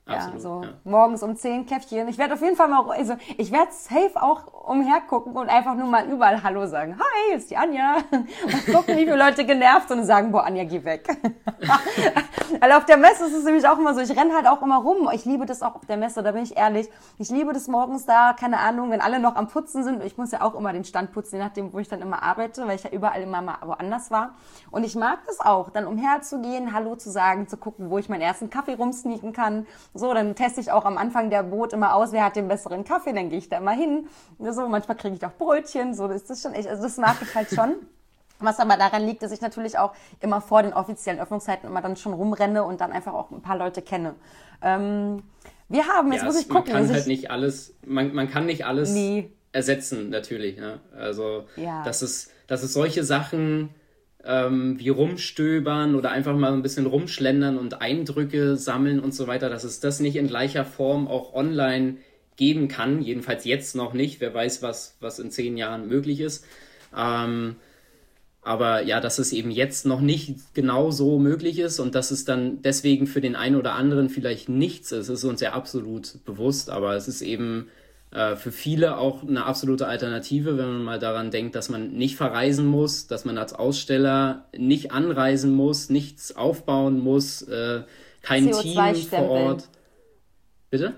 Absolut, 0.09 0.35
ja, 0.35 0.39
so 0.39 0.61
ja. 0.63 0.69
morgens 0.83 1.23
um 1.23 1.35
10 1.35 1.65
Käffchen. 1.65 2.07
Ich 2.07 2.17
werde 2.17 2.33
auf 2.33 2.41
jeden 2.41 2.55
Fall 2.55 2.67
mal, 2.67 2.89
also 2.91 3.15
ich 3.37 3.51
werde 3.51 3.71
safe 3.71 4.11
auch 4.15 4.67
umhergucken 4.67 5.33
und 5.33 5.49
einfach 5.49 5.75
nur 5.75 5.87
mal 5.87 6.07
überall 6.07 6.43
Hallo 6.43 6.65
sagen. 6.67 6.97
Hi, 6.99 7.35
ist 7.35 7.49
die 7.49 7.57
Anja. 7.57 7.97
Und 8.11 8.65
gucken, 8.73 8.97
wie 8.97 9.05
viele 9.05 9.17
Leute 9.17 9.45
genervt 9.45 9.89
sind 9.89 9.99
und 9.99 10.05
sagen, 10.05 10.31
boah, 10.31 10.45
Anja, 10.45 10.63
geh 10.63 10.83
weg. 10.83 11.07
Weil 12.59 12.71
auf 12.73 12.85
der 12.85 12.97
Messe 12.97 13.25
ist 13.25 13.33
es 13.33 13.43
nämlich 13.43 13.67
auch 13.67 13.77
immer 13.77 13.93
so, 13.93 14.01
ich 14.01 14.09
renne 14.17 14.33
halt 14.33 14.47
auch 14.47 14.61
immer 14.61 14.77
rum. 14.77 15.09
Ich 15.13 15.25
liebe 15.25 15.45
das 15.45 15.61
auch 15.61 15.75
auf 15.75 15.85
der 15.85 15.97
Messe, 15.97 16.23
da 16.23 16.31
bin 16.31 16.43
ich 16.43 16.57
ehrlich. 16.57 16.89
Ich 17.17 17.29
liebe 17.29 17.53
das 17.53 17.67
morgens 17.67 18.05
da, 18.05 18.33
keine 18.33 18.59
Ahnung, 18.59 18.91
wenn 18.91 19.01
alle 19.01 19.19
noch 19.19 19.35
am 19.35 19.47
Putzen 19.47 19.83
sind. 19.83 20.03
Ich 20.03 20.17
muss 20.17 20.31
ja 20.31 20.41
auch 20.41 20.55
immer 20.55 20.73
den 20.73 20.83
Stand 20.83 21.11
putzen, 21.11 21.35
je 21.35 21.43
nachdem, 21.43 21.73
wo 21.73 21.79
ich 21.79 21.87
dann 21.87 22.01
immer 22.01 22.23
arbeite, 22.23 22.67
weil 22.67 22.75
ich 22.75 22.83
ja 22.83 22.89
überall 22.91 23.21
immer 23.21 23.41
mal 23.41 23.57
woanders 23.63 24.11
war. 24.11 24.35
Und 24.71 24.83
ich 24.83 24.95
mag 24.95 25.19
das 25.27 25.39
auch, 25.39 25.69
dann 25.69 25.85
umherzugehen, 25.85 26.73
Hallo 26.73 26.95
zu 26.95 27.09
sagen, 27.09 27.47
zu 27.47 27.57
gucken, 27.57 27.89
wo 27.89 27.97
ich 27.97 28.09
meinen 28.09 28.21
ersten 28.21 28.49
Kaffee 28.49 28.75
rumsneaken 28.75 29.33
kann 29.33 29.65
so, 29.99 30.13
dann 30.13 30.35
teste 30.35 30.61
ich 30.61 30.71
auch 30.71 30.85
am 30.85 30.97
Anfang 30.97 31.29
der 31.29 31.43
Boot 31.43 31.73
immer 31.73 31.93
aus, 31.93 32.11
wer 32.11 32.23
hat 32.23 32.35
den 32.35 32.47
besseren 32.47 32.83
Kaffee, 32.83 33.13
dann 33.13 33.29
gehe 33.29 33.37
ich 33.37 33.49
da 33.49 33.57
immer 33.57 33.71
hin. 33.71 34.07
So, 34.39 34.67
manchmal 34.67 34.97
kriege 34.97 35.15
ich 35.15 35.25
auch 35.25 35.33
Brötchen, 35.37 35.93
so, 35.93 36.07
das 36.07 36.23
ist 36.23 36.41
schon 36.41 36.53
echt, 36.53 36.67
also 36.67 36.83
das 36.83 36.97
mag 36.97 37.17
ich 37.21 37.35
halt 37.35 37.49
schon. 37.49 37.75
Was 38.39 38.59
aber 38.59 38.77
daran 38.77 39.05
liegt, 39.05 39.21
dass 39.21 39.33
ich 39.33 39.41
natürlich 39.41 39.77
auch 39.77 39.93
immer 40.21 40.39
vor 40.39 40.63
den 40.63 40.71
offiziellen 40.71 41.19
Öffnungszeiten 41.19 41.69
immer 41.69 41.81
dann 41.81 41.97
schon 41.97 42.13
rumrenne 42.13 42.63
und 42.63 42.79
dann 42.79 42.93
einfach 42.93 43.13
auch 43.13 43.31
ein 43.31 43.41
paar 43.41 43.57
Leute 43.57 43.81
kenne. 43.81 44.15
Ähm, 44.61 45.23
wir 45.67 45.87
haben, 45.87 46.11
jetzt 46.13 46.21
ja, 46.21 46.25
muss 46.25 46.39
ich 46.39 46.47
gucken. 46.47 46.73
Man 46.73 46.85
kann 46.85 46.93
halt 46.93 47.07
nicht 47.07 47.31
alles, 47.31 47.75
man, 47.85 48.13
man 48.13 48.29
kann 48.29 48.45
nicht 48.45 48.65
alles 48.65 48.91
nie. 48.91 49.29
ersetzen, 49.51 50.09
natürlich. 50.09 50.57
Ne? 50.57 50.79
Also, 50.97 51.47
ja. 51.57 51.83
dass, 51.83 52.01
es, 52.01 52.31
dass 52.47 52.63
es 52.63 52.71
solche 52.73 53.03
Sachen 53.03 53.71
ähm, 54.23 54.79
wie 54.79 54.89
rumstöbern 54.89 55.95
oder 55.95 56.11
einfach 56.11 56.35
mal 56.35 56.53
ein 56.53 56.61
bisschen 56.61 56.85
rumschlendern 56.85 57.57
und 57.57 57.81
Eindrücke 57.81 58.57
sammeln 58.57 58.99
und 58.99 59.13
so 59.13 59.27
weiter, 59.27 59.49
dass 59.49 59.63
es 59.63 59.79
das 59.79 59.99
nicht 59.99 60.15
in 60.15 60.27
gleicher 60.27 60.65
Form 60.65 61.07
auch 61.07 61.33
online 61.33 61.97
geben 62.35 62.67
kann. 62.67 63.01
Jedenfalls 63.01 63.45
jetzt 63.45 63.75
noch 63.75 63.93
nicht. 63.93 64.21
Wer 64.21 64.33
weiß, 64.33 64.61
was, 64.61 64.97
was 64.99 65.19
in 65.19 65.31
zehn 65.31 65.57
Jahren 65.57 65.87
möglich 65.87 66.19
ist. 66.19 66.45
Ähm, 66.95 67.55
aber 68.41 68.83
ja, 68.83 68.99
dass 68.99 69.19
es 69.19 69.33
eben 69.33 69.51
jetzt 69.51 69.85
noch 69.85 70.01
nicht 70.01 70.53
genau 70.53 70.91
so 70.91 71.19
möglich 71.19 71.59
ist 71.59 71.79
und 71.79 71.95
dass 71.95 72.11
es 72.11 72.25
dann 72.25 72.61
deswegen 72.61 73.05
für 73.05 73.21
den 73.21 73.35
einen 73.35 73.57
oder 73.57 73.73
anderen 73.73 74.09
vielleicht 74.09 74.49
nichts 74.49 74.91
ist, 74.91 75.09
ist 75.09 75.23
uns 75.23 75.41
ja 75.41 75.53
absolut 75.53 76.23
bewusst. 76.25 76.69
Aber 76.69 76.95
es 76.95 77.07
ist 77.07 77.21
eben 77.21 77.67
für 78.11 78.51
viele 78.51 78.97
auch 78.97 79.21
eine 79.21 79.45
absolute 79.45 79.87
Alternative, 79.87 80.57
wenn 80.57 80.65
man 80.65 80.83
mal 80.83 80.99
daran 80.99 81.29
denkt, 81.29 81.55
dass 81.55 81.69
man 81.69 81.91
nicht 81.91 82.15
verreisen 82.15 82.65
muss, 82.65 83.05
dass 83.05 83.23
man 83.23 83.37
als 83.37 83.53
Aussteller 83.53 84.45
nicht 84.57 84.91
anreisen 84.91 85.53
muss, 85.53 85.89
nichts 85.89 86.35
aufbauen 86.35 86.99
muss, 86.99 87.43
äh, 87.43 87.83
kein 88.23 88.51
Team 88.51 88.95
vor 88.95 89.29
Ort. 89.29 89.69
Bitte? 90.71 90.95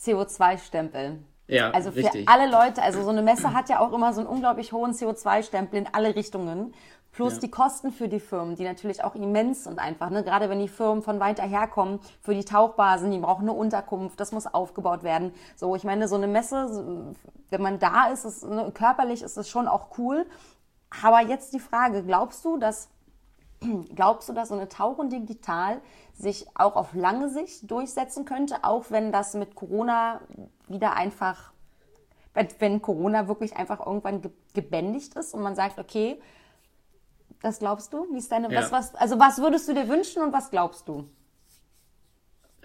CO2-Stempel. 0.00 1.18
Ja, 1.46 1.72
also 1.72 1.90
für 1.90 1.98
richtig. 1.98 2.28
alle 2.28 2.50
Leute, 2.50 2.82
also 2.82 3.02
so 3.02 3.10
eine 3.10 3.20
Messe 3.20 3.52
hat 3.52 3.68
ja 3.68 3.80
auch 3.80 3.92
immer 3.92 4.14
so 4.14 4.20
einen 4.20 4.28
unglaublich 4.28 4.72
hohen 4.72 4.92
CO2-Stempel 4.92 5.78
in 5.80 5.86
alle 5.92 6.16
Richtungen. 6.16 6.72
Plus 7.14 7.34
ja. 7.34 7.40
die 7.40 7.50
Kosten 7.50 7.92
für 7.92 8.08
die 8.08 8.20
Firmen, 8.20 8.56
die 8.56 8.64
natürlich 8.64 9.02
auch 9.04 9.14
immens 9.14 9.64
sind 9.64 9.78
einfach. 9.78 10.10
Ne? 10.10 10.24
Gerade 10.24 10.50
wenn 10.50 10.58
die 10.58 10.68
Firmen 10.68 11.02
von 11.02 11.20
weiter 11.20 11.44
herkommen, 11.44 12.00
für 12.20 12.34
die 12.34 12.44
Tauchbasen, 12.44 13.10
die 13.10 13.18
brauchen 13.18 13.48
eine 13.48 13.52
Unterkunft, 13.52 14.18
das 14.20 14.32
muss 14.32 14.46
aufgebaut 14.46 15.04
werden. 15.04 15.32
So, 15.56 15.76
ich 15.76 15.84
meine, 15.84 16.08
so 16.08 16.16
eine 16.16 16.26
Messe, 16.26 17.14
wenn 17.50 17.62
man 17.62 17.78
da 17.78 18.08
ist, 18.08 18.24
ist 18.24 18.44
ne, 18.44 18.70
körperlich 18.74 19.22
ist 19.22 19.36
es 19.36 19.48
schon 19.48 19.68
auch 19.68 19.96
cool. 19.98 20.26
Aber 21.02 21.20
jetzt 21.22 21.54
die 21.54 21.60
Frage, 21.60 22.02
glaubst 22.02 22.44
du, 22.44 22.58
dass 22.58 22.88
Glaubst 23.94 24.28
du, 24.28 24.32
dass 24.32 24.48
so 24.48 24.54
eine 24.54 24.68
Tauchen 24.68 25.10
digital 25.10 25.80
sich 26.12 26.46
auch 26.54 26.76
auf 26.76 26.94
lange 26.94 27.28
Sicht 27.28 27.70
durchsetzen 27.70 28.24
könnte, 28.24 28.56
auch 28.62 28.86
wenn 28.90 29.12
das 29.12 29.34
mit 29.34 29.54
Corona 29.54 30.20
wieder 30.68 30.94
einfach, 30.96 31.52
wenn 32.58 32.82
Corona 32.82 33.28
wirklich 33.28 33.56
einfach 33.56 33.84
irgendwann 33.84 34.22
gebändigt 34.54 35.14
ist 35.14 35.34
und 35.34 35.42
man 35.42 35.54
sagt, 35.54 35.78
okay, 35.78 36.20
das 37.42 37.58
glaubst 37.58 37.92
du? 37.92 38.06
Wie 38.12 38.18
ist 38.18 38.30
deine, 38.30 38.52
ja. 38.52 38.60
was, 38.60 38.72
was, 38.72 38.94
also 38.94 39.18
was 39.18 39.38
würdest 39.38 39.68
du 39.68 39.74
dir 39.74 39.88
wünschen 39.88 40.22
und 40.22 40.32
was 40.32 40.50
glaubst 40.50 40.88
du? 40.88 41.08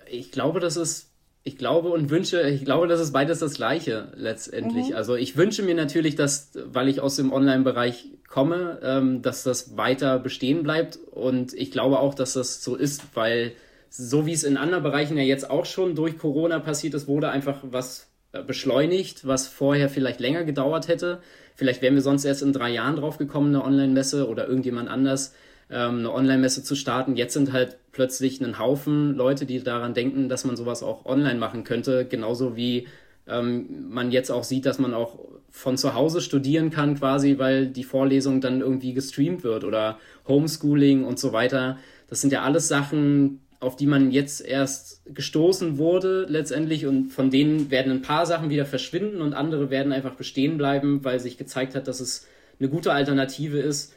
Ich 0.10 0.32
glaube, 0.32 0.60
das 0.60 0.78
ist, 0.78 1.12
ich 1.44 1.58
glaube 1.58 1.90
und 1.90 2.10
wünsche, 2.10 2.42
ich 2.50 2.66
glaube, 2.66 2.88
das 2.88 3.00
ist 3.00 3.12
beides 3.12 3.40
das 3.40 3.54
Gleiche 3.54 4.12
letztendlich. 4.16 4.90
Mhm. 4.90 4.96
Also 4.96 5.16
ich 5.16 5.38
wünsche 5.38 5.64
mir 5.64 5.76
natürlich, 5.76 6.16
dass, 6.16 6.52
weil 6.66 6.88
ich 6.90 7.02
aus 7.02 7.16
dem 7.16 7.32
Online-Bereich 7.32 8.08
komme, 8.28 8.80
ähm, 8.84 9.22
dass 9.22 9.44
das 9.44 9.78
weiter 9.78 10.20
bestehen 10.20 10.64
bleibt 10.64 10.98
und 11.12 11.54
ich 11.54 11.72
glaube 11.72 12.00
auch, 12.00 12.14
dass 12.14 12.34
das 12.34 12.64
so 12.64 12.76
ist, 12.76 13.16
weil 13.16 13.54
so 13.90 14.26
wie 14.26 14.34
es 14.34 14.44
in 14.44 14.58
anderen 14.58 14.84
Bereichen 14.84 15.18
ja 15.18 15.24
jetzt 15.24 15.50
auch 15.50 15.66
schon 15.66 15.96
durch 15.96 16.18
Corona 16.18 16.60
passiert 16.60 16.94
ist, 16.94 17.08
wurde 17.08 17.30
einfach 17.30 17.60
was 17.64 18.10
beschleunigt, 18.46 19.26
was 19.26 19.48
vorher 19.48 19.90
vielleicht 19.90 20.20
länger 20.20 20.44
gedauert 20.44 20.88
hätte. 20.88 21.22
Vielleicht 21.60 21.82
wären 21.82 21.96
wir 21.96 22.02
sonst 22.02 22.24
erst 22.24 22.42
in 22.42 22.54
drei 22.54 22.70
Jahren 22.70 22.96
drauf 22.96 23.18
gekommen, 23.18 23.54
eine 23.54 23.66
Online-Messe 23.66 24.30
oder 24.30 24.48
irgendjemand 24.48 24.88
anders 24.88 25.36
ähm, 25.70 26.00
eine 26.00 26.14
Online-Messe 26.14 26.64
zu 26.64 26.74
starten. 26.74 27.18
Jetzt 27.18 27.34
sind 27.34 27.52
halt 27.52 27.76
plötzlich 27.92 28.40
ein 28.40 28.58
Haufen 28.58 29.14
Leute, 29.14 29.46
die 29.46 29.62
daran 29.62 29.94
denken, 29.94 30.30
dass 30.30 30.46
man 30.46 30.56
sowas 30.56 30.84
auch 30.84 31.06
online 31.06 31.38
machen 31.38 31.66
könnte. 31.66 32.06
Genauso 32.06 32.56
wie 32.56 32.88
ähm, 33.28 33.90
man 33.90 34.10
jetzt 34.10 34.32
auch 34.32 34.46
sieht, 34.46 34.66
dass 34.66 34.80
man 34.80 34.94
auch 34.94 35.20
von 35.50 35.76
zu 35.76 35.96
Hause 35.96 36.22
studieren 36.22 36.70
kann 36.70 36.98
quasi, 36.98 37.38
weil 37.40 37.68
die 37.68 37.84
Vorlesung 37.84 38.40
dann 38.40 38.62
irgendwie 38.62 38.94
gestreamt 38.94 39.44
wird 39.44 39.66
oder 39.66 40.00
Homeschooling 40.30 41.04
und 41.04 41.20
so 41.20 41.34
weiter. 41.34 41.78
Das 42.08 42.22
sind 42.22 42.32
ja 42.32 42.42
alles 42.44 42.70
Sachen, 42.70 43.42
auf 43.60 43.76
die 43.76 43.88
man 43.88 44.12
jetzt 44.12 44.46
erst 44.46 45.02
gestoßen 45.14 45.78
wurde 45.78 46.26
letztendlich 46.30 46.86
und 46.86 47.10
von 47.10 47.30
denen 47.30 47.70
werden 47.72 47.92
ein 47.92 48.02
paar 48.02 48.26
Sachen 48.26 48.50
wieder 48.50 48.66
verschwinden 48.66 49.22
und 49.22 49.34
andere 49.34 49.70
werden 49.70 49.92
einfach 49.92 50.16
bestehen 50.16 50.58
bleiben, 50.58 51.04
weil 51.04 51.20
sich 51.20 51.38
gezeigt 51.38 51.76
hat, 51.76 51.88
dass 51.88 52.00
es 52.00 52.26
eine 52.60 52.70
gute 52.70 52.94
Alternative 52.94 53.60
ist. 53.60 53.94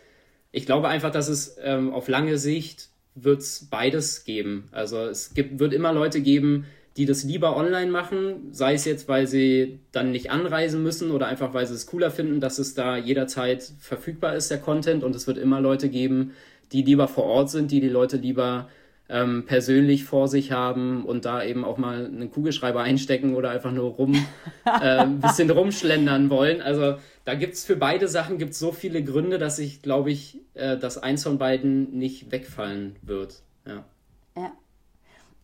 Ich 0.51 0.67
glaube 0.67 0.89
einfach, 0.89 1.11
dass 1.11 1.29
es 1.29 1.57
ähm, 1.63 1.93
auf 1.93 2.09
lange 2.09 2.39
Sicht 2.39 2.89
wird 3.15 3.41
es 3.41 3.69
beides 3.71 4.25
geben. 4.25 4.69
Also 4.73 4.99
es 4.99 5.35
gibt, 5.35 5.59
wird 5.59 5.73
immer 5.73 5.93
Leute 5.93 6.21
geben, 6.21 6.67
die 6.97 7.07
das 7.07 7.25
lieber 7.25 7.57
online 7.57 7.91
machen, 7.91 8.49
sei 8.51 8.75
es 8.75 8.85
jetzt, 8.85 9.09
weil 9.09 9.27
sie 9.27 9.79
dann 9.93 10.11
nicht 10.11 10.31
anreisen 10.31 10.83
müssen 10.83 11.11
oder 11.11 11.27
einfach, 11.27 11.55
weil 11.55 11.67
sie 11.67 11.75
es 11.75 11.87
cooler 11.87 12.11
finden, 12.11 12.41
dass 12.41 12.59
es 12.59 12.75
da 12.75 12.97
jederzeit 12.97 13.63
verfügbar 13.81 14.35
ist, 14.35 14.51
der 14.51 14.59
Content. 14.59 15.03
Und 15.05 15.15
es 15.17 15.27
wird 15.27 15.39
immer 15.39 15.61
Leute 15.61 15.89
geben, 15.89 16.33
die 16.73 16.83
lieber 16.83 17.09
vor 17.09 17.25
Ort 17.25 17.51
sind, 17.51 17.71
die 17.71 17.81
die 17.81 17.89
Leute 17.89 18.17
lieber 18.19 18.69
ähm, 19.13 19.45
persönlich 19.47 20.05
vor 20.05 20.27
sich 20.27 20.53
haben 20.53 21.05
und 21.05 21.27
da 21.27 21.45
eben 21.45 21.65
auch 21.65 21.77
mal 21.77 22.07
einen 22.07 22.31
Kugelschreiber 22.31 22.81
einstecken 22.81 23.35
oder 23.35 23.51
einfach 23.51 23.71
nur 23.71 23.91
rum 23.91 24.15
äh, 24.65 24.71
ein 24.71 25.21
bisschen 25.21 25.51
rumschlendern 25.51 26.31
wollen. 26.31 26.63
Also 26.63 26.97
da 27.25 27.35
gibt 27.35 27.55
es 27.55 27.65
für 27.65 27.77
beide 27.77 28.09
Sachen 28.09 28.39
gibt's 28.39 28.59
so 28.59 28.73
viele 28.73 29.05
Gründe, 29.05 29.39
dass 29.39 29.59
ich 29.59 29.83
glaube 29.83 30.11
ich, 30.11 30.41
äh, 30.55 30.79
dass 30.79 30.97
eins 30.97 31.23
von 31.23 31.39
beiden 31.39 31.97
nicht 31.99 32.33
wegfallen 32.33 32.97
wird. 33.03 33.43
Ja. 33.67 33.85
ja. 34.37 34.53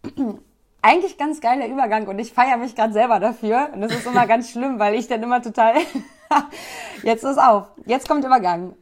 Eigentlich 0.81 1.19
ganz 1.19 1.41
geiler 1.41 1.67
Übergang 1.67 2.07
und 2.07 2.19
ich 2.21 2.33
feiere 2.33 2.57
mich 2.57 2.75
gerade 2.75 2.93
selber 2.95 3.21
dafür. 3.21 3.69
Und 3.75 3.83
das 3.83 3.93
ist 3.93 4.07
immer 4.07 4.27
ganz 4.29 4.51
schlimm, 4.51 4.79
weil 4.79 4.95
ich 4.95 5.09
dann 5.09 5.23
immer 5.23 5.43
total. 5.43 5.75
jetzt 7.03 7.25
ist 7.25 7.39
auf. 7.39 7.67
Jetzt 7.85 8.09
kommt 8.09 8.25
Übergang. 8.25 8.75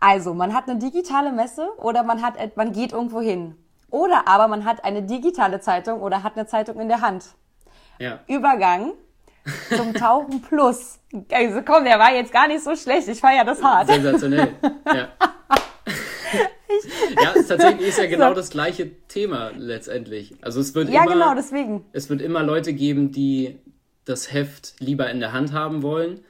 Also, 0.00 0.32
man 0.32 0.54
hat 0.54 0.68
eine 0.68 0.78
digitale 0.78 1.30
Messe 1.30 1.68
oder 1.76 2.02
man 2.02 2.22
hat, 2.22 2.34
man 2.56 2.72
geht 2.72 2.92
irgendwo 2.92 3.20
hin. 3.20 3.54
Oder 3.90 4.26
aber 4.26 4.48
man 4.48 4.64
hat 4.64 4.84
eine 4.84 5.02
digitale 5.02 5.60
Zeitung 5.60 6.00
oder 6.00 6.22
hat 6.22 6.36
eine 6.36 6.46
Zeitung 6.46 6.80
in 6.80 6.88
der 6.88 7.00
Hand. 7.00 7.34
Ja. 7.98 8.20
Übergang 8.28 8.92
zum 9.76 9.92
Tauchen 9.94 10.40
Plus. 10.42 10.98
Also 11.30 11.62
komm, 11.62 11.84
der 11.84 11.98
war 11.98 12.14
jetzt 12.14 12.32
gar 12.32 12.48
nicht 12.48 12.62
so 12.62 12.76
schlecht. 12.76 13.08
Ich 13.08 13.20
feiere 13.20 13.44
das 13.44 13.62
hart. 13.62 13.88
Sensationell. 13.88 14.54
Ja. 14.86 15.08
ja, 17.22 17.32
tatsächlich 17.46 17.88
ist 17.88 17.98
ja 17.98 18.06
genau 18.06 18.28
so. 18.28 18.34
das 18.34 18.50
gleiche 18.50 18.90
Thema 19.08 19.50
letztendlich. 19.56 20.34
Also 20.40 20.60
es 20.60 20.74
wird 20.74 20.88
ja, 20.88 21.02
immer, 21.02 21.12
genau, 21.12 21.34
deswegen. 21.34 21.84
Es 21.92 22.08
wird 22.08 22.22
immer 22.22 22.42
Leute 22.42 22.72
geben, 22.72 23.10
die 23.10 23.58
das 24.04 24.32
Heft 24.32 24.74
lieber 24.78 25.10
in 25.10 25.20
der 25.20 25.32
Hand 25.32 25.52
haben 25.52 25.82
wollen 25.82 26.20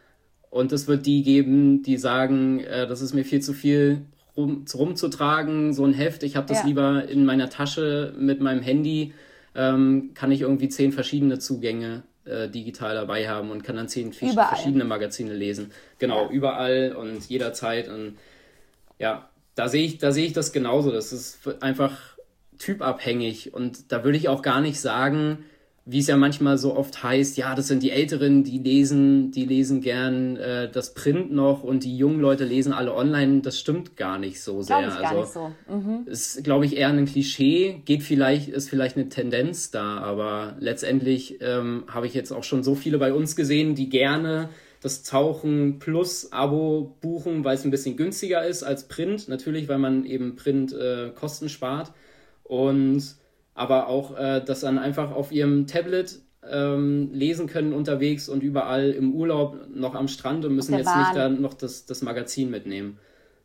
und 0.51 0.72
es 0.72 0.88
wird 0.88 1.07
die 1.07 1.22
geben, 1.22 1.82
die 1.82 1.96
sagen, 1.96 2.61
äh, 2.61 2.86
das 2.86 3.01
ist 3.01 3.14
mir 3.14 3.24
viel 3.24 3.40
zu 3.40 3.53
viel 3.53 4.03
rum, 4.36 4.64
rumzutragen, 4.72 5.72
so 5.72 5.84
ein 5.84 5.94
Heft. 5.94 6.24
Ich 6.24 6.36
habe 6.36 6.46
das 6.46 6.59
ja. 6.59 6.66
lieber 6.66 7.09
in 7.09 7.24
meiner 7.24 7.48
Tasche 7.48 8.12
mit 8.18 8.40
meinem 8.40 8.62
Handy. 8.62 9.14
Ähm, 9.55 10.11
kann 10.14 10.30
ich 10.30 10.42
irgendwie 10.42 10.68
zehn 10.68 10.92
verschiedene 10.92 11.38
Zugänge 11.38 12.03
äh, 12.24 12.48
digital 12.48 12.94
dabei 12.94 13.28
haben 13.28 13.51
und 13.51 13.64
kann 13.64 13.76
dann 13.76 13.88
zehn 13.88 14.12
überall. 14.12 14.48
verschiedene 14.48 14.84
Magazine 14.84 15.34
lesen. 15.34 15.70
Genau, 15.98 16.26
ja. 16.26 16.30
überall 16.30 16.94
und 16.98 17.28
jederzeit. 17.28 17.88
Und 17.88 18.16
ja, 18.98 19.28
da 19.55 19.68
sehe 19.68 19.84
ich, 19.84 19.98
da 19.98 20.12
sehe 20.12 20.26
ich 20.26 20.32
das 20.32 20.53
genauso. 20.53 20.90
Das 20.90 21.12
ist 21.12 21.40
einfach 21.62 21.96
typabhängig 22.59 23.55
und 23.55 23.90
da 23.90 24.05
würde 24.05 24.18
ich 24.18 24.28
auch 24.28 24.42
gar 24.42 24.61
nicht 24.61 24.80
sagen, 24.80 25.44
wie 25.86 25.98
es 25.98 26.06
ja 26.06 26.16
manchmal 26.16 26.58
so 26.58 26.76
oft 26.76 27.02
heißt, 27.02 27.36
ja, 27.36 27.54
das 27.54 27.68
sind 27.68 27.82
die 27.82 27.90
Älteren, 27.90 28.44
die 28.44 28.58
lesen, 28.58 29.30
die 29.30 29.46
lesen 29.46 29.80
gern 29.80 30.36
äh, 30.36 30.70
das 30.70 30.92
Print 30.94 31.32
noch 31.32 31.64
und 31.64 31.84
die 31.84 31.96
jungen 31.96 32.20
Leute 32.20 32.44
lesen 32.44 32.72
alle 32.72 32.94
online. 32.94 33.40
Das 33.40 33.58
stimmt 33.58 33.96
gar 33.96 34.18
nicht 34.18 34.42
so 34.42 34.62
sehr. 34.62 34.86
Ich 34.86 35.00
gar 35.00 35.16
also 35.16 35.20
nicht 35.20 35.32
so. 35.32 35.74
Mhm. 35.74 36.06
ist, 36.06 36.44
glaube 36.44 36.66
ich, 36.66 36.76
eher 36.76 36.88
ein 36.88 37.06
Klischee. 37.06 37.80
Geht 37.86 38.02
vielleicht, 38.02 38.48
ist 38.50 38.68
vielleicht 38.68 38.96
eine 38.96 39.08
Tendenz 39.08 39.70
da, 39.70 39.98
aber 39.98 40.54
letztendlich 40.60 41.38
ähm, 41.40 41.84
habe 41.88 42.06
ich 42.06 42.14
jetzt 42.14 42.30
auch 42.30 42.44
schon 42.44 42.62
so 42.62 42.74
viele 42.74 42.98
bei 42.98 43.12
uns 43.12 43.34
gesehen, 43.34 43.74
die 43.74 43.88
gerne 43.88 44.50
das 44.82 45.02
Tauchen 45.02 45.78
Plus 45.78 46.30
Abo 46.30 46.96
buchen, 47.00 47.42
weil 47.44 47.54
es 47.54 47.64
ein 47.64 47.70
bisschen 47.70 47.96
günstiger 47.96 48.46
ist 48.46 48.62
als 48.62 48.86
Print. 48.86 49.28
Natürlich, 49.28 49.68
weil 49.68 49.78
man 49.78 50.04
eben 50.04 50.36
Print 50.36 50.72
äh, 50.72 51.10
Kosten 51.14 51.48
spart 51.48 51.92
und 52.44 53.19
aber 53.61 53.88
auch 53.88 54.16
äh, 54.16 54.40
das 54.40 54.61
dann 54.61 54.78
einfach 54.78 55.12
auf 55.12 55.32
ihrem 55.32 55.66
Tablet 55.66 56.18
ähm, 56.50 57.11
lesen 57.12 57.46
können 57.46 57.74
unterwegs 57.74 58.30
und 58.30 58.42
überall 58.42 58.90
im 58.90 59.14
Urlaub 59.14 59.58
noch 59.68 59.94
am 59.94 60.08
Strand 60.08 60.46
und 60.46 60.54
müssen 60.54 60.74
jetzt 60.74 60.86
Bahn. 60.86 61.00
nicht 61.00 61.14
dann 61.14 61.42
noch 61.42 61.52
das, 61.52 61.84
das 61.84 62.00
Magazin 62.00 62.50
mitnehmen. 62.50 62.98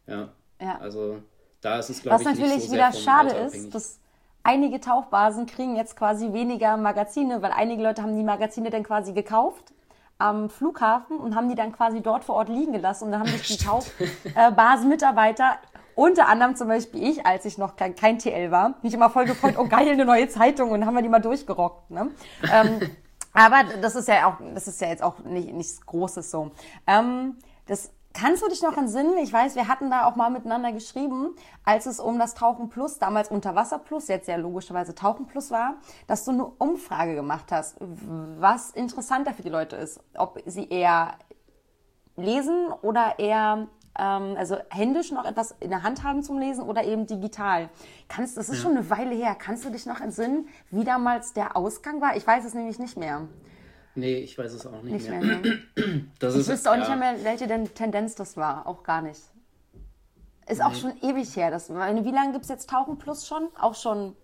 Ja. 0.08 0.30
ja. 0.62 0.78
Also 0.80 1.18
da 1.60 1.80
ist 1.80 1.90
es, 1.90 2.02
glaube 2.02 2.22
ich, 2.22 2.26
Was 2.26 2.34
natürlich 2.34 2.56
nicht 2.56 2.68
so 2.68 2.74
wieder 2.74 2.94
schade 2.94 3.36
ist, 3.36 3.76
dass 3.76 4.00
einige 4.44 4.80
Tauchbasen 4.80 5.48
kriegen 5.48 5.76
jetzt 5.76 5.98
quasi 5.98 6.32
weniger 6.32 6.78
Magazine, 6.78 7.42
weil 7.42 7.52
einige 7.52 7.84
Leute 7.84 8.02
haben 8.02 8.16
die 8.16 8.24
Magazine 8.24 8.70
dann 8.70 8.84
quasi 8.84 9.12
gekauft 9.12 9.74
am 10.18 10.50
Flughafen 10.50 11.18
und 11.18 11.36
haben 11.36 11.50
die 11.50 11.56
dann 11.56 11.74
quasi 11.74 12.00
dort 12.00 12.24
vor 12.24 12.36
Ort 12.36 12.48
liegen 12.48 12.72
gelassen 12.72 13.06
und 13.06 13.12
dann 13.12 13.20
haben 13.20 13.32
sich 13.32 13.58
die 13.58 13.66
Tauchbasenmitarbeiter 13.66 15.58
unter 15.96 16.28
anderem 16.28 16.56
zum 16.56 16.68
Beispiel 16.68 17.04
ich, 17.04 17.26
als 17.26 17.46
ich 17.46 17.58
noch 17.58 17.76
kein, 17.76 17.96
kein 17.96 18.20
TL 18.20 18.52
war, 18.52 18.76
mich 18.82 18.94
immer 18.94 19.10
voll 19.10 19.26
gefreut, 19.26 19.56
oh 19.58 19.68
geil, 19.68 19.90
eine 19.90 20.06
neue 20.06 20.28
Zeitung 20.28 20.72
und 20.72 20.86
haben 20.86 20.96
wir 20.96 21.02
die 21.02 21.10
mal 21.10 21.20
durchgerockt. 21.20 21.90
Ne? 21.92 22.12
Ähm, 22.52 22.80
aber 23.34 23.64
das 23.82 23.96
ist 23.96 24.08
ja 24.08 24.28
auch, 24.28 24.36
das 24.54 24.68
ist 24.68 24.80
ja 24.82 24.90
jetzt 24.90 25.04
auch 25.04 25.20
nicht, 25.20 25.54
nichts 25.54 25.86
Großes 25.86 26.30
so. 26.32 26.52
Ähm, 26.88 27.38
das 27.66 27.92
Kannst 28.18 28.42
du 28.42 28.48
dich 28.48 28.62
noch 28.62 28.78
entsinnen? 28.78 29.18
Ich 29.18 29.34
weiß, 29.34 29.56
wir 29.56 29.68
hatten 29.68 29.92
da 29.92 30.06
auch 30.06 30.16
mal 30.16 30.30
miteinander 30.30 30.72
geschrieben, 30.72 31.36
als 31.66 31.86
es 31.86 32.00
um 32.00 32.18
das 32.18 32.34
Tauchen 32.34 32.70
Plus, 32.70 32.98
damals 32.98 33.28
Unterwasser 33.28 33.78
Plus, 33.78 34.08
jetzt 34.08 34.30
ja 34.30 34.38
logischerweise 34.38 34.96
Tauchen 34.96 35.28
Plus 35.28 35.52
war, 35.52 35.76
dass 36.08 36.24
du 36.24 36.32
eine 36.32 36.46
Umfrage 36.46 37.14
gemacht 37.14 37.52
hast, 37.52 37.76
was 37.80 38.72
interessanter 38.72 39.34
für 39.34 39.42
die 39.42 39.50
Leute 39.50 39.76
ist. 39.76 40.00
Ob 40.18 40.42
sie 40.46 40.70
eher 40.70 41.16
lesen 42.16 42.72
oder 42.82 43.20
eher 43.20 43.68
ähm, 43.98 44.36
also 44.38 44.58
händisch 44.70 45.12
noch 45.12 45.26
etwas 45.26 45.56
in 45.60 45.70
der 45.70 45.84
Hand 45.84 46.04
haben 46.04 46.24
zum 46.24 46.40
Lesen 46.40 46.64
oder 46.64 46.84
eben 46.84 47.08
digital. 47.08 47.70
Kannst, 48.08 48.38
das 48.38 48.50
ist 48.50 48.58
ja. 48.58 48.62
schon 48.64 48.78
eine 48.78 48.90
Weile 48.90 49.16
her. 49.16 49.36
Kannst 49.38 49.66
du 49.66 49.70
dich 49.70 49.86
noch 49.86 50.02
entsinnen, 50.02 50.48
wie 50.72 50.84
damals 50.84 51.34
der 51.34 51.56
Ausgang 51.56 52.02
war? 52.02 52.16
Ich 52.16 52.26
weiß 52.26 52.46
es 52.46 52.54
nämlich 52.54 52.80
nicht 52.80 52.98
mehr. 52.98 53.28
Nee, 53.96 54.18
ich 54.18 54.38
weiß 54.38 54.54
es 54.54 54.66
auch 54.68 54.82
nicht, 54.82 54.94
nicht 54.94 55.10
mehr. 55.10 55.22
mehr 55.22 55.40
nee. 55.78 56.06
das 56.20 56.34
ich 56.34 56.42
ist, 56.42 56.50
wüsste 56.50 56.72
auch 56.72 56.76
ja. 56.76 56.90
nicht 56.90 57.00
mehr, 57.00 57.24
welche 57.24 57.48
denn 57.48 57.74
Tendenz 57.74 58.16
das 58.16 58.36
war. 58.36 58.68
Auch 58.68 58.84
gar 58.84 59.02
nicht. 59.02 59.22
Ist 60.48 60.60
nee. 60.60 60.64
auch 60.64 60.76
schon 60.76 60.94
ewig 61.02 61.36
her. 61.36 61.50
Das, 61.50 61.70
wie 61.70 62.12
lange 62.12 62.34
gibt 62.34 62.44
es 62.44 62.50
jetzt 62.50 62.70
Tauchen 62.70 62.98
Plus 62.98 63.26
schon? 63.26 63.48
Auch 63.58 63.76
schon 63.76 64.16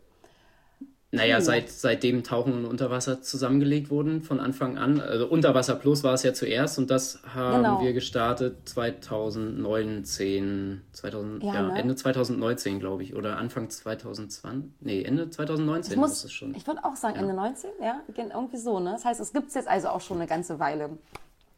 naja, 1.14 1.42
seit, 1.42 1.70
seitdem 1.70 2.24
Tauchen 2.24 2.54
und 2.54 2.66
Unterwasser 2.66 3.22
zusammengelegt 3.22 3.90
wurden, 3.90 4.22
von 4.22 4.40
Anfang 4.40 4.78
an. 4.78 5.02
Also 5.02 5.28
Unterwasser 5.28 5.76
Plus 5.76 6.06
war 6.06 6.14
es 6.14 6.24
ja 6.24 6.34
zuerst 6.34 6.78
und 6.78 6.90
das 6.90 7.20
haben 7.36 7.64
genau. 7.64 7.82
wir 7.82 7.92
gestartet 7.92 8.70
2019, 8.70 10.82
2000, 10.94 11.44
ja, 11.44 11.54
ja 11.54 11.62
ne? 11.64 11.78
Ende 11.78 11.96
2019, 11.96 12.80
glaube 12.80 13.04
ich, 13.04 13.14
oder 13.14 13.38
Anfang 13.38 13.70
2020. 13.70 14.72
Nee, 14.80 15.04
Ende 15.04 15.30
2019 15.30 15.94
ich 15.94 16.00
muss, 16.00 16.24
es 16.24 16.32
schon. 16.32 16.56
Ich 16.56 16.66
würde 16.66 16.86
auch 16.86 16.96
sagen, 16.96 17.16
ja. 17.16 17.22
Ende 17.22 17.34
19, 17.34 17.72
ja, 17.82 18.02
irgendwie 18.16 18.58
so, 18.58 18.80
ne? 18.80 18.94
Das 18.94 19.04
heißt, 19.04 19.20
es 19.20 19.34
gibt 19.34 19.50
es 19.50 19.56
jetzt 19.56 19.68
also 19.68 19.90
auch 19.90 20.02
schon 20.02 20.18
eine 20.18 20.28
ganze 20.28 20.60
Weile. 20.60 20.92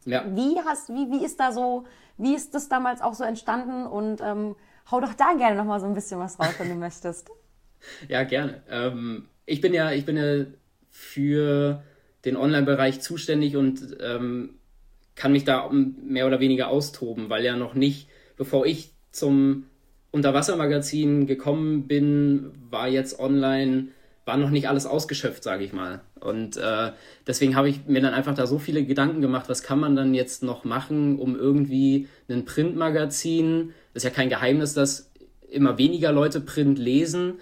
Ja. 0.04 0.24
Wie 0.34 0.58
hast, 0.64 0.88
wie, 0.88 1.12
wie 1.12 1.24
ist 1.24 1.38
da 1.38 1.52
so, 1.52 1.84
wie 2.18 2.34
ist 2.34 2.56
das 2.56 2.68
damals 2.68 3.00
auch 3.00 3.14
so 3.14 3.22
entstanden 3.22 3.86
und 3.86 4.20
ähm, 4.20 4.56
hau 4.90 5.00
doch 5.00 5.14
da 5.14 5.34
gerne 5.34 5.56
nochmal 5.56 5.78
so 5.78 5.86
ein 5.86 5.94
bisschen 5.94 6.18
was 6.18 6.40
raus, 6.40 6.54
wenn 6.58 6.70
du 6.70 6.74
möchtest. 6.74 7.30
Ja, 8.08 8.24
gerne. 8.24 8.62
Ähm, 8.68 9.28
ich 9.46 9.60
bin 9.60 9.74
ja, 9.74 9.92
ich 9.92 10.04
bin 10.04 10.16
ja 10.16 10.46
für 10.90 11.82
den 12.24 12.36
Online-Bereich 12.36 13.00
zuständig 13.00 13.56
und 13.56 13.96
ähm, 14.00 14.50
kann 15.14 15.32
mich 15.32 15.44
da 15.44 15.70
mehr 15.70 16.26
oder 16.26 16.40
weniger 16.40 16.68
austoben, 16.68 17.28
weil 17.28 17.44
ja 17.44 17.56
noch 17.56 17.74
nicht, 17.74 18.08
bevor 18.36 18.66
ich 18.66 18.90
zum 19.12 19.64
Unterwassermagazin 20.10 21.26
gekommen 21.26 21.86
bin, 21.86 22.52
war 22.70 22.88
jetzt 22.88 23.18
online, 23.18 23.88
war 24.24 24.36
noch 24.36 24.50
nicht 24.50 24.68
alles 24.68 24.86
ausgeschöpft, 24.86 25.42
sage 25.42 25.64
ich 25.64 25.72
mal. 25.72 26.00
Und 26.20 26.56
äh, 26.56 26.92
deswegen 27.26 27.56
habe 27.56 27.68
ich 27.68 27.86
mir 27.86 28.00
dann 28.00 28.14
einfach 28.14 28.34
da 28.34 28.46
so 28.46 28.58
viele 28.58 28.84
Gedanken 28.84 29.20
gemacht, 29.20 29.48
was 29.48 29.62
kann 29.62 29.78
man 29.78 29.96
dann 29.96 30.14
jetzt 30.14 30.42
noch 30.42 30.64
machen, 30.64 31.18
um 31.18 31.36
irgendwie 31.36 32.08
ein 32.28 32.44
Printmagazin, 32.44 33.72
ist 33.92 34.04
ja 34.04 34.10
kein 34.10 34.30
Geheimnis, 34.30 34.72
dass 34.72 35.10
immer 35.50 35.78
weniger 35.78 36.12
Leute 36.12 36.40
Print 36.40 36.78
lesen, 36.78 37.34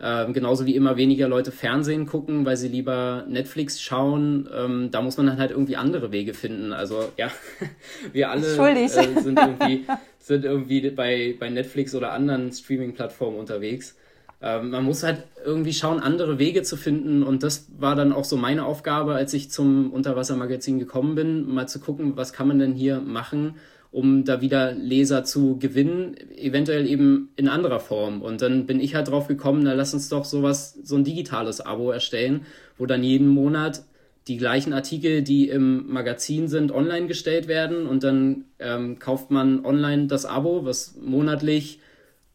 ähm, 0.00 0.32
genauso 0.32 0.64
wie 0.64 0.76
immer 0.76 0.96
weniger 0.96 1.28
Leute 1.28 1.50
Fernsehen 1.50 2.06
gucken, 2.06 2.44
weil 2.46 2.56
sie 2.56 2.68
lieber 2.68 3.24
Netflix 3.28 3.80
schauen. 3.80 4.48
Ähm, 4.56 4.90
da 4.92 5.02
muss 5.02 5.16
man 5.16 5.26
dann 5.26 5.38
halt 5.38 5.50
irgendwie 5.50 5.76
andere 5.76 6.12
Wege 6.12 6.34
finden. 6.34 6.72
Also 6.72 7.10
ja, 7.16 7.30
wir 8.12 8.30
alle 8.30 8.46
äh, 8.46 8.88
sind 8.88 9.38
irgendwie, 9.38 9.86
sind 10.20 10.44
irgendwie 10.44 10.90
bei, 10.90 11.36
bei 11.38 11.50
Netflix 11.50 11.96
oder 11.96 12.12
anderen 12.12 12.52
Streaming-Plattformen 12.52 13.38
unterwegs. 13.38 13.96
Ähm, 14.40 14.70
man 14.70 14.84
muss 14.84 15.02
halt 15.02 15.24
irgendwie 15.44 15.72
schauen, 15.72 15.98
andere 15.98 16.38
Wege 16.38 16.62
zu 16.62 16.76
finden. 16.76 17.24
Und 17.24 17.42
das 17.42 17.66
war 17.76 17.96
dann 17.96 18.12
auch 18.12 18.24
so 18.24 18.36
meine 18.36 18.66
Aufgabe, 18.66 19.14
als 19.14 19.34
ich 19.34 19.50
zum 19.50 19.92
Unterwassermagazin 19.92 20.78
gekommen 20.78 21.16
bin, 21.16 21.52
mal 21.52 21.68
zu 21.68 21.80
gucken, 21.80 22.16
was 22.16 22.32
kann 22.32 22.46
man 22.46 22.60
denn 22.60 22.72
hier 22.72 23.00
machen, 23.00 23.56
um 23.90 24.24
da 24.24 24.40
wieder 24.40 24.72
Leser 24.72 25.24
zu 25.24 25.58
gewinnen, 25.58 26.16
eventuell 26.36 26.86
eben 26.86 27.30
in 27.36 27.48
anderer 27.48 27.80
Form. 27.80 28.22
Und 28.22 28.42
dann 28.42 28.66
bin 28.66 28.80
ich 28.80 28.94
halt 28.94 29.08
drauf 29.08 29.28
gekommen, 29.28 29.62
na 29.62 29.72
lass 29.72 29.94
uns 29.94 30.08
doch 30.08 30.24
sowas, 30.24 30.78
so 30.82 30.96
ein 30.96 31.04
digitales 31.04 31.60
Abo 31.60 31.90
erstellen, 31.90 32.44
wo 32.76 32.86
dann 32.86 33.02
jeden 33.02 33.28
Monat 33.28 33.82
die 34.28 34.36
gleichen 34.36 34.74
Artikel, 34.74 35.22
die 35.22 35.48
im 35.48 35.90
Magazin 35.90 36.48
sind, 36.48 36.70
online 36.70 37.06
gestellt 37.06 37.48
werden 37.48 37.86
und 37.86 38.04
dann 38.04 38.44
ähm, 38.58 38.98
kauft 38.98 39.30
man 39.30 39.64
online 39.64 40.06
das 40.06 40.26
Abo, 40.26 40.66
was 40.66 40.96
monatlich, 41.00 41.80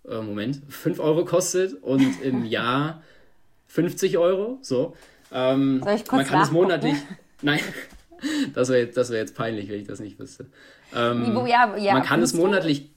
äh, 0.09 0.19
Moment, 0.19 0.61
5 0.69 0.99
Euro 0.99 1.23
kostet 1.23 1.81
und 1.83 2.21
im 2.23 2.45
Jahr 2.49 3.03
50 3.67 4.17
Euro. 4.17 4.57
So. 4.61 4.95
Ähm, 5.31 5.79
man 5.79 6.25
kann 6.25 6.41
es 6.41 6.51
monatlich. 6.51 6.95
Nein, 7.43 7.59
das 8.53 8.69
wäre 8.69 8.87
das 8.87 9.11
wär 9.11 9.19
jetzt 9.19 9.35
peinlich, 9.35 9.69
wenn 9.69 9.81
ich 9.81 9.87
das 9.87 9.99
nicht 9.99 10.19
wüsste. 10.19 10.47
Ähm, 10.95 11.45
ja, 11.47 11.75
ja, 11.77 11.93
man 11.93 12.03
kann 12.03 12.21
es 12.21 12.33
monatlich 12.33 12.89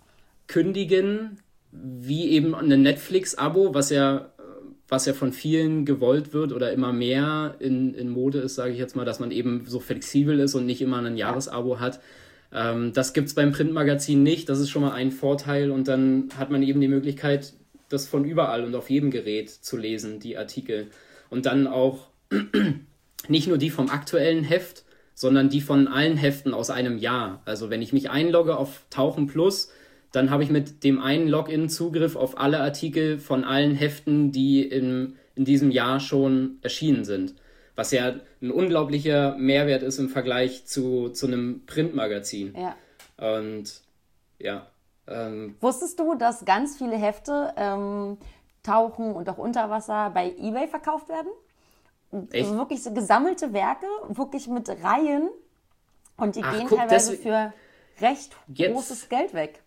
kündigen, 0.47 1.39
wie 1.73 2.31
eben 2.31 2.55
ein 2.55 2.83
Netflix-Abo, 2.83 3.75
was 3.75 3.91
ja 3.91 4.31
was 4.89 5.07
ja 5.07 5.15
von 5.15 5.33
vielen 5.33 5.85
gewollt 5.85 6.33
wird 6.33 6.53
oder 6.53 6.73
immer 6.73 6.93
mehr 6.93 7.57
in, 7.59 7.95
in 7.95 8.09
Mode 8.09 8.39
ist, 8.39 8.55
sage 8.55 8.73
ich 8.73 8.79
jetzt 8.79 8.95
mal, 8.95 9.05
dass 9.05 9.19
man 9.19 9.31
eben 9.31 9.65
so 9.67 9.81
flexibel 9.81 10.39
ist 10.39 10.55
und 10.55 10.67
nicht 10.67 10.81
immer 10.81 10.99
ein 10.99 11.17
Jahresabo 11.17 11.81
hat. 11.81 12.01
Ähm, 12.53 12.93
das 12.93 13.13
gibt 13.13 13.29
es 13.29 13.35
beim 13.35 13.53
Printmagazin 13.53 14.23
nicht. 14.23 14.49
Das 14.49 14.61
ist 14.61 14.71
schon 14.71 14.83
mal 14.83 14.93
ein 14.93 15.11
Vorteil. 15.11 15.71
Und 15.71 15.89
dann 15.89 16.29
hat 16.39 16.51
man 16.51 16.63
eben 16.63 16.81
die 16.81 16.89
Möglichkeit, 16.89 17.53
das 17.89 18.07
von 18.07 18.25
überall 18.25 18.65
und 18.65 18.75
auf 18.75 18.91
jedem 18.91 19.11
Gerät 19.11 19.51
zu 19.51 19.77
lesen, 19.77 20.21
die 20.21 20.39
Artikel. 20.39 20.89
Und 21.31 21.47
dann 21.47 21.67
auch 21.67 22.09
nicht 23.29 23.49
nur 23.49 23.59
die 23.59 23.71
vom 23.71 23.91
aktuellen 23.91 24.45
Heft, 24.45 24.85
sondern 25.17 25.49
die 25.49 25.63
von 25.63 25.89
allen 25.89 26.19
Heften 26.19 26.53
aus 26.53 26.69
einem 26.69 26.99
Jahr. 26.99 27.41
Also 27.47 27.71
wenn 27.71 27.81
ich 27.81 27.95
mich 27.95 28.11
einlogge 28.11 28.57
auf 28.57 28.83
Tauchen 28.91 29.27
Plus, 29.27 29.73
dann 30.13 30.31
habe 30.31 30.45
ich 30.45 30.51
mit 30.51 30.85
dem 30.85 31.01
einen 31.01 31.27
Login 31.27 31.71
Zugriff 31.71 32.17
auf 32.17 32.39
alle 32.39 32.61
Artikel 32.61 33.19
von 33.19 33.43
allen 33.43 33.75
Heften, 33.75 34.31
die 34.31 34.63
in, 34.63 35.17
in 35.35 35.47
diesem 35.47 35.71
Jahr 35.71 36.01
schon 36.01 36.59
erschienen 36.61 37.05
sind. 37.05 37.35
Was 37.77 37.93
ja 37.93 38.15
ein 38.43 38.51
unglaublicher 38.51 39.37
Mehrwert 39.37 39.83
ist 39.83 39.99
im 39.99 40.11
Vergleich 40.11 40.67
zu, 40.67 41.09
zu 41.09 41.27
einem 41.27 41.65
Printmagazin. 41.65 42.55
Ja. 42.55 42.77
Und 43.17 43.81
ja. 44.39 44.67
Ähm, 45.07 45.57
Wusstest 45.61 45.99
du, 45.99 46.15
dass 46.15 46.45
ganz 46.45 46.77
viele 46.77 46.97
Hefte 46.97 47.55
ähm, 47.57 48.19
Tauchen 48.63 49.15
und 49.15 49.31
auch 49.31 49.39
Unterwasser 49.39 50.11
bei 50.11 50.35
eBay 50.39 50.69
verkauft 50.69 51.09
werden? 51.09 51.29
Echt? 52.31 52.51
Wirklich 52.51 52.83
so 52.83 52.93
gesammelte 52.93 53.53
Werke, 53.53 53.87
wirklich 54.09 54.49
mit 54.49 54.69
Reihen. 54.69 55.29
Und 56.17 56.37
die 56.37 56.43
Ach, 56.43 56.57
gehen 56.57 56.67
guck, 56.69 56.79
teilweise 56.79 57.17
für 57.17 57.53
recht 58.01 58.37
jetzt, 58.49 58.73
großes 58.73 59.09
Geld 59.09 59.35
weg. 59.35 59.63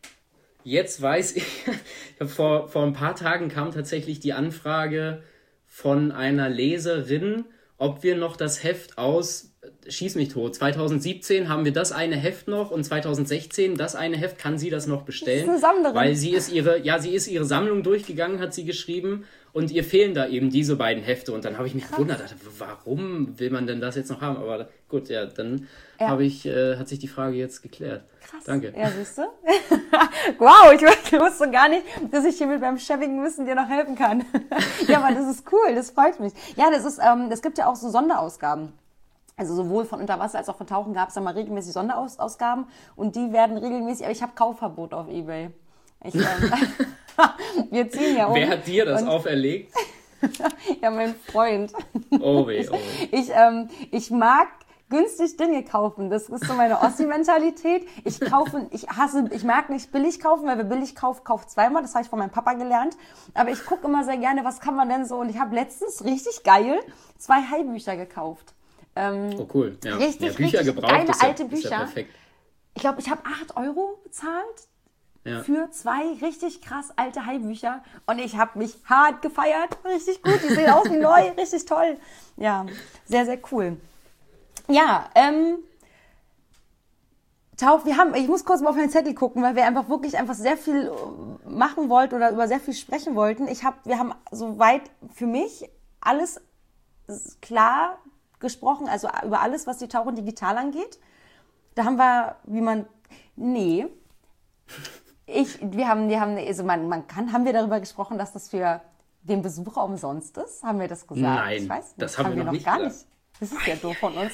Jetzt 0.63 1.01
weiß 1.01 1.35
ich, 1.35 1.45
vor, 2.25 2.67
vor 2.67 2.83
ein 2.83 2.93
paar 2.93 3.15
Tagen 3.15 3.49
kam 3.49 3.71
tatsächlich 3.71 4.19
die 4.19 4.33
Anfrage 4.33 5.23
von 5.65 6.11
einer 6.11 6.49
Leserin, 6.49 7.45
ob 7.77 8.03
wir 8.03 8.15
noch 8.15 8.35
das 8.35 8.63
Heft 8.63 8.97
aus 8.97 9.48
Schieß 9.87 10.15
mich 10.15 10.29
tot. 10.29 10.55
2017 10.55 11.49
haben 11.49 11.65
wir 11.65 11.73
das 11.73 11.91
eine 11.91 12.15
Heft 12.15 12.47
noch 12.47 12.71
und 12.71 12.83
2016 12.83 13.75
das 13.75 13.95
eine 13.95 14.17
Heft. 14.17 14.37
Kann 14.37 14.57
sie 14.57 14.69
das 14.69 14.87
noch 14.87 15.03
bestellen? 15.03 15.47
Das 15.47 15.57
ist 15.57 15.63
eine 15.63 15.75
Sammlerin. 15.75 15.95
Weil 15.95 16.15
sie 16.15 16.31
ist 16.31 16.51
ihre, 16.51 16.79
ja, 16.79 16.99
sie 16.99 17.13
ist 17.13 17.27
ihre 17.27 17.45
Sammlung 17.45 17.83
durchgegangen, 17.83 18.39
hat 18.39 18.53
sie 18.53 18.65
geschrieben 18.65 19.25
und 19.51 19.71
ihr 19.71 19.83
fehlen 19.83 20.13
da 20.13 20.27
eben 20.27 20.49
diese 20.49 20.75
beiden 20.75 21.03
Hefte. 21.03 21.33
Und 21.33 21.45
dann 21.45 21.57
habe 21.57 21.67
ich 21.67 21.73
mich 21.73 21.89
gewundert, 21.89 22.35
warum 22.57 23.39
will 23.39 23.49
man 23.49 23.67
denn 23.67 23.81
das 23.81 23.95
jetzt 23.95 24.09
noch 24.09 24.21
haben? 24.21 24.37
Aber 24.37 24.69
gut, 24.87 25.09
ja, 25.09 25.25
dann 25.25 25.67
ja. 25.99 26.07
habe 26.07 26.23
ich, 26.23 26.45
äh, 26.45 26.77
hat 26.77 26.87
sich 26.87 26.99
die 26.99 27.07
Frage 27.07 27.35
jetzt 27.35 27.61
geklärt. 27.61 28.03
Krass. 28.29 28.43
Danke. 28.45 28.73
Ja, 28.77 28.89
siehst 28.91 29.17
du? 29.17 29.21
wow, 30.37 30.71
ich 30.73 30.81
wusste 31.19 31.49
gar 31.49 31.67
nicht, 31.69 31.83
dass 32.11 32.25
ich 32.25 32.37
hier 32.37 32.47
mit 32.47 32.61
beim 32.61 32.77
Cheving 32.77 33.23
Wissen 33.23 33.45
dir 33.45 33.55
noch 33.55 33.67
helfen 33.67 33.95
kann. 33.95 34.23
ja, 34.87 35.01
aber 35.01 35.15
das 35.15 35.27
ist 35.27 35.45
cool, 35.51 35.73
das 35.73 35.91
freut 35.91 36.19
mich. 36.19 36.33
Ja, 36.55 36.69
das 36.69 36.85
ist, 36.85 36.99
ähm, 36.99 37.29
es 37.31 37.41
gibt 37.41 37.57
ja 37.57 37.67
auch 37.67 37.75
so 37.75 37.89
Sonderausgaben. 37.89 38.73
Also 39.39 39.55
sowohl 39.55 39.85
von 39.85 40.01
Unterwasser 40.01 40.37
als 40.37 40.49
auch 40.49 40.57
von 40.57 40.67
Tauchen 40.67 40.93
gab 40.93 41.07
es 41.07 41.15
da 41.15 41.21
mal 41.21 41.33
regelmäßig 41.33 41.71
Sonderausgaben 41.71 42.65
und 42.97 43.15
die 43.15 43.31
werden 43.31 43.55
regelmäßig, 43.57 44.03
aber 44.03 44.11
ich 44.11 44.21
habe 44.21 44.33
Kaufverbot 44.35 44.93
auf 44.93 45.07
Ebay. 45.07 45.49
Ich, 46.03 46.13
ähm, 46.13 46.21
wir 47.71 47.89
ziehen 47.89 48.17
ja 48.17 48.25
um. 48.25 48.35
Wer 48.35 48.49
hat 48.49 48.67
dir 48.67 48.83
das 48.83 49.01
auferlegt? 49.05 49.73
ja, 50.81 50.91
mein 50.91 51.15
Freund. 51.15 51.71
Oh 52.19 52.45
weh, 52.47 52.67
oh 52.69 52.73
weh. 52.73 53.07
Ich, 53.13 53.29
ähm, 53.33 53.69
ich 53.91 54.11
mag 54.11 54.49
günstig 54.89 55.37
Dinge 55.37 55.63
kaufen. 55.63 56.09
Das 56.09 56.27
ist 56.27 56.43
so 56.43 56.53
meine 56.53 56.81
Ossi-Mentalität. 56.81 57.87
Ich 58.03 58.19
kaufe, 58.19 58.67
ich 58.71 58.89
hasse, 58.89 59.29
ich 59.31 59.45
mag 59.45 59.69
nicht 59.69 59.93
billig 59.93 60.19
kaufen, 60.19 60.47
weil 60.47 60.57
wer 60.57 60.65
billig 60.65 60.97
kauft, 60.97 61.23
kauft 61.23 61.49
zweimal. 61.49 61.81
Das 61.81 61.95
habe 61.95 62.03
ich 62.03 62.09
von 62.09 62.19
meinem 62.19 62.31
Papa 62.31 62.55
gelernt. 62.55 62.97
Aber 63.33 63.51
ich 63.51 63.65
gucke 63.65 63.87
immer 63.87 64.03
sehr 64.03 64.17
gerne, 64.17 64.43
was 64.43 64.59
kann 64.59 64.75
man 64.75 64.89
denn 64.89 65.05
so. 65.05 65.15
Und 65.15 65.29
ich 65.29 65.39
habe 65.39 65.55
letztens 65.55 66.03
richtig 66.03 66.43
geil 66.43 66.77
zwei 67.17 67.41
Heilbücher 67.41 67.95
gekauft. 67.95 68.53
Ähm, 68.99 69.35
oh 69.39 69.47
cool. 69.53 69.77
Ja. 69.83 69.95
Richtig, 69.95 70.31
ja, 70.31 70.37
Bücher 70.37 70.59
richtig 70.59 70.65
gebraucht. 70.75 70.91
Geile 70.91 71.13
alte 71.21 71.43
ja, 71.43 71.49
Bücher. 71.49 71.69
perfekt. 71.69 72.13
Ich 72.75 72.81
glaube, 72.81 72.99
ich 72.99 73.09
habe 73.09 73.21
8 73.25 73.55
Euro 73.55 73.99
bezahlt 74.03 74.67
ja. 75.23 75.41
für 75.41 75.69
zwei 75.71 76.13
richtig 76.21 76.61
krass 76.61 76.91
alte 76.97 77.25
Heilbücher 77.25 77.81
und 78.07 78.19
ich 78.19 78.37
habe 78.37 78.59
mich 78.59 78.75
hart 78.85 79.21
gefeiert. 79.21 79.77
Richtig 79.85 80.21
gut, 80.21 80.39
die 80.43 80.53
sehen 80.53 80.69
aus 80.69 80.89
wie 80.89 80.97
neu, 80.97 81.29
richtig 81.37 81.65
toll. 81.65 81.97
Ja, 82.35 82.65
sehr, 83.05 83.25
sehr 83.25 83.39
cool. 83.51 83.77
Ja, 84.67 85.09
ähm, 85.15 85.59
Tauf, 87.55 87.85
wir 87.85 87.97
haben, 87.97 88.15
ich 88.15 88.29
muss 88.29 88.45
kurz 88.45 88.61
mal 88.61 88.69
auf 88.69 88.77
meinen 88.77 88.89
Zettel 88.89 89.13
gucken, 89.13 89.43
weil 89.43 89.55
wir 89.55 89.65
einfach 89.65 89.89
wirklich 89.89 90.17
einfach 90.17 90.33
sehr 90.33 90.55
viel 90.55 90.87
äh, 90.87 91.49
machen 91.49 91.89
wollten 91.89 92.15
oder 92.15 92.31
über 92.31 92.47
sehr 92.47 92.61
viel 92.61 92.73
sprechen 92.73 93.15
wollten. 93.15 93.49
Ich 93.49 93.65
habe, 93.65 93.75
wir 93.83 93.99
haben 93.99 94.13
soweit 94.31 94.83
für 95.13 95.27
mich 95.27 95.69
alles 95.99 96.39
klar 97.41 97.97
gesprochen, 98.39 98.87
also 98.87 99.09
über 99.25 99.41
alles, 99.41 99.67
was 99.67 99.77
die 99.77 99.87
Tauchen 99.87 100.15
digital 100.15 100.57
angeht. 100.57 100.99
Da 101.75 101.85
haben 101.85 101.97
wir, 101.97 102.35
wie 102.45 102.61
man, 102.61 102.85
nee, 103.35 103.87
ich, 105.25 105.59
wir 105.61 105.87
haben, 105.87 106.09
wir 106.09 106.19
haben, 106.19 106.37
also 106.37 106.63
man, 106.63 106.87
man 106.87 107.07
kann, 107.07 107.31
haben 107.31 107.45
wir 107.45 107.53
darüber 107.53 107.79
gesprochen, 107.79 108.17
dass 108.17 108.33
das 108.33 108.49
für 108.49 108.81
den 109.23 109.41
Besucher 109.41 109.83
umsonst 109.83 110.37
ist? 110.37 110.63
Haben 110.63 110.79
wir 110.79 110.87
das 110.87 111.05
gesagt? 111.07 111.21
Nein, 111.21 111.63
ich 111.63 111.69
weiß 111.69 111.85
nicht. 111.85 112.01
das 112.01 112.17
haben, 112.17 112.27
haben 112.27 112.35
wir, 112.37 112.43
noch, 112.45 112.53
noch 112.53 112.63
gar 112.63 112.77
gesagt. 112.77 112.95
nicht. 112.95 113.05
Das 113.39 113.51
ist 113.53 113.67
ja 113.67 113.75
doof 113.75 113.97
von 113.97 114.13
uns. 114.15 114.33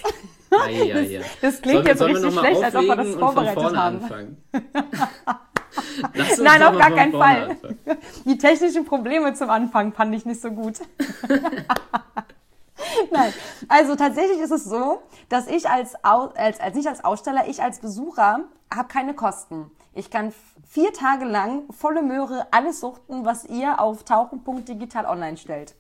Ja, 0.52 0.68
ja. 1.04 1.20
Das, 1.20 1.28
das, 1.42 1.62
klingt 1.62 1.86
jetzt 1.86 2.02
richtig 2.02 2.34
schlecht, 2.34 2.64
als 2.64 2.76
ob 2.76 2.82
wir 2.84 2.96
das 2.96 3.16
vorbereitet 3.16 3.76
haben. 3.76 4.38
Nein, 6.42 6.64
auf 6.64 6.78
gar 6.78 6.92
keinen 6.92 7.12
Fall. 7.12 7.50
Anfangen. 7.50 7.78
Die 8.26 8.38
technischen 8.38 8.86
Probleme 8.86 9.34
zum 9.34 9.50
Anfang 9.50 9.94
fand 9.94 10.16
ich 10.16 10.26
nicht 10.26 10.42
so 10.42 10.50
gut. 10.52 10.80
Nein, 13.12 13.34
also 13.68 13.96
tatsächlich 13.96 14.40
ist 14.40 14.52
es 14.52 14.66
so, 14.66 15.02
dass 15.30 15.48
ich 15.48 15.70
als, 15.70 15.96
als, 16.04 16.60
als 16.60 16.76
nicht 16.76 16.88
als 16.88 17.04
Aussteller, 17.04 17.48
ich 17.48 17.62
als 17.62 17.80
Besucher 17.80 18.46
habe 18.74 18.88
keine 18.88 19.14
Kosten. 19.14 19.72
Ich 19.94 20.10
kann 20.10 20.34
vier 20.68 20.92
Tage 20.94 21.26
lang 21.26 21.72
volle 21.72 22.02
Möhre 22.02 22.48
alles 22.52 22.82
suchten, 22.82 23.26
was 23.26 23.46
ihr 23.46 23.80
auf 23.80 24.04
tauchen.digital 24.04 25.06
online 25.06 25.38
stellt. 25.38 25.76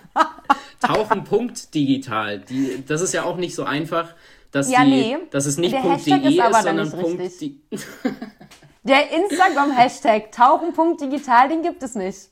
Tauchen.digital. 0.81 2.43
Das 2.87 3.01
ist 3.01 3.13
ja 3.13 3.23
auch 3.23 3.37
nicht 3.37 3.55
so 3.55 3.63
einfach, 3.63 4.13
dass, 4.55 4.71
ja, 4.71 4.85
die, 4.85 4.89
nee. 4.89 5.17
dass 5.31 5.45
es 5.47 5.57
nicht 5.57 5.73
Der 5.73 5.81
.de 5.81 5.91
ist, 5.91 6.07
ist 6.07 6.63
sondern 6.63 6.89
Punkt. 6.89 7.21
Der 8.83 9.11
Instagram-Hashtag 9.11 10.31
Tauchen.digital, 10.31 11.49
den 11.49 11.61
gibt 11.61 11.83
es 11.83 11.95
nicht. 11.95 12.29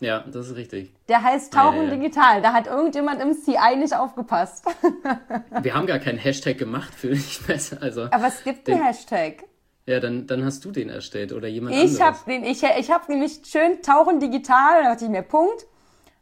Ja, 0.00 0.24
das 0.32 0.48
ist 0.48 0.56
richtig. 0.56 0.94
Der 1.08 1.22
heißt 1.22 1.52
Tauchen 1.52 1.82
ja, 1.82 1.88
ja, 1.88 1.96
Digital. 1.96 2.40
Da 2.40 2.54
hat 2.54 2.68
irgendjemand 2.68 3.20
im 3.20 3.34
CI 3.34 3.76
nicht 3.76 3.94
aufgepasst. 3.94 4.64
Wir 5.62 5.74
haben 5.74 5.86
gar 5.86 5.98
keinen 5.98 6.16
Hashtag 6.16 6.56
gemacht 6.56 6.94
für 6.94 7.08
dich 7.08 7.40
besser. 7.46 7.82
Also 7.82 8.04
Aber 8.12 8.28
es 8.28 8.42
gibt 8.44 8.66
den, 8.66 8.76
einen 8.76 8.84
Hashtag. 8.84 9.44
Ja, 9.84 10.00
dann, 10.00 10.26
dann 10.26 10.44
hast 10.46 10.64
du 10.64 10.70
den 10.70 10.88
erstellt 10.88 11.32
oder 11.32 11.48
jemand 11.48 11.74
ich 11.74 11.82
anderes. 11.82 12.00
Hab 12.00 12.24
den, 12.24 12.44
ich 12.44 12.62
ich 12.62 12.90
habe 12.90 13.12
nämlich 13.12 13.40
schön 13.44 13.82
Tauchen 13.82 14.20
Digital, 14.20 14.84
da 14.84 14.90
dachte 14.92 15.04
ich 15.04 15.10
mir 15.10 15.22
Punkt. 15.22 15.66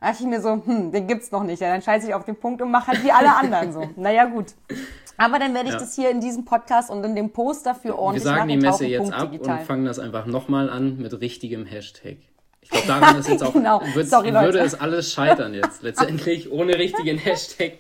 Da 0.01 0.09
dachte 0.09 0.25
ich 0.25 0.29
mir 0.29 0.41
so, 0.41 0.61
hm, 0.65 0.91
den 0.91 1.07
gibt's 1.07 1.31
noch 1.31 1.45
nicht. 1.45 1.61
Ja, 1.61 1.71
dann 1.71 1.83
scheiße 1.83 2.09
ich 2.09 2.15
auf 2.15 2.25
den 2.25 2.37
Punkt 2.37 2.63
und 2.63 2.71
mache 2.73 2.89
halt 2.89 3.05
wie 3.05 3.13
alle 3.13 3.33
anderen 3.37 3.73
so. 3.73 3.89
Naja, 3.95 4.25
gut. 4.25 4.55
Aber 5.17 5.39
dann 5.39 5.55
werde 5.55 5.69
ich 5.69 5.75
ja. 5.75 5.81
das 5.81 5.95
hier 5.95 6.11
in 6.11 6.21
diesem 6.21 6.45
Podcast 6.45 6.91
und 6.91 7.05
in 7.05 7.15
dem 7.15 7.31
Post 7.31 7.67
dafür 7.67 7.99
ordentlich 7.99 8.25
Wir 8.25 8.31
sagen 8.31 8.49
die 8.49 8.57
Messe 8.57 8.87
jetzt 8.87 9.13
ab 9.13 9.31
digital. 9.31 9.59
und 9.59 9.67
fangen 9.67 9.85
das 9.85 9.99
einfach 9.99 10.27
nochmal 10.27 10.71
an 10.71 10.99
mit 10.99 11.21
richtigem 11.21 11.67
Hashtag. 11.67 12.19
Ich 12.67 12.71
glaube, 12.71 12.89
daran 12.89 13.19
ist 13.21 13.29
jetzt 13.29 13.43
auch, 13.45 13.53
genau. 13.53 13.81
Sorry, 14.03 14.35
würde 14.35 14.59
es 14.59 14.75
alles 14.75 15.13
scheitern 15.13 15.55
jetzt. 15.55 15.83
Letztendlich, 15.83 16.51
ohne 16.51 16.77
richtigen 16.77 17.17
Hashtag 17.17 17.75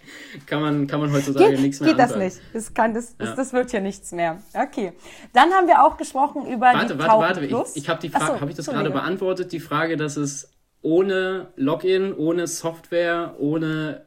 kann 0.46 0.60
man, 0.60 0.86
kann 0.86 1.00
man 1.00 1.12
heutzutage 1.12 1.50
geht, 1.52 1.60
nichts 1.60 1.80
mehr 1.80 1.90
Geht 1.90 2.00
anfangen. 2.00 2.20
das 2.20 2.36
nicht. 2.36 2.54
Das, 2.54 2.74
kann, 2.74 2.94
das, 2.94 3.16
ja. 3.18 3.26
das, 3.26 3.34
das, 3.34 3.52
wird 3.52 3.72
ja 3.72 3.80
nichts 3.80 4.12
mehr. 4.12 4.38
Okay. 4.54 4.92
Dann 5.32 5.50
haben 5.50 5.66
wir 5.66 5.84
auch 5.84 5.96
gesprochen 5.96 6.46
über 6.46 6.66
warte, 6.66 6.94
die 6.94 6.98
Warte, 7.00 7.18
warte, 7.18 7.52
warte. 7.52 7.70
Ich, 7.74 7.82
ich 7.82 7.88
habe 7.88 8.00
die 8.00 8.10
Frage, 8.10 8.34
so, 8.34 8.40
habe 8.40 8.50
ich 8.50 8.56
das 8.56 8.66
gerade 8.66 8.90
beantwortet? 8.90 9.50
Die 9.50 9.60
Frage, 9.60 9.96
dass 9.96 10.16
es 10.16 10.50
ohne 10.82 11.48
Login, 11.56 12.14
ohne 12.14 12.46
Software, 12.46 13.34
ohne 13.38 14.05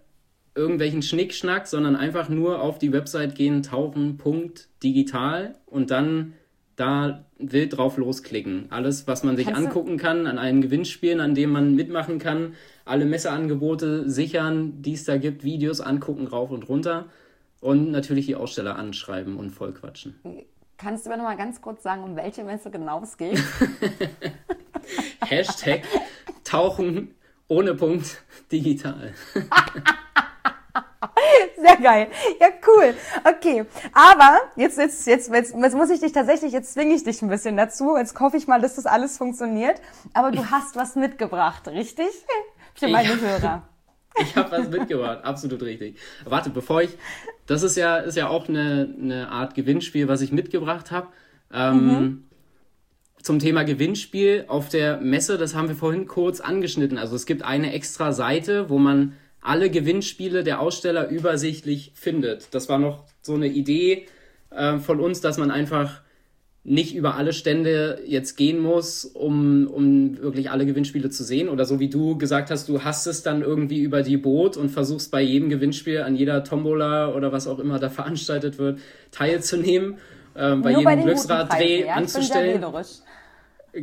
irgendwelchen 0.59 1.01
Schnickschnack, 1.01 1.67
sondern 1.67 1.95
einfach 1.95 2.29
nur 2.29 2.61
auf 2.61 2.77
die 2.77 2.91
Website 2.91 3.35
gehen, 3.35 3.63
tauchen, 3.63 4.17
Punkt, 4.17 4.67
digital 4.83 5.55
und 5.65 5.89
dann 5.89 6.33
da 6.75 7.25
wild 7.37 7.77
drauf 7.77 7.97
losklicken. 7.97 8.67
Alles, 8.69 9.07
was 9.07 9.23
man 9.23 9.35
sich 9.35 9.47
Kannst 9.47 9.67
angucken 9.67 9.97
kann 9.97 10.27
an 10.27 10.37
allen 10.37 10.61
Gewinnspielen, 10.61 11.19
an 11.19 11.35
denen 11.35 11.51
man 11.51 11.75
mitmachen 11.75 12.19
kann, 12.19 12.53
alle 12.85 13.05
Messeangebote 13.05 14.09
sichern, 14.09 14.81
die 14.81 14.93
es 14.93 15.05
da 15.05 15.17
gibt, 15.17 15.43
Videos 15.43 15.81
angucken, 15.81 16.27
rauf 16.27 16.51
und 16.51 16.67
runter 16.69 17.05
und 17.61 17.91
natürlich 17.91 18.27
die 18.27 18.35
Aussteller 18.35 18.75
anschreiben 18.75 19.37
und 19.37 19.51
vollquatschen. 19.51 20.15
Kannst 20.77 21.05
du 21.05 21.09
mir 21.09 21.17
noch 21.17 21.25
mal 21.25 21.35
ganz 21.35 21.61
kurz 21.61 21.83
sagen, 21.83 22.03
um 22.03 22.15
welche 22.15 22.43
Messe 22.43 22.71
genau 22.71 23.01
es 23.03 23.17
geht? 23.17 23.41
Hashtag 25.25 25.83
Tauchen 26.43 27.15
ohne 27.49 27.75
Punkt 27.75 28.23
digital. 28.51 29.13
Sehr 31.61 31.75
geil. 31.77 32.07
Ja, 32.39 32.47
cool. 32.67 32.93
Okay. 33.23 33.65
Aber 33.93 34.37
jetzt, 34.55 34.77
jetzt, 34.77 35.05
jetzt, 35.07 35.29
jetzt, 35.31 35.53
jetzt 35.53 35.75
muss 35.75 35.89
ich 35.89 35.99
dich 35.99 36.13
tatsächlich, 36.13 36.53
jetzt 36.53 36.73
zwinge 36.73 36.95
ich 36.95 37.03
dich 37.03 37.21
ein 37.21 37.29
bisschen 37.29 37.57
dazu. 37.57 37.97
Jetzt 37.97 38.17
hoffe 38.19 38.37
ich 38.37 38.47
mal, 38.47 38.61
dass 38.61 38.75
das 38.75 38.85
alles 38.85 39.17
funktioniert. 39.17 39.81
Aber 40.13 40.31
du 40.31 40.49
hast 40.49 40.77
was 40.77 40.95
mitgebracht, 40.95 41.67
richtig? 41.67 42.07
Für 42.75 42.87
meine 42.87 43.13
ich, 43.13 43.21
Hörer. 43.21 43.67
Ich 44.21 44.35
habe 44.35 44.51
was 44.51 44.69
mitgebracht, 44.69 45.23
absolut 45.23 45.61
richtig. 45.61 45.97
Warte, 46.25 46.49
bevor 46.49 46.81
ich, 46.81 46.97
das 47.45 47.63
ist 47.63 47.75
ja, 47.77 47.97
ist 47.97 48.15
ja 48.15 48.27
auch 48.27 48.49
eine, 48.49 48.93
eine 49.01 49.29
Art 49.29 49.55
Gewinnspiel, 49.55 50.07
was 50.07 50.21
ich 50.21 50.31
mitgebracht 50.31 50.91
habe. 50.91 51.07
Ähm, 51.51 51.87
mhm. 51.87 52.28
Zum 53.21 53.39
Thema 53.39 53.63
Gewinnspiel 53.63 54.45
auf 54.47 54.69
der 54.69 55.01
Messe, 55.01 55.37
das 55.37 55.53
haben 55.53 55.67
wir 55.67 55.75
vorhin 55.75 56.07
kurz 56.07 56.39
angeschnitten. 56.39 56.97
Also 56.97 57.15
es 57.15 57.25
gibt 57.25 57.43
eine 57.43 57.73
extra 57.73 58.13
Seite, 58.13 58.69
wo 58.69 58.77
man 58.77 59.13
alle 59.41 59.69
Gewinnspiele 59.69 60.43
der 60.43 60.59
Aussteller 60.59 61.09
übersichtlich 61.09 61.91
findet. 61.95 62.53
Das 62.53 62.69
war 62.69 62.79
noch 62.79 63.05
so 63.21 63.33
eine 63.33 63.47
Idee 63.47 64.07
äh, 64.51 64.77
von 64.77 64.99
uns, 64.99 65.21
dass 65.21 65.37
man 65.37 65.51
einfach 65.51 66.01
nicht 66.63 66.93
über 66.93 67.15
alle 67.15 67.33
Stände 67.33 68.01
jetzt 68.05 68.35
gehen 68.35 68.59
muss, 68.59 69.05
um, 69.05 69.67
um 69.67 70.21
wirklich 70.21 70.51
alle 70.51 70.65
Gewinnspiele 70.65 71.09
zu 71.09 71.23
sehen. 71.23 71.49
Oder 71.49 71.65
so 71.65 71.79
wie 71.79 71.89
du 71.89 72.17
gesagt 72.17 72.51
hast, 72.51 72.67
du 72.67 72.83
hast 72.83 73.07
es 73.07 73.23
dann 73.23 73.41
irgendwie 73.41 73.79
über 73.79 74.03
die 74.03 74.17
Boot 74.17 74.57
und 74.57 74.69
versuchst 74.69 75.09
bei 75.09 75.21
jedem 75.21 75.49
Gewinnspiel 75.49 76.01
an 76.01 76.15
jeder 76.15 76.43
Tombola 76.43 77.13
oder 77.13 77.31
was 77.31 77.47
auch 77.47 77.59
immer 77.59 77.79
da 77.79 77.89
veranstaltet 77.89 78.57
wird, 78.57 78.79
teilzunehmen, 79.11 79.97
äh, 80.35 80.55
bei 80.55 80.71
jedem 80.77 81.03
Glücksraddreh 81.03 81.85
ja, 81.85 81.93
anzustellen. 81.93 82.63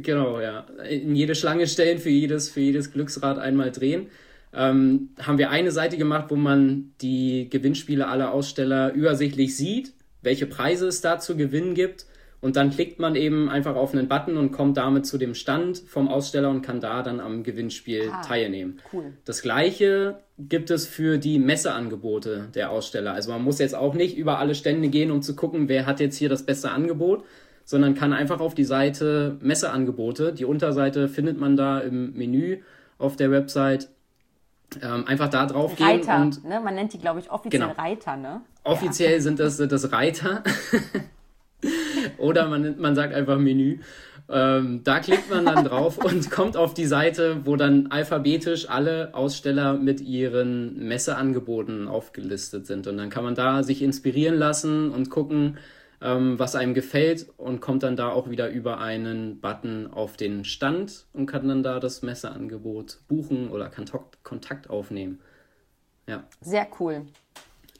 Genau, 0.02 0.40
ja. 0.40 0.66
In 0.88 1.14
jede 1.14 1.34
Schlange 1.34 1.66
stellen, 1.66 1.98
für 1.98 2.10
jedes, 2.10 2.48
für 2.48 2.60
jedes 2.60 2.92
Glücksrad 2.92 3.38
einmal 3.38 3.72
drehen 3.72 4.08
ähm, 4.56 5.10
haben 5.20 5.38
wir 5.38 5.50
eine 5.50 5.70
Seite 5.70 5.98
gemacht, 5.98 6.26
wo 6.30 6.36
man 6.36 6.92
die 7.02 7.48
Gewinnspiele 7.50 8.08
aller 8.08 8.32
Aussteller 8.32 8.92
übersichtlich 8.92 9.56
sieht, 9.56 9.92
welche 10.22 10.46
Preise 10.46 10.88
es 10.88 11.02
da 11.02 11.18
zu 11.18 11.36
gewinnen 11.36 11.74
gibt. 11.74 12.06
Und 12.40 12.56
dann 12.56 12.70
klickt 12.70 12.98
man 12.98 13.16
eben 13.16 13.48
einfach 13.48 13.76
auf 13.76 13.92
einen 13.92 14.08
Button 14.08 14.36
und 14.36 14.52
kommt 14.52 14.76
damit 14.76 15.06
zu 15.06 15.18
dem 15.18 15.34
Stand 15.34 15.78
vom 15.78 16.08
Aussteller 16.08 16.50
und 16.50 16.62
kann 16.62 16.80
da 16.80 17.02
dann 17.02 17.18
am 17.18 17.42
Gewinnspiel 17.42 18.10
ah, 18.12 18.22
teilnehmen. 18.22 18.78
Cool. 18.92 19.14
Das 19.24 19.42
gleiche 19.42 20.18
gibt 20.38 20.70
es 20.70 20.86
für 20.86 21.18
die 21.18 21.38
Messeangebote 21.38 22.48
der 22.54 22.70
Aussteller. 22.70 23.14
Also 23.14 23.32
man 23.32 23.42
muss 23.42 23.58
jetzt 23.58 23.74
auch 23.74 23.94
nicht 23.94 24.16
über 24.16 24.38
alle 24.38 24.54
Stände 24.54 24.88
gehen, 24.88 25.10
um 25.10 25.22
zu 25.22 25.34
gucken, 25.34 25.68
wer 25.68 25.86
hat 25.86 25.98
jetzt 25.98 26.18
hier 26.18 26.28
das 26.28 26.44
beste 26.44 26.70
Angebot, 26.70 27.24
sondern 27.66 27.94
kann 27.94 28.14
einfach 28.14 28.40
auf 28.40 28.54
die 28.54 28.64
Seite 28.64 29.36
Messeangebote, 29.42 30.32
die 30.32 30.46
Unterseite 30.46 31.08
findet 31.08 31.38
man 31.38 31.56
da 31.56 31.80
im 31.80 32.14
Menü 32.14 32.62
auf 32.96 33.16
der 33.16 33.30
Website, 33.30 33.88
ähm, 34.80 35.04
einfach 35.06 35.28
da 35.28 35.46
drauf 35.46 35.74
gehen. 35.76 35.86
Reiter, 35.86 36.22
und, 36.22 36.44
ne? 36.44 36.60
Man 36.60 36.76
nennt 36.76 36.92
die, 36.92 36.98
glaube 36.98 37.20
ich, 37.20 37.30
offiziell 37.30 37.62
genau. 37.62 37.74
Reiter, 37.74 38.16
ne? 38.16 38.40
Offiziell 38.62 39.14
ja. 39.14 39.20
sind 39.20 39.40
das, 39.40 39.58
das 39.58 39.92
Reiter. 39.92 40.44
Oder 42.18 42.48
man, 42.48 42.78
man 42.78 42.94
sagt 42.94 43.12
einfach 43.12 43.38
Menü. 43.38 43.80
Ähm, 44.28 44.82
da 44.84 45.00
klickt 45.00 45.28
man 45.28 45.44
dann 45.46 45.64
drauf 45.64 45.98
und 46.04 46.30
kommt 46.30 46.56
auf 46.56 46.72
die 46.72 46.86
Seite, 46.86 47.40
wo 47.44 47.56
dann 47.56 47.88
alphabetisch 47.88 48.70
alle 48.70 49.10
Aussteller 49.12 49.74
mit 49.74 50.00
ihren 50.00 50.86
Messeangeboten 50.86 51.88
aufgelistet 51.88 52.66
sind. 52.66 52.86
Und 52.86 52.96
dann 52.96 53.10
kann 53.10 53.24
man 53.24 53.34
da 53.34 53.64
sich 53.64 53.82
inspirieren 53.82 54.36
lassen 54.36 54.90
und 54.90 55.10
gucken, 55.10 55.58
ähm, 56.00 56.38
was 56.38 56.54
einem 56.54 56.74
gefällt 56.74 57.26
und 57.36 57.60
kommt 57.60 57.82
dann 57.82 57.96
da 57.96 58.10
auch 58.10 58.28
wieder 58.28 58.48
über 58.48 58.78
einen 58.78 59.40
Button 59.40 59.86
auf 59.86 60.16
den 60.16 60.44
Stand 60.44 61.06
und 61.12 61.26
kann 61.26 61.48
dann 61.48 61.62
da 61.62 61.80
das 61.80 62.02
Messeangebot 62.02 62.98
buchen 63.08 63.50
oder 63.50 63.70
Kontakt, 63.70 64.22
Kontakt 64.22 64.68
aufnehmen. 64.68 65.20
Ja. 66.06 66.24
Sehr 66.40 66.66
cool. 66.78 67.06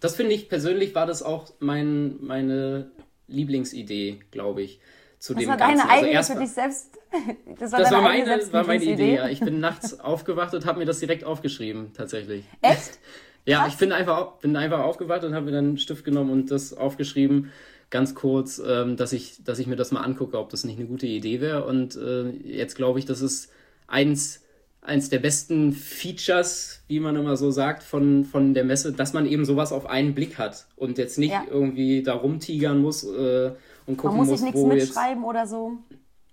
Das 0.00 0.16
finde 0.16 0.32
ich 0.34 0.48
persönlich 0.48 0.94
war 0.94 1.06
das 1.06 1.22
auch 1.22 1.52
mein, 1.58 2.16
meine 2.20 2.90
Lieblingsidee, 3.28 4.20
glaube 4.30 4.62
ich. 4.62 4.80
Zu 5.18 5.34
das 5.34 5.42
dem 5.42 5.48
war 5.48 5.56
Ganzen. 5.56 5.78
deine 5.78 5.90
also 5.90 6.06
eigene 6.06 6.24
für 6.24 6.38
dich 6.40 6.52
selbst. 6.52 6.98
Das 7.58 7.72
war, 7.72 7.78
das 7.80 7.90
war 7.92 8.02
meine, 8.02 8.52
war 8.52 8.66
meine 8.66 8.84
Idee. 8.84 9.14
Ja. 9.14 9.28
Ich 9.28 9.40
bin 9.40 9.58
nachts 9.58 9.98
aufgewacht 10.00 10.52
und 10.52 10.66
habe 10.66 10.80
mir 10.80 10.84
das 10.84 10.98
direkt 10.98 11.24
aufgeschrieben, 11.24 11.92
tatsächlich. 11.94 12.44
Echt? 12.60 12.98
ja, 13.46 13.60
Krass. 13.60 13.72
ich 13.72 13.78
bin 13.78 13.92
einfach, 13.92 14.32
bin 14.38 14.54
einfach 14.56 14.80
aufgewacht 14.80 15.24
und 15.24 15.34
habe 15.34 15.46
mir 15.46 15.52
dann 15.52 15.64
einen 15.66 15.78
Stift 15.78 16.04
genommen 16.04 16.30
und 16.30 16.50
das 16.50 16.74
aufgeschrieben 16.74 17.52
ganz 17.90 18.14
kurz, 18.14 18.60
ähm, 18.64 18.96
dass, 18.96 19.12
ich, 19.12 19.42
dass 19.44 19.58
ich 19.58 19.66
mir 19.66 19.76
das 19.76 19.92
mal 19.92 20.02
angucke, 20.02 20.38
ob 20.38 20.50
das 20.50 20.64
nicht 20.64 20.78
eine 20.78 20.88
gute 20.88 21.06
Idee 21.06 21.40
wäre. 21.40 21.64
Und 21.64 21.96
äh, 21.96 22.30
jetzt 22.30 22.74
glaube 22.74 22.98
ich, 22.98 23.04
das 23.04 23.20
ist 23.20 23.50
eins, 23.86 24.42
eins 24.80 25.08
der 25.08 25.18
besten 25.18 25.72
Features, 25.72 26.82
wie 26.88 27.00
man 27.00 27.16
immer 27.16 27.36
so 27.36 27.50
sagt, 27.50 27.82
von, 27.82 28.24
von 28.24 28.54
der 28.54 28.64
Messe, 28.64 28.92
dass 28.92 29.12
man 29.12 29.26
eben 29.26 29.44
sowas 29.44 29.72
auf 29.72 29.86
einen 29.86 30.14
Blick 30.14 30.38
hat 30.38 30.66
und 30.76 30.98
jetzt 30.98 31.18
nicht 31.18 31.32
ja. 31.32 31.44
irgendwie 31.48 32.02
da 32.02 32.14
rumtigern 32.14 32.78
muss 32.78 33.04
äh, 33.04 33.52
und 33.86 33.96
gucken 33.96 34.16
muss. 34.16 34.26
Man 34.26 34.30
muss 34.30 34.40
sich 34.40 34.42
nichts 34.42 34.62
mitschreiben 34.62 35.22
jetzt... 35.22 35.28
oder 35.28 35.46
so. 35.46 35.72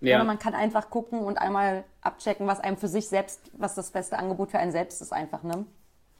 Ja. 0.01 0.17
Oder 0.17 0.25
man 0.25 0.39
kann 0.39 0.53
einfach 0.53 0.89
gucken 0.89 1.19
und 1.19 1.37
einmal 1.37 1.85
abchecken, 2.01 2.45
was 2.45 2.59
einem 2.59 2.75
für 2.75 2.89
sich 2.89 3.07
selbst, 3.07 3.39
was 3.53 3.75
das 3.75 3.91
beste 3.91 4.17
Angebot 4.19 4.51
für 4.51 4.59
einen 4.59 4.73
selbst 4.73 5.01
ist, 5.01 5.13
einfach, 5.13 5.43
ne? 5.43 5.65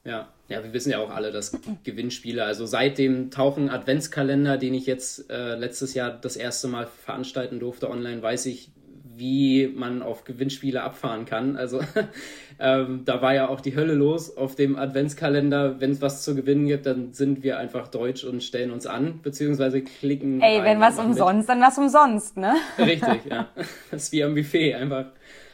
Ja, 0.06 0.28
ja, 0.50 0.64
wir 0.64 0.74
wissen 0.74 0.92
ja 0.92 1.00
auch 1.00 1.12
alle, 1.12 1.32
dass 1.32 1.58
Gewinnspiele, 1.86 2.44
also 2.44 2.66
seit 2.66 2.98
dem 2.98 3.32
Tauchen 3.32 3.70
Adventskalender, 3.70 4.58
den 4.58 4.74
ich 4.74 4.86
jetzt 4.86 5.30
äh, 5.32 5.56
letztes 5.56 5.94
Jahr 5.94 6.12
das 6.12 6.36
erste 6.36 6.68
Mal 6.68 6.88
veranstalten 6.88 7.60
durfte 7.60 7.90
online, 7.90 8.22
weiß 8.22 8.48
ich, 8.48 8.70
wie 9.16 9.72
man 9.74 10.02
auf 10.02 10.24
Gewinnspiele 10.24 10.82
abfahren 10.82 11.26
kann. 11.26 11.56
Also 11.56 11.80
ähm, 12.60 13.04
da 13.06 13.22
war 13.22 13.34
ja 13.34 13.48
auch 13.48 13.62
die 13.62 13.76
Hölle 13.76 13.94
los 13.94 14.36
auf 14.36 14.56
dem 14.56 14.76
Adventskalender. 14.76 15.80
Wenn 15.80 15.92
es 15.92 16.02
was 16.02 16.24
zu 16.24 16.36
gewinnen 16.36 16.68
gibt, 16.68 16.86
dann 16.86 17.14
sind 17.14 17.44
wir 17.44 17.58
einfach 17.58 17.88
deutsch 17.88 18.24
und 18.24 18.44
stellen 18.44 18.72
uns 18.72 18.86
an, 18.86 19.22
beziehungsweise 19.22 19.82
klicken. 19.82 20.42
Ey, 20.42 20.64
wenn 20.64 20.80
was 20.80 21.00
umsonst, 21.00 21.48
mit. 21.48 21.50
dann 21.50 21.62
was 21.62 21.78
umsonst, 21.78 22.38
ne? 22.38 22.56
Richtig, 22.78 23.26
ja. 23.30 23.50
Das 23.92 24.04
ist 24.04 24.12
wie 24.12 24.24
am 24.24 24.36
Buffet, 24.36 24.76
einfach 24.76 25.06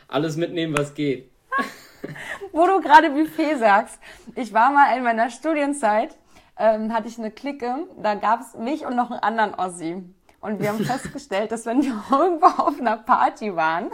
alles 0.07 0.37
mitnehmen, 0.37 0.75
was 0.77 0.93
geht. 0.95 1.29
Wo 2.51 2.65
du 2.67 2.81
gerade 2.81 3.09
Buffet 3.09 3.57
sagst. 3.57 3.99
Ich 4.35 4.53
war 4.53 4.71
mal 4.71 4.95
in 4.95 5.03
meiner 5.03 5.29
Studienzeit, 5.29 6.15
ähm, 6.57 6.93
hatte 6.93 7.07
ich 7.07 7.17
eine 7.17 7.31
Clique, 7.31 7.87
da 8.01 8.15
gab 8.15 8.41
es 8.41 8.55
mich 8.55 8.85
und 8.85 8.95
noch 8.95 9.11
einen 9.11 9.21
anderen 9.21 9.55
Ossi. 9.55 10.03
Und 10.41 10.59
wir 10.59 10.69
haben 10.69 10.85
festgestellt, 10.85 11.51
dass 11.51 11.65
wenn 11.65 11.81
wir 11.81 12.01
irgendwo 12.11 12.47
auf 12.47 12.79
einer 12.79 12.97
Party 12.97 13.55
waren, 13.55 13.89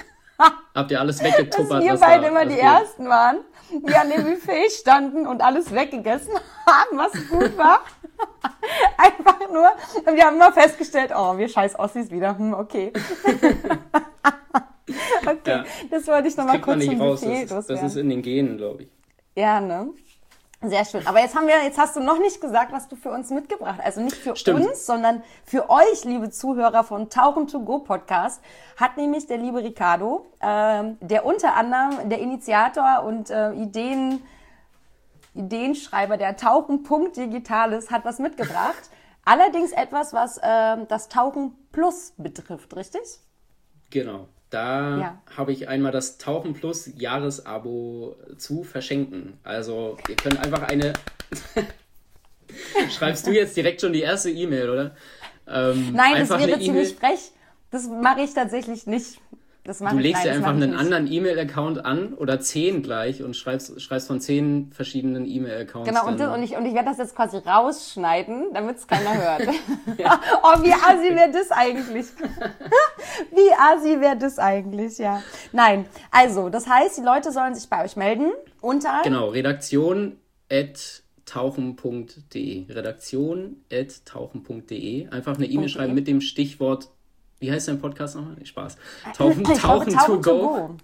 habt 0.73 0.91
ihr 0.91 0.99
alles 0.99 1.23
weggetuppert. 1.23 1.71
Dass 1.71 1.83
wir 1.83 1.95
beide 1.97 2.27
immer 2.27 2.45
die 2.45 2.55
geht. 2.55 2.63
Ersten 2.63 3.07
waren, 3.07 3.37
die 3.71 3.95
an 3.95 4.09
dem 4.09 4.23
Buffet 4.25 4.69
standen 4.69 5.27
und 5.27 5.41
alles 5.41 5.73
weggegessen 5.73 6.33
haben, 6.65 6.97
was 6.97 7.13
gut 7.29 7.57
war. 7.57 7.81
Einfach 8.97 9.39
nur, 9.51 9.69
und 10.05 10.15
wir 10.15 10.25
haben 10.25 10.35
immer 10.35 10.51
festgestellt, 10.51 11.11
oh, 11.15 11.37
wir 11.37 11.47
scheiß 11.47 11.77
Ossis 11.77 12.11
wieder, 12.11 12.37
hm, 12.37 12.53
okay. 12.53 12.91
okay, 15.25 15.39
ja. 15.45 15.65
das 15.89 16.07
wollte 16.07 16.27
ich 16.27 16.37
nochmal 16.37 16.61
kurz 16.61 16.87
raus. 16.87 17.21
Das, 17.49 17.67
das 17.67 17.83
ist 17.83 17.95
in 17.95 18.09
den 18.09 18.21
Genen, 18.21 18.57
glaube 18.57 18.83
ich. 18.83 18.89
Ja, 19.35 19.59
ne? 19.59 19.89
Sehr 20.61 20.85
schön. 20.85 21.05
Aber 21.05 21.19
jetzt 21.19 21.35
haben 21.35 21.47
wir, 21.47 21.63
jetzt 21.63 21.77
hast 21.77 21.95
du 21.95 21.99
noch 21.99 22.19
nicht 22.19 22.41
gesagt, 22.41 22.71
was 22.71 22.87
du 22.87 22.95
für 22.95 23.09
uns 23.09 23.29
mitgebracht 23.29 23.75
hast. 23.77 23.85
Also 23.85 24.01
nicht 24.01 24.15
für 24.15 24.35
Stimmt. 24.35 24.65
uns, 24.65 24.85
sondern 24.85 25.21
für 25.43 25.69
euch, 25.69 26.05
liebe 26.05 26.29
Zuhörer 26.29 26.83
von 26.83 27.09
Tauchen 27.09 27.47
to 27.47 27.59
Go 27.59 27.79
Podcast, 27.79 28.41
hat 28.77 28.97
nämlich 28.97 29.27
der 29.27 29.37
liebe 29.37 29.63
Ricardo, 29.63 30.25
äh, 30.39 30.83
der 31.01 31.25
unter 31.25 31.55
anderem 31.55 32.09
der 32.09 32.19
Initiator 32.19 33.03
und 33.03 33.29
äh, 33.29 33.51
Ideen, 33.53 34.21
Ideenschreiber 35.33 36.17
der 36.17 36.37
Tauchen 36.37 36.83
Digitales 37.13 37.91
hat 37.91 38.05
was 38.05 38.19
mitgebracht. 38.19 38.89
Allerdings 39.25 39.71
etwas, 39.71 40.13
was 40.13 40.37
äh, 40.37 40.85
das 40.87 41.09
Tauchen 41.09 41.55
Plus 41.71 42.13
betrifft, 42.17 42.75
richtig? 42.75 43.01
Genau. 43.89 44.27
Da 44.55 44.97
ja. 44.97 45.21
habe 45.35 45.51
ich 45.51 45.67
einmal 45.67 45.91
das 45.91 46.17
Tauchen 46.17 46.53
Plus 46.53 46.89
Jahresabo 46.95 48.15
zu 48.37 48.63
verschenken. 48.63 49.37
Also 49.43 49.97
ihr 50.07 50.15
könnt 50.15 50.39
einfach 50.39 50.61
eine. 50.69 50.93
Schreibst 52.89 53.27
du 53.27 53.31
jetzt 53.31 53.57
direkt 53.57 53.81
schon 53.81 53.91
die 53.91 53.99
erste 53.99 54.31
E-Mail, 54.31 54.69
oder? 54.69 54.95
Ähm, 55.45 55.91
Nein, 55.91 56.25
das 56.25 56.29
wäre 56.29 56.57
ziemlich 56.57 56.95
frech. 56.95 57.31
Das 57.69 57.89
mache 57.89 58.21
ich 58.21 58.33
tatsächlich 58.33 58.87
nicht. 58.87 59.19
Das 59.65 59.79
du 59.79 59.97
legst 59.97 60.23
ja 60.23 60.33
einfach 60.33 60.51
einen 60.51 60.75
anderen 60.75 61.11
E-Mail-Account 61.11 61.83
an 61.83 62.13
oder 62.13 62.39
zehn 62.39 62.83
gleich 62.83 63.23
und 63.23 63.35
schreibst, 63.35 63.81
schreibst 63.81 64.05
von 64.05 64.19
zehn 64.19 64.71
verschiedenen 64.71 65.25
E-Mail-Accounts. 65.25 65.89
Genau, 65.89 66.05
und, 66.05 66.21
und, 66.21 66.43
ich, 66.43 66.55
und 66.55 66.67
ich 66.67 66.75
werde 66.75 66.89
das 66.89 66.99
jetzt 66.99 67.15
quasi 67.15 67.37
rausschneiden, 67.37 68.53
damit 68.53 68.77
es 68.77 68.85
keiner 68.85 69.15
hört. 69.17 69.41
oh, 69.47 70.61
wie 70.61 70.71
assi 70.71 71.15
wäre 71.15 71.31
das 71.31 71.49
eigentlich? 71.49 72.05
wie 73.31 73.53
assi 73.57 73.99
wäre 73.99 74.17
das 74.17 74.37
eigentlich, 74.37 74.99
ja. 74.99 75.23
Nein, 75.51 75.87
also, 76.11 76.49
das 76.49 76.67
heißt, 76.67 76.99
die 76.99 77.03
Leute 77.03 77.31
sollen 77.31 77.55
sich 77.55 77.67
bei 77.67 77.83
euch 77.83 77.95
melden 77.95 78.33
unter... 78.61 79.01
Genau, 79.03 79.29
redaktion 79.29 80.19
at 80.51 81.01
tauchen.de. 81.25 82.71
Redaktion 82.71 83.57
at 83.73 84.05
tauchen.de. 84.05 85.07
Einfach 85.09 85.37
eine 85.37 85.47
E-Mail 85.47 85.69
schreiben 85.69 85.95
mit 85.95 86.07
dem 86.07 86.21
Stichwort 86.21 86.89
wie 87.39 87.51
heißt 87.51 87.67
dein 87.67 87.79
Podcast 87.79 88.15
nochmal? 88.15 88.35
Nee, 88.37 88.45
Spaß. 88.45 88.77
Tauchen, 89.15 89.43
tauchen, 89.43 89.59
tauchen, 89.59 89.93
tauchen 89.93 90.21
to, 90.21 90.31
go. 90.31 90.39
go. 90.39 90.77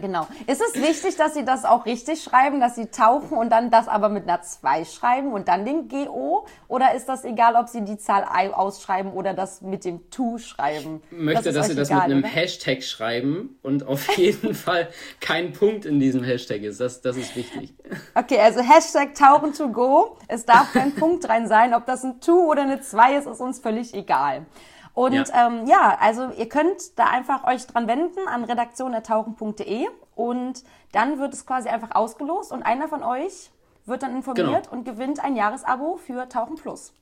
genau. 0.00 0.26
Ist 0.46 0.60
es 0.60 0.80
wichtig, 0.80 1.16
dass 1.16 1.34
Sie 1.34 1.44
das 1.44 1.64
auch 1.64 1.86
richtig 1.86 2.22
schreiben, 2.22 2.60
dass 2.60 2.76
Sie 2.76 2.86
tauchen 2.86 3.36
und 3.36 3.50
dann 3.50 3.70
das 3.70 3.88
aber 3.88 4.08
mit 4.08 4.24
einer 4.24 4.42
2 4.42 4.84
schreiben 4.84 5.32
und 5.32 5.48
dann 5.48 5.64
den 5.64 5.88
GO? 5.88 6.46
Oder 6.68 6.94
ist 6.94 7.08
das 7.08 7.24
egal, 7.24 7.56
ob 7.56 7.68
Sie 7.68 7.82
die 7.82 7.98
Zahl 7.98 8.24
ausschreiben 8.52 9.12
oder 9.12 9.34
das 9.34 9.62
mit 9.62 9.84
dem 9.84 10.10
To 10.10 10.38
schreiben? 10.38 11.02
Ich 11.10 11.18
möchte, 11.18 11.44
das 11.44 11.54
dass 11.54 11.68
Sie 11.68 11.74
das 11.74 11.90
egal, 11.90 12.08
mit 12.08 12.16
einem 12.16 12.24
oder? 12.24 12.32
Hashtag 12.32 12.82
schreiben 12.82 13.58
und 13.62 13.86
auf 13.86 14.08
jeden 14.16 14.54
Fall 14.54 14.88
kein 15.20 15.52
Punkt 15.52 15.84
in 15.86 16.00
diesem 16.00 16.22
Hashtag 16.22 16.62
ist. 16.62 16.80
Das, 16.80 17.00
das 17.00 17.16
ist 17.16 17.34
wichtig. 17.36 17.74
Okay, 18.14 18.38
also 18.40 18.60
Hashtag 18.60 19.14
tauchen 19.14 19.52
to 19.52 19.68
go. 19.68 20.18
Es 20.28 20.44
darf 20.44 20.72
kein 20.72 20.94
Punkt 20.94 21.28
rein 21.28 21.48
sein. 21.48 21.74
Ob 21.74 21.86
das 21.86 22.04
ein 22.04 22.20
To 22.20 22.50
oder 22.50 22.62
eine 22.62 22.80
2 22.80 23.16
ist, 23.16 23.26
ist 23.26 23.40
uns 23.40 23.58
völlig 23.58 23.94
egal. 23.94 24.46
Und 24.94 25.12
ja. 25.12 25.46
Ähm, 25.46 25.66
ja, 25.66 25.98
also 26.00 26.30
ihr 26.38 26.48
könnt 26.48 26.98
da 26.98 27.06
einfach 27.06 27.44
euch 27.44 27.66
dran 27.66 27.88
wenden 27.88 28.28
an 28.28 28.44
redaktion.tauchen.de 28.44 29.86
und 30.14 30.62
dann 30.92 31.18
wird 31.18 31.34
es 31.34 31.44
quasi 31.44 31.68
einfach 31.68 31.94
ausgelost 31.94 32.52
und 32.52 32.62
einer 32.62 32.88
von 32.88 33.02
euch 33.02 33.50
wird 33.86 34.02
dann 34.02 34.16
informiert 34.16 34.64
genau. 34.64 34.72
und 34.72 34.84
gewinnt 34.84 35.22
ein 35.22 35.36
Jahresabo 35.36 35.96
für 35.96 36.28
Tauchen 36.28 36.56
Plus. 36.56 36.94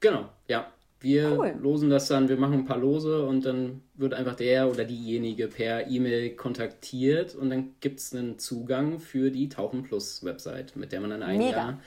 Genau, 0.00 0.26
ja. 0.46 0.66
Wir 1.02 1.38
cool. 1.38 1.54
losen 1.58 1.88
das 1.88 2.08
dann, 2.08 2.28
wir 2.28 2.36
machen 2.36 2.58
ein 2.58 2.64
paar 2.66 2.76
Lose 2.76 3.24
und 3.24 3.46
dann 3.46 3.80
wird 3.94 4.12
einfach 4.12 4.34
der 4.34 4.68
oder 4.68 4.84
diejenige 4.84 5.48
per 5.48 5.86
E-Mail 5.86 6.36
kontaktiert 6.36 7.34
und 7.34 7.48
dann 7.48 7.74
gibt 7.80 8.00
es 8.00 8.14
einen 8.14 8.38
Zugang 8.38 9.00
für 9.00 9.30
die 9.30 9.48
Tauchen 9.48 9.82
Plus 9.82 10.22
Website, 10.22 10.76
mit 10.76 10.92
der 10.92 11.00
man 11.00 11.08
dann 11.08 11.22
ein 11.22 11.38
Mega. 11.38 11.56
Jahr 11.56 11.78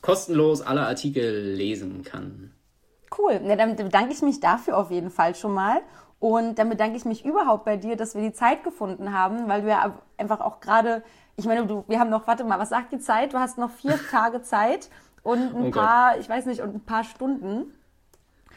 kostenlos 0.00 0.62
alle 0.62 0.86
Artikel 0.86 1.52
lesen 1.52 2.02
kann. 2.02 2.52
Cool. 3.18 3.40
Ja, 3.44 3.56
dann 3.56 3.76
bedanke 3.76 4.12
ich 4.12 4.22
mich 4.22 4.40
dafür 4.40 4.76
auf 4.78 4.90
jeden 4.90 5.10
Fall 5.10 5.34
schon 5.34 5.52
mal. 5.52 5.82
Und 6.18 6.58
dann 6.58 6.68
bedanke 6.68 6.96
ich 6.96 7.04
mich 7.04 7.24
überhaupt 7.24 7.64
bei 7.64 7.76
dir, 7.76 7.96
dass 7.96 8.14
wir 8.14 8.22
die 8.22 8.32
Zeit 8.32 8.62
gefunden 8.62 9.12
haben, 9.12 9.48
weil 9.48 9.62
du 9.62 9.68
ja 9.68 9.92
einfach 10.16 10.40
auch 10.40 10.60
gerade, 10.60 11.02
ich 11.36 11.46
meine, 11.46 11.66
du, 11.66 11.84
wir 11.88 11.98
haben 11.98 12.10
noch, 12.10 12.28
warte 12.28 12.44
mal, 12.44 12.60
was 12.60 12.68
sagt 12.68 12.92
die 12.92 13.00
Zeit? 13.00 13.32
Du 13.32 13.38
hast 13.38 13.58
noch 13.58 13.70
vier 13.70 13.98
Tage 14.10 14.40
Zeit 14.42 14.88
und 15.24 15.54
ein 15.54 15.66
oh 15.66 15.70
paar, 15.70 16.12
Gott. 16.12 16.20
ich 16.20 16.28
weiß 16.28 16.46
nicht, 16.46 16.60
und 16.60 16.74
ein 16.76 16.84
paar 16.84 17.02
Stunden. 17.02 17.74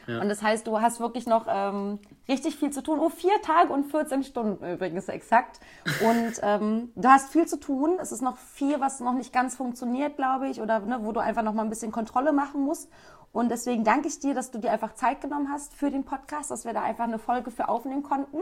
Ja. 0.07 0.21
Und 0.21 0.29
das 0.29 0.43
heißt, 0.43 0.67
du 0.67 0.79
hast 0.79 0.99
wirklich 0.99 1.25
noch 1.25 1.47
ähm, 1.49 1.97
richtig 2.27 2.55
viel 2.55 2.69
zu 2.69 2.83
tun. 2.83 2.99
Oh, 2.99 3.09
vier 3.09 3.41
Tage 3.41 3.73
und 3.73 3.85
14 3.85 4.23
Stunden 4.23 4.63
übrigens 4.63 5.07
exakt. 5.07 5.59
Und 6.07 6.33
ähm, 6.43 6.91
du 6.95 7.09
hast 7.09 7.31
viel 7.31 7.47
zu 7.47 7.59
tun. 7.59 7.97
Es 7.99 8.11
ist 8.11 8.21
noch 8.21 8.37
viel, 8.37 8.79
was 8.79 8.99
noch 8.99 9.13
nicht 9.13 9.33
ganz 9.33 9.55
funktioniert, 9.55 10.17
glaube 10.17 10.47
ich, 10.47 10.61
oder 10.61 10.79
ne, 10.81 10.99
wo 11.01 11.11
du 11.11 11.19
einfach 11.19 11.41
noch 11.41 11.53
mal 11.53 11.63
ein 11.63 11.69
bisschen 11.69 11.91
Kontrolle 11.91 12.31
machen 12.31 12.61
musst. 12.61 12.91
Und 13.35 13.49
deswegen 13.49 13.83
danke 13.83 14.07
ich 14.07 14.17
dir, 14.19 14.33
dass 14.33 14.51
du 14.51 14.59
dir 14.59 14.71
einfach 14.71 14.93
Zeit 14.93 15.19
genommen 15.19 15.49
hast 15.51 15.73
für 15.73 15.91
den 15.91 16.05
Podcast, 16.05 16.51
dass 16.51 16.63
wir 16.63 16.71
da 16.71 16.83
einfach 16.83 17.03
eine 17.03 17.19
Folge 17.19 17.51
für 17.51 17.67
aufnehmen 17.67 18.01
konnten. 18.01 18.37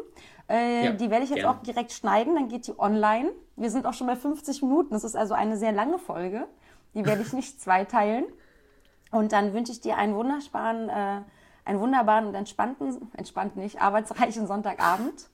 Äh, 0.47 0.85
ja, 0.85 0.91
die 0.91 1.09
werde 1.09 1.23
ich 1.23 1.31
jetzt 1.31 1.39
gerne. 1.39 1.57
auch 1.57 1.63
direkt 1.63 1.93
schneiden, 1.93 2.35
dann 2.35 2.47
geht 2.47 2.67
die 2.67 2.77
online. 2.77 3.31
Wir 3.55 3.71
sind 3.71 3.87
auch 3.87 3.95
schon 3.95 4.05
bei 4.05 4.15
50 4.15 4.61
Minuten. 4.61 4.91
Das 4.91 5.03
ist 5.03 5.15
also 5.15 5.33
eine 5.33 5.57
sehr 5.57 5.71
lange 5.71 5.97
Folge. 5.97 6.47
Die 6.93 7.07
werde 7.07 7.23
ich 7.23 7.33
nicht 7.33 7.59
zweiteilen. 7.59 8.25
Und 9.09 9.31
dann 9.31 9.55
wünsche 9.55 9.71
ich 9.71 9.81
dir 9.81 9.97
einen 9.97 10.13
wunderbaren, 10.13 10.89
äh, 10.89 11.21
einen 11.65 11.79
wunderbaren 11.79 12.27
und 12.27 12.35
entspannten, 12.35 13.11
entspannt 13.17 13.55
nicht, 13.55 13.81
arbeitsreichen 13.81 14.45
Sonntagabend. 14.45 15.27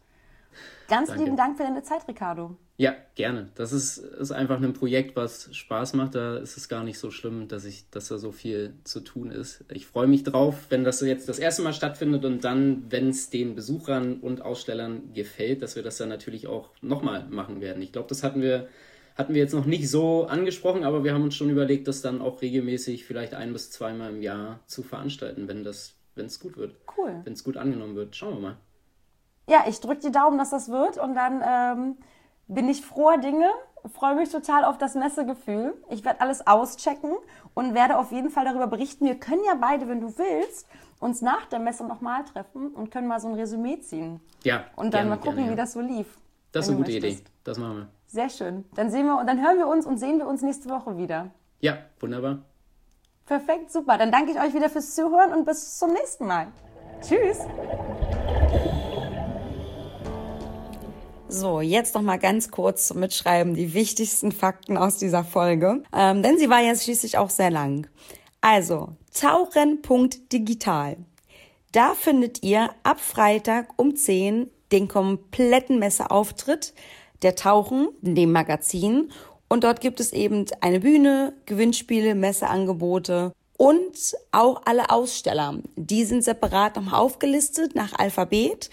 Ganz 0.88 1.10
Danke. 1.10 1.22
lieben 1.26 1.36
Dank 1.36 1.58
für 1.58 1.64
deine 1.64 1.84
Zeit, 1.84 2.08
Ricardo. 2.08 2.56
Ja, 2.80 2.96
gerne. 3.16 3.50
Das 3.56 3.74
ist, 3.74 3.98
ist 3.98 4.32
einfach 4.32 4.62
ein 4.62 4.72
Projekt, 4.72 5.18
was 5.18 5.54
Spaß 5.54 5.96
macht. 5.96 6.16
Da 6.16 6.38
ist 6.38 6.56
es 6.56 6.70
gar 6.70 6.86
nicht 6.86 6.98
so 6.98 7.12
schlimm, 7.12 7.50
dass 7.50 7.66
ich, 7.66 7.90
dass 7.90 8.08
da 8.08 8.18
so 8.18 8.32
viel 8.32 8.74
zu 8.86 9.02
tun 9.02 9.32
ist. 9.32 9.66
Ich 9.70 9.86
freue 9.86 10.08
mich 10.08 10.24
drauf, 10.24 10.68
wenn 10.70 10.86
das 10.86 11.02
jetzt 11.02 11.28
das 11.28 11.40
erste 11.40 11.62
Mal 11.62 11.74
stattfindet 11.74 12.24
und 12.24 12.46
dann, 12.46 12.86
wenn 12.90 13.10
es 13.10 13.30
den 13.30 13.54
Besuchern 13.54 14.22
und 14.22 14.42
Ausstellern 14.42 15.12
gefällt, 15.14 15.62
dass 15.62 15.76
wir 15.76 15.84
das 15.84 15.98
dann 15.98 16.08
natürlich 16.08 16.48
auch 16.48 16.70
nochmal 16.82 17.26
machen 17.30 17.60
werden. 17.60 17.84
Ich 17.84 17.92
glaube, 17.92 18.08
das 18.08 18.24
hatten 18.24 18.42
wir, 18.42 18.70
hatten 19.18 19.34
wir 19.34 19.42
jetzt 19.42 19.54
noch 19.54 19.66
nicht 19.66 19.90
so 19.90 20.28
angesprochen, 20.28 20.86
aber 20.86 21.04
wir 21.04 21.14
haben 21.14 21.24
uns 21.24 21.36
schon 21.36 21.50
überlegt, 21.50 21.86
das 21.90 22.02
dann 22.02 22.22
auch 22.22 22.42
regelmäßig 22.42 23.04
vielleicht 23.04 23.34
ein 23.34 23.52
bis 23.52 23.72
zweimal 23.72 24.12
im 24.12 24.22
Jahr 24.22 24.62
zu 24.68 24.84
veranstalten, 24.84 25.50
wenn 25.50 25.66
das, 25.66 25.96
wenn 26.16 26.28
es 26.28 26.40
gut 26.40 26.56
wird. 26.56 26.76
Cool. 26.98 27.20
Wenn 27.26 27.34
es 27.34 27.44
gut 27.44 27.58
angenommen 27.58 27.98
wird. 27.98 28.16
Schauen 28.16 28.36
wir 28.36 28.40
mal 28.40 28.58
ja, 29.50 29.64
ich 29.68 29.80
drücke 29.80 30.02
die 30.08 30.12
Daumen, 30.12 30.38
dass 30.38 30.52
das 30.52 30.70
wird 30.70 30.98
und 30.98 31.16
dann 31.16 31.42
ähm, 31.44 31.98
bin 32.50 32.68
ich 32.68 32.82
froher 32.82 33.18
Dinge, 33.18 33.50
freue 33.94 34.16
mich 34.16 34.30
total 34.30 34.66
auf 34.66 34.78
das 34.78 34.96
Messegefühl. 34.96 35.74
Ich 35.90 36.04
werde 36.04 36.20
alles 36.20 36.46
auschecken 36.46 37.16
und 37.54 37.74
werde 37.74 37.98
auf 37.98 38.12
jeden 38.12 38.30
Fall 38.30 38.44
darüber 38.44 38.68
berichten. 38.68 39.06
Wir 39.06 39.16
können 39.16 39.44
ja 39.46 39.54
beide, 39.60 39.88
wenn 39.88 40.02
du 40.02 40.18
willst, 40.18 40.68
uns 41.00 41.22
nach 41.22 41.46
der 41.46 41.60
Messe 41.60 41.86
nochmal 41.86 42.26
treffen 42.26 42.70
und 42.70 42.92
können 42.92 43.08
mal 43.08 43.20
so 43.20 43.30
ein 43.30 43.36
Resümee 43.36 43.80
ziehen. 43.80 44.20
Ja. 44.44 44.66
Und 44.76 44.94
dann 44.94 45.04
gerne, 45.04 45.10
mal 45.12 45.16
gucken, 45.18 45.36
gerne, 45.36 45.48
ja. 45.48 45.54
wie 45.54 45.58
das 45.58 45.74
so 45.74 45.80
lief. 45.80 46.18
Das 46.52 46.66
ist 46.66 46.72
eine 46.72 46.80
gute 46.80 46.92
möchtest. 46.92 47.22
Idee. 47.22 47.30
Das 47.44 47.58
machen 47.58 47.78
wir. 47.78 47.88
Sehr 48.08 48.30
schön. 48.30 48.66
Dann 48.76 48.90
sehen 48.90 49.06
wir 49.06 49.18
und 49.20 49.28
dann 49.28 49.42
hören 49.42 49.58
wir 49.58 49.68
uns 49.68 49.86
und 49.86 49.98
sehen 49.98 50.18
wir 50.18 50.28
uns 50.28 50.42
nächste 50.42 50.70
Woche 50.70 50.98
wieder. 50.98 51.30
Ja, 51.60 51.78
wunderbar. 52.00 52.40
Perfekt, 53.26 53.72
super. 53.72 53.98
Dann 54.00 54.12
danke 54.12 54.32
ich 54.32 54.40
euch 54.40 54.56
wieder 54.56 54.70
fürs 54.70 54.96
Zuhören 54.96 55.32
und 55.34 55.46
bis 55.46 55.78
zum 55.78 55.94
nächsten 55.94 56.26
Mal. 56.26 56.48
Tschüss. 57.02 57.40
So, 61.32 61.62
jetzt 61.62 61.94
noch 61.94 62.02
mal 62.02 62.18
ganz 62.18 62.50
kurz 62.50 62.88
zum 62.88 63.02
Mitschreiben 63.02 63.54
die 63.54 63.76
wichtigsten 63.76 64.32
Fakten 64.32 64.78
aus 64.78 64.98
dieser 64.98 65.24
Folge, 65.24 65.84
ähm, 65.96 66.24
denn 66.24 66.40
sie 66.40 66.50
war 66.50 66.60
ja 66.60 66.76
schließlich 66.76 67.20
auch 67.20 67.30
sehr 67.30 67.52
lang. 67.52 67.86
Also, 68.42 68.90
tauchen.digital. 69.14 70.98
Da 71.72 71.94
findet 71.94 72.42
ihr 72.42 72.72
ab 72.82 73.00
Freitag 73.00 73.68
um 73.78 73.96
10 73.96 74.50
den 74.72 74.88
kompletten 74.88 75.78
Messeauftritt 75.78 76.74
der 77.22 77.36
Tauchen 77.36 77.90
in 78.02 78.16
dem 78.16 78.32
Magazin. 78.32 79.12
Und 79.50 79.64
dort 79.64 79.82
gibt 79.82 80.00
es 80.00 80.14
eben 80.14 80.46
eine 80.62 80.80
Bühne, 80.80 81.34
Gewinnspiele, 81.46 82.16
Messeangebote 82.16 83.34
und 83.56 84.16
auch 84.32 84.64
alle 84.66 84.90
Aussteller. 84.90 85.60
Die 85.76 86.06
sind 86.06 86.24
separat 86.24 86.76
nochmal 86.76 87.00
aufgelistet 87.00 87.76
nach 87.76 87.94
Alphabet 88.00 88.72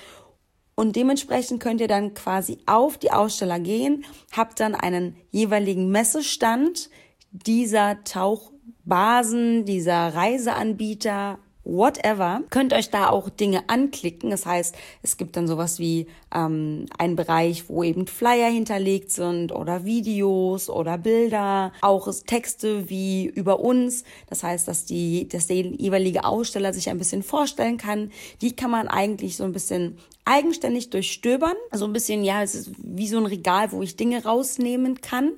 und 0.76 0.94
dementsprechend 0.94 1.60
könnt 1.60 1.80
ihr 1.80 1.88
dann 1.88 2.12
quasi 2.12 2.58
auf 2.66 2.98
die 2.98 3.10
Aussteller 3.10 3.58
gehen, 3.58 4.04
habt 4.30 4.60
dann 4.60 4.74
einen 4.74 5.16
jeweiligen 5.30 5.90
Messestand. 5.90 6.90
Dieser 7.32 8.04
Tauchbasen, 8.04 9.64
dieser 9.64 10.14
Reiseanbieter, 10.14 11.38
whatever, 11.66 12.42
könnt 12.50 12.72
euch 12.72 12.90
da 12.90 13.10
auch 13.10 13.28
Dinge 13.28 13.64
anklicken. 13.68 14.30
Das 14.30 14.46
heißt, 14.46 14.74
es 15.02 15.16
gibt 15.16 15.36
dann 15.36 15.48
sowas 15.48 15.78
wie 15.78 16.06
ähm, 16.34 16.86
einen 16.96 17.16
Bereich, 17.16 17.68
wo 17.68 17.82
eben 17.82 18.06
Flyer 18.06 18.48
hinterlegt 18.48 19.10
sind 19.10 19.52
oder 19.52 19.84
Videos 19.84 20.70
oder 20.70 20.96
Bilder, 20.96 21.72
auch 21.82 22.08
Texte 22.26 22.88
wie 22.88 23.26
über 23.26 23.60
uns. 23.60 24.04
Das 24.28 24.42
heißt, 24.42 24.68
dass 24.68 24.84
die, 24.84 25.28
dass 25.28 25.48
der 25.48 25.56
jeweilige 25.56 26.24
Aussteller 26.24 26.72
sich 26.72 26.88
ein 26.88 26.98
bisschen 26.98 27.22
vorstellen 27.22 27.76
kann. 27.76 28.12
Die 28.40 28.54
kann 28.54 28.70
man 28.70 28.88
eigentlich 28.88 29.36
so 29.36 29.44
ein 29.44 29.52
bisschen 29.52 29.98
eigenständig 30.24 30.90
durchstöbern. 30.90 31.54
So 31.72 31.86
ein 31.86 31.92
bisschen, 31.92 32.22
ja, 32.24 32.42
es 32.42 32.54
ist 32.54 32.70
wie 32.78 33.08
so 33.08 33.16
ein 33.16 33.26
Regal, 33.26 33.72
wo 33.72 33.82
ich 33.82 33.96
Dinge 33.96 34.22
rausnehmen 34.24 35.00
kann. 35.00 35.32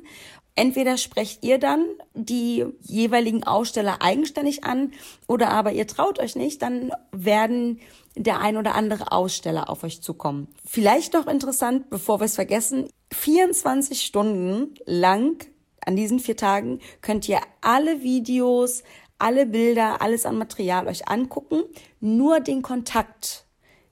Entweder 0.59 0.97
sprecht 0.97 1.45
ihr 1.45 1.61
dann 1.61 1.87
die 2.15 2.67
jeweiligen 2.81 3.45
Aussteller 3.45 4.03
eigenständig 4.03 4.65
an 4.65 4.91
oder 5.29 5.51
aber 5.51 5.71
ihr 5.71 5.87
traut 5.87 6.19
euch 6.19 6.35
nicht, 6.35 6.63
dann 6.63 6.91
werden 7.13 7.79
der 8.17 8.41
ein 8.41 8.57
oder 8.57 8.75
andere 8.75 9.13
Aussteller 9.13 9.71
auf 9.71 9.85
euch 9.85 10.03
zukommen. 10.03 10.49
Vielleicht 10.65 11.13
noch 11.13 11.29
interessant, 11.29 11.91
bevor 11.91 12.19
wir 12.19 12.25
es 12.25 12.35
vergessen, 12.35 12.89
24 13.13 14.03
Stunden 14.03 14.75
lang 14.85 15.47
an 15.87 15.95
diesen 15.95 16.19
vier 16.19 16.37
Tagen 16.37 16.81
könnt 17.03 17.29
ihr 17.29 17.39
alle 17.61 18.03
Videos, 18.03 18.83
alle 19.17 19.47
Bilder, 19.47 20.03
alles 20.03 20.27
an 20.27 20.39
Material 20.39 20.89
euch 20.89 21.07
angucken, 21.07 21.63
nur 22.01 22.41
den 22.41 22.63
Kontakt 22.63 23.45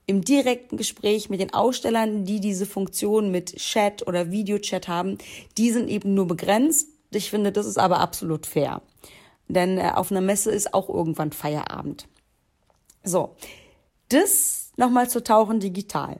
im 0.06 0.22
direkten 0.22 0.76
Gespräch 0.76 1.28
mit 1.28 1.40
den 1.40 1.52
Ausstellern, 1.52 2.24
die 2.24 2.40
diese 2.40 2.66
Funktion 2.66 3.30
mit 3.30 3.56
Chat 3.56 4.06
oder 4.06 4.30
Videochat 4.30 4.88
haben, 4.88 5.18
die 5.58 5.72
sind 5.72 5.88
eben 5.88 6.14
nur 6.14 6.26
begrenzt. 6.26 6.88
Ich 7.10 7.30
finde, 7.30 7.52
das 7.52 7.66
ist 7.66 7.78
aber 7.78 7.98
absolut 7.98 8.46
fair. 8.46 8.82
Denn 9.48 9.78
äh, 9.78 9.92
auf 9.94 10.10
einer 10.10 10.20
Messe 10.20 10.50
ist 10.50 10.74
auch 10.74 10.88
irgendwann 10.88 11.32
Feierabend. 11.32 12.06
So, 13.02 13.36
das 14.08 14.72
nochmal 14.76 15.08
zu 15.08 15.22
Tauchen 15.22 15.60
digital. 15.60 16.18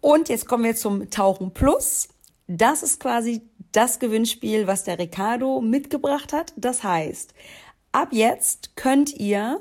Und 0.00 0.28
jetzt 0.28 0.46
kommen 0.46 0.64
wir 0.64 0.76
zum 0.76 1.10
Tauchen 1.10 1.52
Plus. 1.52 2.08
Das 2.46 2.82
ist 2.82 3.00
quasi 3.00 3.42
das 3.72 3.98
Gewinnspiel, 3.98 4.66
was 4.66 4.84
der 4.84 4.98
Ricardo 4.98 5.60
mitgebracht 5.60 6.32
hat. 6.32 6.52
Das 6.56 6.82
heißt, 6.82 7.34
ab 7.92 8.08
jetzt 8.12 8.76
könnt 8.76 9.14
ihr 9.14 9.60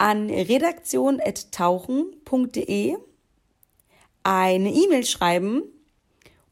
an 0.00 0.28
redaktion.tauchen.de 0.30 2.96
eine 4.22 4.72
E-Mail 4.72 5.04
schreiben 5.04 5.62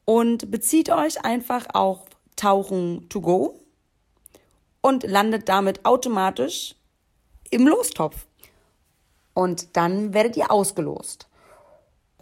und 0.04 0.50
bezieht 0.50 0.90
euch 0.90 1.24
einfach 1.24 1.68
auf 1.72 2.00
Tauchen 2.36 3.08
to 3.08 3.22
go 3.22 3.58
und 4.82 5.04
landet 5.04 5.48
damit 5.48 5.86
automatisch 5.86 6.74
im 7.50 7.66
Lostopf. 7.66 8.26
Und 9.32 9.78
dann 9.78 10.12
werdet 10.12 10.36
ihr 10.36 10.50
ausgelost. 10.50 11.26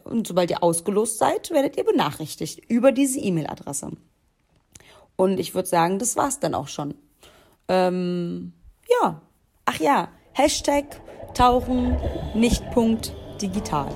Und 0.05 0.29
sobald 0.29 0.53
ihr 0.53 0.63
ausgelost 0.63 1.19
seid, 1.19 1.51
werdet 1.51 1.77
ihr 1.77 1.83
benachrichtigt 1.83 2.71
über 2.71 2.93
diese 2.93 3.19
E-Mail-Adresse. 3.19 3.91
Und 5.17 5.41
ich 5.41 5.57
würde 5.57 5.69
sagen, 5.69 5.99
das 5.99 6.15
war's 6.15 6.39
dann 6.39 6.55
auch 6.55 6.69
schon. 6.69 6.95
Ähm, 7.67 8.53
ja. 9.01 9.21
Ach 9.65 9.81
ja, 9.81 10.07
Hashtag 10.35 11.01
tauchen 11.37 11.97
nicht 12.35 12.71
Punkt 12.71 13.13
digital. 13.43 13.89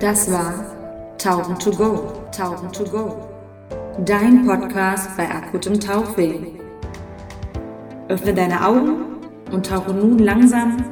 Das 0.00 0.30
war 0.32 0.54
Tauchen 1.18 1.58
to 1.58 1.70
go, 1.70 2.12
Tauchen 2.36 2.72
to 2.72 2.84
go. 2.84 3.16
Dein 4.04 4.46
Podcast 4.46 5.16
bei 5.16 5.28
akutem 5.28 5.78
Tauchweh. 5.78 6.34
Öffne 8.08 8.34
deine 8.34 8.66
Augen 8.66 9.18
und 9.52 9.66
tauche 9.66 9.92
nun 9.92 10.18
langsam 10.18 10.84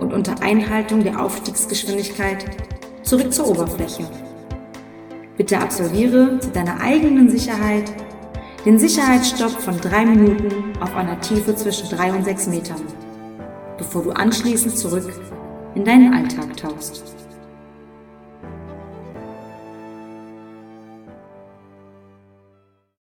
und 0.00 0.12
unter 0.12 0.42
Einhaltung 0.42 1.02
der 1.04 1.22
Aufstiegsgeschwindigkeit 1.22 2.44
zurück 3.02 3.32
zur 3.32 3.48
Oberfläche. 3.48 4.04
Bitte 5.36 5.58
absolviere 5.58 6.38
zu 6.40 6.50
deiner 6.50 6.80
eigenen 6.80 7.30
Sicherheit 7.30 7.92
den 8.64 8.78
Sicherheitsstopp 8.78 9.50
von 9.50 9.80
drei 9.80 10.04
Minuten 10.04 10.78
auf 10.80 10.94
einer 10.94 11.20
Tiefe 11.20 11.54
zwischen 11.54 11.88
drei 11.88 12.12
und 12.12 12.24
sechs 12.24 12.46
Metern, 12.46 12.82
bevor 13.78 14.02
du 14.02 14.10
anschließend 14.10 14.76
zurück 14.76 15.12
in 15.74 15.84
deinen 15.84 16.12
Alltag 16.12 16.56
tauchst. 16.56 17.19